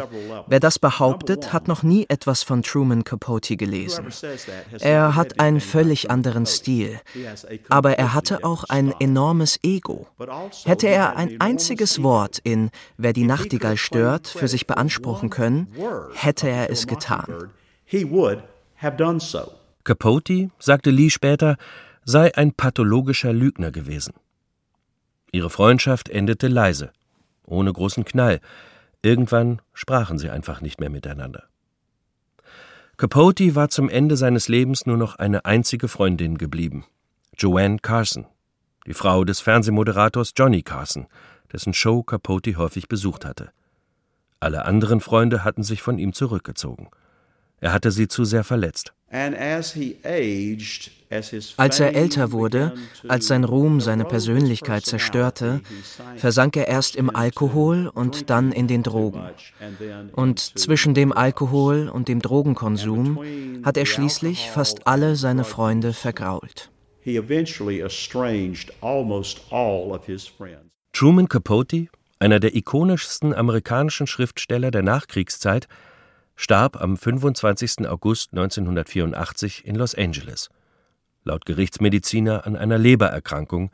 Wer 0.48 0.60
das 0.60 0.80
behauptet, 0.80 1.54
hat 1.54 1.68
noch 1.68 1.84
nie 1.84 2.06
etwas 2.10 2.44
von 2.44 2.64
Truman 2.64 3.04
Capote 3.04 3.58
gelesen. 3.58 4.08
Er 4.80 5.16
hat 5.16 5.40
einen 5.40 5.62
völlig 5.62 6.12
anderen 6.12 6.46
Stil, 6.46 7.00
aber 7.70 7.98
er 7.98 8.14
hatte 8.14 8.44
auch 8.44 8.66
ein 8.66 8.94
enormes 9.00 9.60
Ego. 9.64 10.08
Hätte 10.66 10.88
er 10.88 11.16
ein 11.16 11.40
einziges 11.40 12.04
Wort 12.04 12.40
in 12.44 12.70
Wer 12.98 13.14
die 13.14 13.26
Nachtigall 13.26 13.78
stört 13.78 14.28
für 14.28 14.48
sich 14.48 14.68
beanspruchen 14.68 15.30
können, 15.30 15.68
hätte 16.14 16.50
er 16.50 16.70
es 16.70 16.88
getan 16.88 17.52
he 17.94 18.04
would 18.10 18.42
have 18.78 18.98
done 18.98 19.20
so. 19.20 19.54
Capote, 19.84 20.50
sagte 20.58 20.90
Lee 20.90 21.12
später, 21.12 21.58
sei 22.04 22.36
ein 22.36 22.52
pathologischer 22.52 23.34
Lügner 23.34 23.72
gewesen. 23.72 24.14
Ihre 25.32 25.52
Freundschaft 25.52 26.10
endete 26.10 26.48
leise, 26.48 26.92
ohne 27.46 27.72
großen 27.72 28.04
Knall. 28.04 28.40
Irgendwann 29.04 29.62
sprachen 29.74 30.18
sie 30.18 30.30
einfach 30.32 30.62
nicht 30.62 30.80
mehr 30.80 30.90
miteinander. 30.90 31.44
Capote 32.98 33.56
war 33.56 33.70
zum 33.70 33.90
Ende 33.90 34.18
seines 34.18 34.48
Lebens 34.48 34.86
nur 34.86 34.98
noch 34.98 35.18
eine 35.18 35.46
einzige 35.46 35.88
Freundin 35.88 36.38
geblieben, 36.38 36.86
Joanne 37.38 37.78
Carson, 37.80 38.26
die 38.88 38.94
Frau 38.94 39.24
des 39.24 39.40
Fernsehmoderators 39.40 40.34
Johnny 40.36 40.64
Carson, 40.64 41.08
dessen 41.52 41.74
Show 41.74 42.02
Capote 42.02 42.56
häufig 42.56 42.88
besucht 42.88 43.24
hatte. 43.24 43.52
Alle 44.40 44.66
anderen 44.66 45.00
Freunde 45.00 45.44
hatten 45.44 45.64
sich 45.64 45.82
von 45.82 46.00
ihm 46.00 46.14
zurückgezogen. 46.14 46.90
Er 47.64 47.72
hatte 47.72 47.92
sie 47.92 48.10
zu 48.10 48.26
sehr 48.26 48.44
verletzt. 48.44 48.92
Als 51.58 51.80
er 51.80 51.96
älter 51.96 52.32
wurde, 52.34 52.74
als 53.08 53.28
sein 53.28 53.46
Ruhm 53.46 53.80
seine 53.80 54.04
Persönlichkeit 54.04 54.86
zerstörte, 54.86 55.62
versank 56.18 56.58
er 56.58 56.68
erst 56.68 56.98
im 56.98 57.16
Alkohol 57.16 57.88
und 57.88 58.30
dann 58.30 58.52
in 58.52 58.68
den 58.68 58.84
Drogen. 58.84 59.22
Und 60.12 60.40
zwischen 60.60 60.94
dem 60.94 61.14
Alkohol 61.14 61.88
und 61.88 62.10
dem 62.10 62.22
Drogenkonsum 62.22 63.64
hat 63.64 63.78
er 63.78 63.86
schließlich 63.86 64.50
fast 64.50 64.86
alle 64.86 65.16
seine 65.16 65.46
Freunde 65.46 65.94
vergrault. 65.94 66.70
Truman 70.92 71.30
Capote, 71.30 71.88
einer 72.20 72.40
der 72.42 72.56
ikonischsten 72.56 73.34
amerikanischen 73.34 74.08
Schriftsteller 74.08 74.70
der 74.72 74.82
Nachkriegszeit, 74.82 75.70
starb 76.36 76.82
am 76.82 76.98
25. 76.98 77.88
August 77.88 78.32
1984 78.34 79.66
in 79.66 79.76
Los 79.76 79.96
Angeles, 79.96 80.50
laut 81.24 81.46
Gerichtsmediziner 81.46 82.46
an 82.46 82.56
einer 82.56 82.78
Lebererkrankung, 82.78 83.72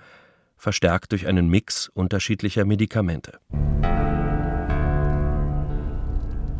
verstärkt 0.57 1.11
durch 1.13 1.27
einen 1.27 1.47
Mix 1.47 1.89
unterschiedlicher 1.93 2.65
Medikamente. 2.65 3.39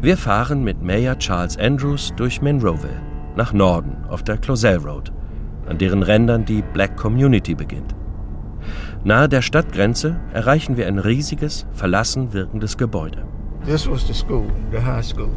Wir 0.02 0.16
fahren 0.16 0.64
mit 0.64 0.82
Mayor 0.82 1.20
Charles 1.20 1.58
Andrews 1.58 2.14
durch 2.16 2.42
Monroeville, 2.42 3.02
nach 3.36 3.52
Norden 3.52 4.06
auf 4.08 4.24
der 4.24 4.38
Closell 4.38 4.78
Road, 4.78 5.12
an 5.68 5.78
deren 5.78 6.04
Rändern 6.04 6.46
die 6.46 6.62
Black 6.62 6.96
Community 6.96 7.54
beginnt. 7.54 7.94
Nahe 9.04 9.28
der 9.28 9.42
Stadtgrenze 9.42 10.20
erreichen 10.34 10.78
wir 10.78 10.88
ein 10.88 11.00
riesiges, 11.00 11.66
verlassen 11.74 12.32
wirkendes 12.34 12.78
Gebäude. 12.78 13.26
This 13.66 13.90
was 13.90 14.08
the 14.08 14.14
school, 14.14 14.48
the 14.72 14.80
high 14.80 15.04
school. 15.04 15.30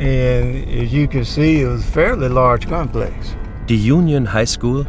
And 0.00 0.66
as 0.82 0.92
you 0.92 1.06
can 1.06 1.24
see, 1.24 1.60
it 1.60 1.68
was 1.68 1.82
a 1.82 1.92
fairly 1.92 2.28
large 2.28 2.66
complex. 2.66 3.36
Die 3.68 3.92
Union 3.92 4.32
High 4.32 4.48
School 4.48 4.86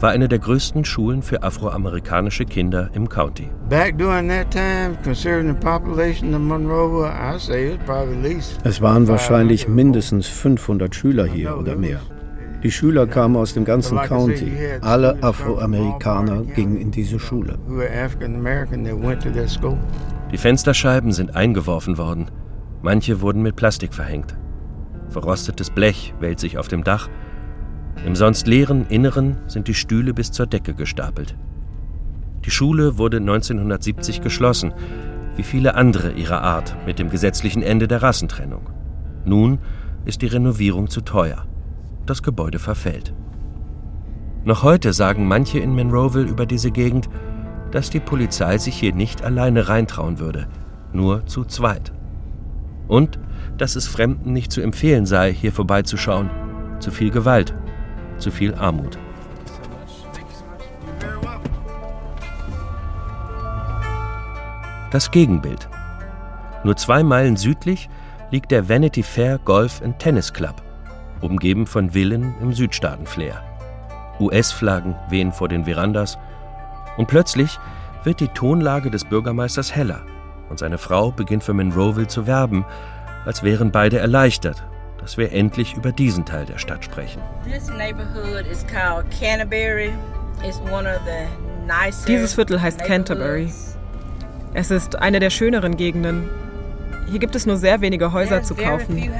war 0.00 0.10
eine 0.10 0.28
der 0.28 0.38
größten 0.38 0.84
Schulen 0.84 1.22
für 1.22 1.42
afroamerikanische 1.42 2.44
Kinder 2.44 2.88
im 2.94 3.08
County. 3.08 3.50
Back 3.68 3.98
during 3.98 4.28
that 4.28 4.52
time, 4.52 4.96
considering 5.02 5.48
the 5.48 5.60
population 5.60 6.32
of 6.34 6.40
Monroe, 6.40 7.06
I 7.06 7.38
say 7.38 7.74
it's 7.74 7.84
probably 7.84 8.16
at 8.16 8.22
least 8.22 8.60
Es 8.64 8.80
waren 8.80 9.08
wahrscheinlich 9.08 9.66
mindestens 9.66 10.28
500 10.28 10.94
Schüler 10.94 11.26
hier 11.26 11.58
oder 11.58 11.74
mehr. 11.74 12.00
Die 12.62 12.70
Schüler 12.70 13.08
kamen 13.08 13.34
aus 13.34 13.54
dem 13.54 13.64
ganzen 13.64 13.98
County. 13.98 14.52
Alle 14.80 15.20
Afroamerikaner 15.22 16.42
gingen 16.42 16.76
in 16.76 16.92
diese 16.92 17.18
Schule. 17.18 17.58
Die 20.30 20.38
Fensterscheiben 20.38 21.10
sind 21.10 21.34
eingeworfen 21.34 21.98
worden. 21.98 22.30
Manche 22.80 23.20
wurden 23.20 23.42
mit 23.42 23.56
Plastik 23.56 23.92
verhängt. 23.92 24.36
Verrostetes 25.12 25.70
Blech 25.70 26.14
wälzt 26.20 26.40
sich 26.40 26.58
auf 26.58 26.68
dem 26.68 26.84
Dach. 26.84 27.08
Im 28.04 28.16
sonst 28.16 28.46
leeren 28.46 28.86
Inneren 28.88 29.36
sind 29.46 29.68
die 29.68 29.74
Stühle 29.74 30.14
bis 30.14 30.32
zur 30.32 30.46
Decke 30.46 30.74
gestapelt. 30.74 31.36
Die 32.44 32.50
Schule 32.50 32.98
wurde 32.98 33.18
1970 33.18 34.20
geschlossen, 34.22 34.72
wie 35.36 35.42
viele 35.42 35.74
andere 35.76 36.12
ihrer 36.12 36.42
Art, 36.42 36.74
mit 36.86 36.98
dem 36.98 37.10
gesetzlichen 37.10 37.62
Ende 37.62 37.86
der 37.86 38.02
Rassentrennung. 38.02 38.70
Nun 39.24 39.58
ist 40.04 40.22
die 40.22 40.26
Renovierung 40.26 40.88
zu 40.88 41.02
teuer. 41.02 41.46
Das 42.06 42.22
Gebäude 42.22 42.58
verfällt. 42.58 43.14
Noch 44.44 44.64
heute 44.64 44.92
sagen 44.92 45.28
manche 45.28 45.60
in 45.60 45.74
Monroeville 45.74 46.28
über 46.28 46.46
diese 46.46 46.72
Gegend, 46.72 47.08
dass 47.70 47.90
die 47.90 48.00
Polizei 48.00 48.58
sich 48.58 48.74
hier 48.74 48.92
nicht 48.92 49.22
alleine 49.22 49.68
reintrauen 49.68 50.18
würde, 50.18 50.48
nur 50.92 51.24
zu 51.26 51.44
zweit. 51.44 51.92
Und 52.88 53.18
dass 53.62 53.76
es 53.76 53.86
Fremden 53.86 54.32
nicht 54.32 54.50
zu 54.50 54.60
empfehlen 54.60 55.06
sei, 55.06 55.32
hier 55.32 55.52
vorbeizuschauen. 55.52 56.28
Zu 56.80 56.90
viel 56.90 57.12
Gewalt, 57.12 57.54
zu 58.18 58.32
viel 58.32 58.56
Armut. 58.56 58.98
Das 64.90 65.12
Gegenbild. 65.12 65.68
Nur 66.64 66.76
zwei 66.76 67.04
Meilen 67.04 67.36
südlich 67.36 67.88
liegt 68.32 68.50
der 68.50 68.68
Vanity 68.68 69.04
Fair 69.04 69.38
Golf 69.38 69.80
and 69.80 69.96
Tennis 70.00 70.32
Club, 70.32 70.60
umgeben 71.20 71.64
von 71.68 71.90
Villen 71.90 72.34
im 72.40 72.52
Südstaaten-Flair. 72.52 73.44
US-Flaggen 74.18 74.96
wehen 75.08 75.30
vor 75.30 75.46
den 75.46 75.66
Verandas 75.66 76.18
und 76.96 77.06
plötzlich 77.06 77.60
wird 78.02 78.18
die 78.18 78.28
Tonlage 78.28 78.90
des 78.90 79.04
Bürgermeisters 79.04 79.72
heller 79.72 80.00
und 80.50 80.58
seine 80.58 80.78
Frau 80.78 81.12
beginnt 81.12 81.44
für 81.44 81.54
Monroeville 81.54 82.08
zu 82.08 82.26
werben, 82.26 82.64
als 83.24 83.42
wären 83.42 83.70
beide 83.70 83.98
erleichtert, 83.98 84.62
dass 84.98 85.16
wir 85.16 85.32
endlich 85.32 85.74
über 85.74 85.92
diesen 85.92 86.24
Teil 86.24 86.46
der 86.46 86.58
Stadt 86.58 86.84
sprechen. 86.84 87.20
Dieses 92.06 92.34
Viertel 92.34 92.62
heißt 92.62 92.84
Canterbury. 92.84 93.52
Es 94.54 94.70
ist 94.70 94.96
eine 94.96 95.18
der 95.18 95.30
schöneren 95.30 95.76
Gegenden. 95.76 96.28
Hier 97.10 97.18
gibt 97.18 97.34
es 97.34 97.46
nur 97.46 97.56
sehr 97.56 97.80
wenige 97.80 98.12
Häuser 98.12 98.42
zu 98.42 98.54
kaufen. 98.54 99.10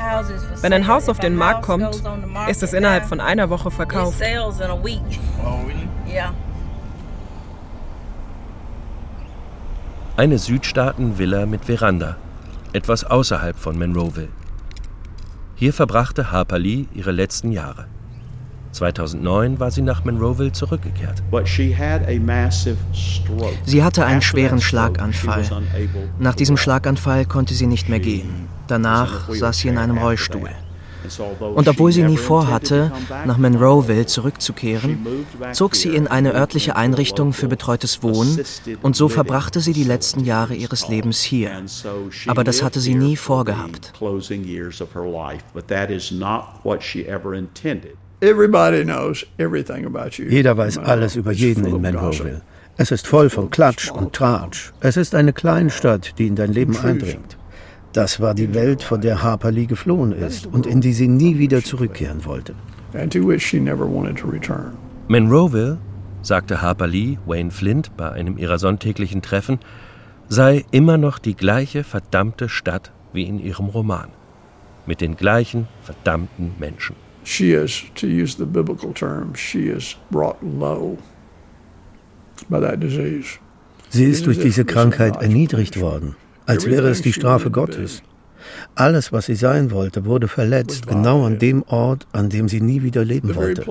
Wenn 0.61 0.73
ein 0.73 0.87
Haus 0.87 1.09
auf 1.09 1.19
den 1.19 1.35
Markt 1.37 1.63
kommt, 1.63 2.03
ist 2.49 2.63
es 2.63 2.73
innerhalb 2.73 3.05
von 3.05 3.21
einer 3.21 3.51
Woche 3.51 3.71
verkauft. 3.71 4.23
Eine 10.17 10.39
Südstaaten-Villa 10.39 11.47
mit 11.47 11.65
Veranda, 11.65 12.17
etwas 12.73 13.05
außerhalb 13.05 13.57
von 13.57 13.79
Monroeville. 13.79 14.29
Hier 15.55 15.73
verbrachte 15.73 16.33
Harper 16.33 16.59
Lee 16.59 16.87
ihre 16.95 17.13
letzten 17.13 17.53
Jahre. 17.53 17.87
2009 18.73 19.61
war 19.61 19.71
sie 19.71 19.83
nach 19.83 20.05
Monroeville 20.05 20.53
zurückgekehrt. 20.53 21.23
Sie 23.65 23.85
hatte 23.85 24.07
einen 24.07 24.23
schweren 24.23 24.61
Schlaganfall. 24.61 25.45
Nach 26.19 26.35
diesem 26.35 26.57
Schlaganfall 26.57 27.27
konnte 27.27 27.55
sie 27.55 27.67
nicht 27.67 27.89
mehr 27.89 28.01
gehen. 28.01 28.49
Danach 28.67 29.29
saß 29.29 29.59
sie 29.59 29.69
in 29.69 29.79
einem 29.79 29.99
Rollstuhl. 29.99 30.51
Und 31.55 31.69
obwohl 31.69 31.93
sie 31.93 32.03
nie 32.03 32.17
vorhatte, 32.17 32.93
nach 33.27 33.39
Monroeville 33.39 34.07
zurückzukehren, 34.07 35.07
zog 35.53 35.75
sie 35.75 35.95
in 35.95 36.07
eine 36.07 36.35
örtliche 36.35 36.77
Einrichtung 36.77 37.33
für 37.33 37.49
betreutes 37.49 38.03
Wohnen 38.03 38.41
und 38.83 38.97
so 38.97 39.09
verbrachte 39.09 39.61
sie 39.61 39.73
die 39.73 39.85
letzten 39.85 40.25
Jahre 40.25 40.55
ihres 40.55 40.89
Lebens 40.89 41.21
hier. 41.21 41.51
Aber 42.27 42.45
das 42.45 42.63
hatte 42.63 42.81
sie 42.81 42.95
nie 42.95 43.17
vorgehabt. 43.17 43.93
Jeder 50.19 50.57
weiß 50.57 50.79
alles 50.79 51.17
über 51.17 51.33
jeden 51.33 51.65
in 51.67 51.83
Monroeville. 51.83 52.43
Es 52.77 52.91
ist 52.91 53.07
voll 53.07 53.29
von 53.29 53.51
Klatsch 53.51 53.91
und 53.91 54.15
Tratsch. 54.15 54.73
Es 54.81 54.97
ist 54.97 55.15
eine 55.15 55.33
Kleinstadt, 55.33 56.19
die 56.19 56.27
in 56.27 56.37
dein 56.37 56.53
Leben 56.53 56.77
eindringt. 56.77 57.37
Das 57.93 58.21
war 58.21 58.35
die 58.35 58.55
Welt, 58.55 58.83
von 58.83 59.03
der 59.03 59.23
Harper 59.23 59.51
Lee 59.51 59.67
geflohen 59.67 60.13
ist 60.13 60.47
und 60.47 60.67
in 60.67 60.81
die 60.81 60.95
sie 60.95 61.09
nie 61.09 61.39
wieder 61.39 61.63
zurückkehren 61.63 62.25
wollte. 62.25 62.55
Monroeville, 65.09 65.79
sagte 66.23 66.63
Harper 66.63 66.87
Lee 66.87 67.19
Wayne 67.27 67.51
Flint 67.51 67.95
bei 67.97 68.11
einem 68.11 68.39
ihrer 68.39 68.59
sonntäglichen 68.59 69.21
Treffen, 69.21 69.59
sei 70.29 70.65
immer 70.71 70.97
noch 70.97 71.19
die 71.19 71.35
gleiche 71.35 71.85
verdammte 71.85 72.49
Stadt 72.49 72.93
wie 73.13 73.25
in 73.25 73.39
ihrem 73.39 73.67
Roman. 73.67 74.09
Mit 74.87 75.03
den 75.03 75.17
gleichen 75.17 75.69
verdammten 75.83 76.53
Menschen. 76.59 76.97
She 77.25 77.53
is, 77.53 77.83
to 77.95 78.07
use 78.07 78.37
the 78.39 78.47
biblical 78.47 78.93
term, 78.95 79.35
she 79.37 79.69
is 79.69 79.97
brought 80.11 80.37
low 80.43 80.97
by 82.49 82.59
that 82.59 82.83
disease. 82.83 83.39
Sie 83.91 84.05
ist 84.05 84.27
durch 84.27 84.41
diese 84.41 84.65
Krankheit 84.65 85.17
erniedrigt 85.21 85.79
worden 85.79 86.17
als 86.53 86.67
wäre 86.67 86.89
es 86.91 87.01
die 87.01 87.15
Strafe 87.15 87.51
Gottes. 87.51 88.03
Alles, 88.75 89.13
was 89.13 89.27
sie 89.27 89.35
sein 89.35 89.71
wollte, 89.71 90.05
wurde 90.05 90.29
verletzt, 90.29 90.87
genau 90.87 91.25
an 91.25 91.39
dem 91.39 91.63
Ort, 91.63 92.07
an 92.13 92.29
dem 92.29 92.49
sie 92.49 92.61
nie 92.61 92.83
wieder 92.83 93.05
leben 93.05 93.35
wollte. 93.35 93.65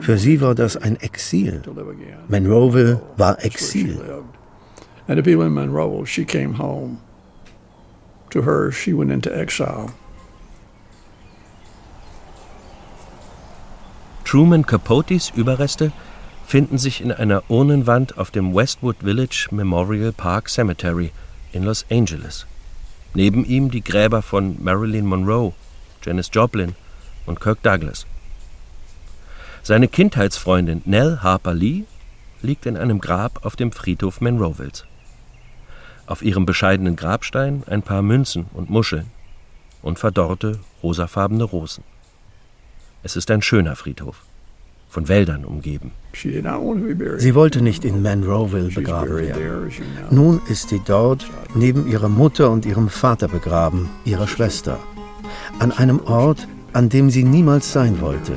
Für 0.00 0.18
sie 0.18 0.40
war 0.40 0.54
das 0.54 0.76
ein 0.76 0.96
Exil. 1.00 1.62
Monroeville 2.28 3.00
war 3.16 3.42
Exil. 3.44 4.00
And 5.08 5.16
the 5.16 5.22
people 5.22 5.44
in 5.44 5.52
Monroeville, 5.52 6.06
she 6.06 6.24
came 6.24 6.56
home. 6.58 6.98
To 8.30 8.42
her, 8.42 8.70
she 8.70 8.96
went 8.96 9.10
into 9.10 9.30
exile. 9.34 9.90
Truman 14.24 14.64
Capotes 14.64 15.32
Überreste 15.34 15.90
finden 16.46 16.78
sich 16.78 17.02
in 17.02 17.10
einer 17.10 17.42
Urnenwand 17.48 18.16
auf 18.16 18.30
dem 18.30 18.54
Westwood 18.54 18.98
Village 19.02 19.48
Memorial 19.50 20.12
Park 20.12 20.48
Cemetery– 20.48 21.10
in 21.52 21.62
Los 21.62 21.86
Angeles. 21.90 22.46
Neben 23.14 23.44
ihm 23.44 23.70
die 23.70 23.84
Gräber 23.84 24.22
von 24.22 24.62
Marilyn 24.62 25.06
Monroe, 25.06 25.52
Janis 26.02 26.30
Joplin 26.32 26.74
und 27.26 27.40
Kirk 27.40 27.62
Douglas. 27.62 28.06
Seine 29.62 29.88
Kindheitsfreundin 29.88 30.82
Nell 30.84 31.18
Harper 31.22 31.54
Lee 31.54 31.84
liegt 32.40 32.66
in 32.66 32.76
einem 32.76 33.00
Grab 33.00 33.44
auf 33.44 33.54
dem 33.54 33.70
Friedhof 33.70 34.20
Monroevilles. 34.20 34.84
Auf 36.06 36.22
ihrem 36.22 36.46
bescheidenen 36.46 36.96
Grabstein 36.96 37.62
ein 37.66 37.82
paar 37.82 38.02
Münzen 38.02 38.46
und 38.54 38.70
Muscheln 38.70 39.10
und 39.82 39.98
verdorrte 39.98 40.58
rosafarbene 40.82 41.44
Rosen. 41.44 41.84
Es 43.02 43.14
ist 43.14 43.30
ein 43.30 43.42
schöner 43.42 43.76
Friedhof 43.76 44.22
von 44.92 45.08
Wäldern 45.08 45.46
umgeben. 45.46 45.92
Sie 46.12 47.34
wollte 47.34 47.62
nicht 47.62 47.82
in 47.86 48.02
Monroeville 48.02 48.68
begraben 48.68 49.16
werden. 49.16 49.72
Nun 50.10 50.42
ist 50.50 50.68
sie 50.68 50.82
dort 50.84 51.26
neben 51.54 51.88
ihrer 51.88 52.10
Mutter 52.10 52.50
und 52.50 52.66
ihrem 52.66 52.90
Vater 52.90 53.26
begraben, 53.26 53.88
ihrer 54.04 54.28
Schwester. 54.28 54.78
An 55.58 55.72
einem 55.72 55.98
Ort, 56.04 56.46
an 56.74 56.90
dem 56.90 57.08
sie 57.08 57.24
niemals 57.24 57.72
sein 57.72 58.02
wollte. 58.02 58.36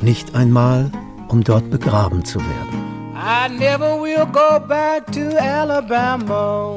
Nicht 0.00 0.34
einmal, 0.34 0.90
um 1.28 1.44
dort 1.44 1.70
begraben 1.70 2.24
zu 2.24 2.40
werden. 2.40 2.82
I 3.14 3.48
never 3.56 4.02
will 4.02 4.26
go 4.32 4.58
back 4.58 5.06
to 5.12 5.38
Alabama. 5.38 6.74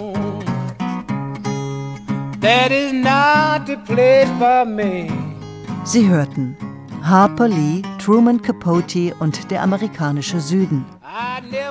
That 2.42 2.70
is 2.70 2.94
not 2.94 3.66
the 3.66 3.78
place 3.92 4.30
for 4.38 4.66
me. 4.66 5.08
Sie 5.84 6.08
hörten 6.08 6.56
Harper 7.02 7.48
Lee, 7.48 7.82
Truman 8.06 8.40
Capote 8.40 9.16
und 9.20 9.50
der 9.50 9.64
amerikanische 9.64 10.40
Süden. 10.40 10.86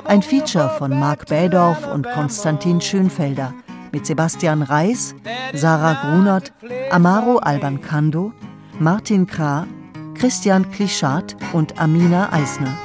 Ein 0.03 0.21
Feature 0.21 0.69
von 0.77 0.99
Mark 0.99 1.27
Badorf 1.27 1.87
und 1.87 2.05
Konstantin 2.11 2.81
Schönfelder 2.81 3.53
mit 3.93 4.05
Sebastian 4.05 4.61
Reis, 4.61 5.15
Sarah 5.53 5.93
Grunert, 5.93 6.51
Amaro 6.91 7.37
Albancando, 7.37 8.33
Martin 8.79 9.25
Krah, 9.25 9.65
Christian 10.13 10.69
Klichat 10.71 11.37
und 11.53 11.79
Amina 11.79 12.33
Eisner. 12.33 12.75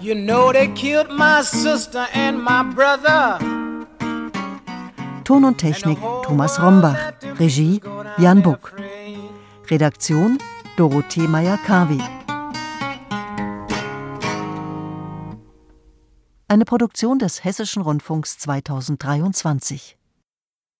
You 0.00 0.14
know 0.14 0.52
they 0.52 0.68
killed 0.68 1.10
my 1.10 1.42
sister 1.42 2.06
and 2.14 2.38
my 2.38 2.62
brother. 2.62 3.40
Ton 5.24 5.44
und 5.44 5.58
Technik 5.58 5.98
Thomas 6.22 6.62
Rombach, 6.62 7.14
Regie 7.40 7.80
Jan 8.18 8.40
Buck. 8.40 8.76
Redaktion 9.68 10.38
Dorothee 10.76 11.26
Meyer-Karwi. 11.26 12.19
Eine 16.50 16.64
Produktion 16.64 17.20
des 17.20 17.44
Hessischen 17.44 17.80
Rundfunks 17.80 18.36
2023. 18.38 19.99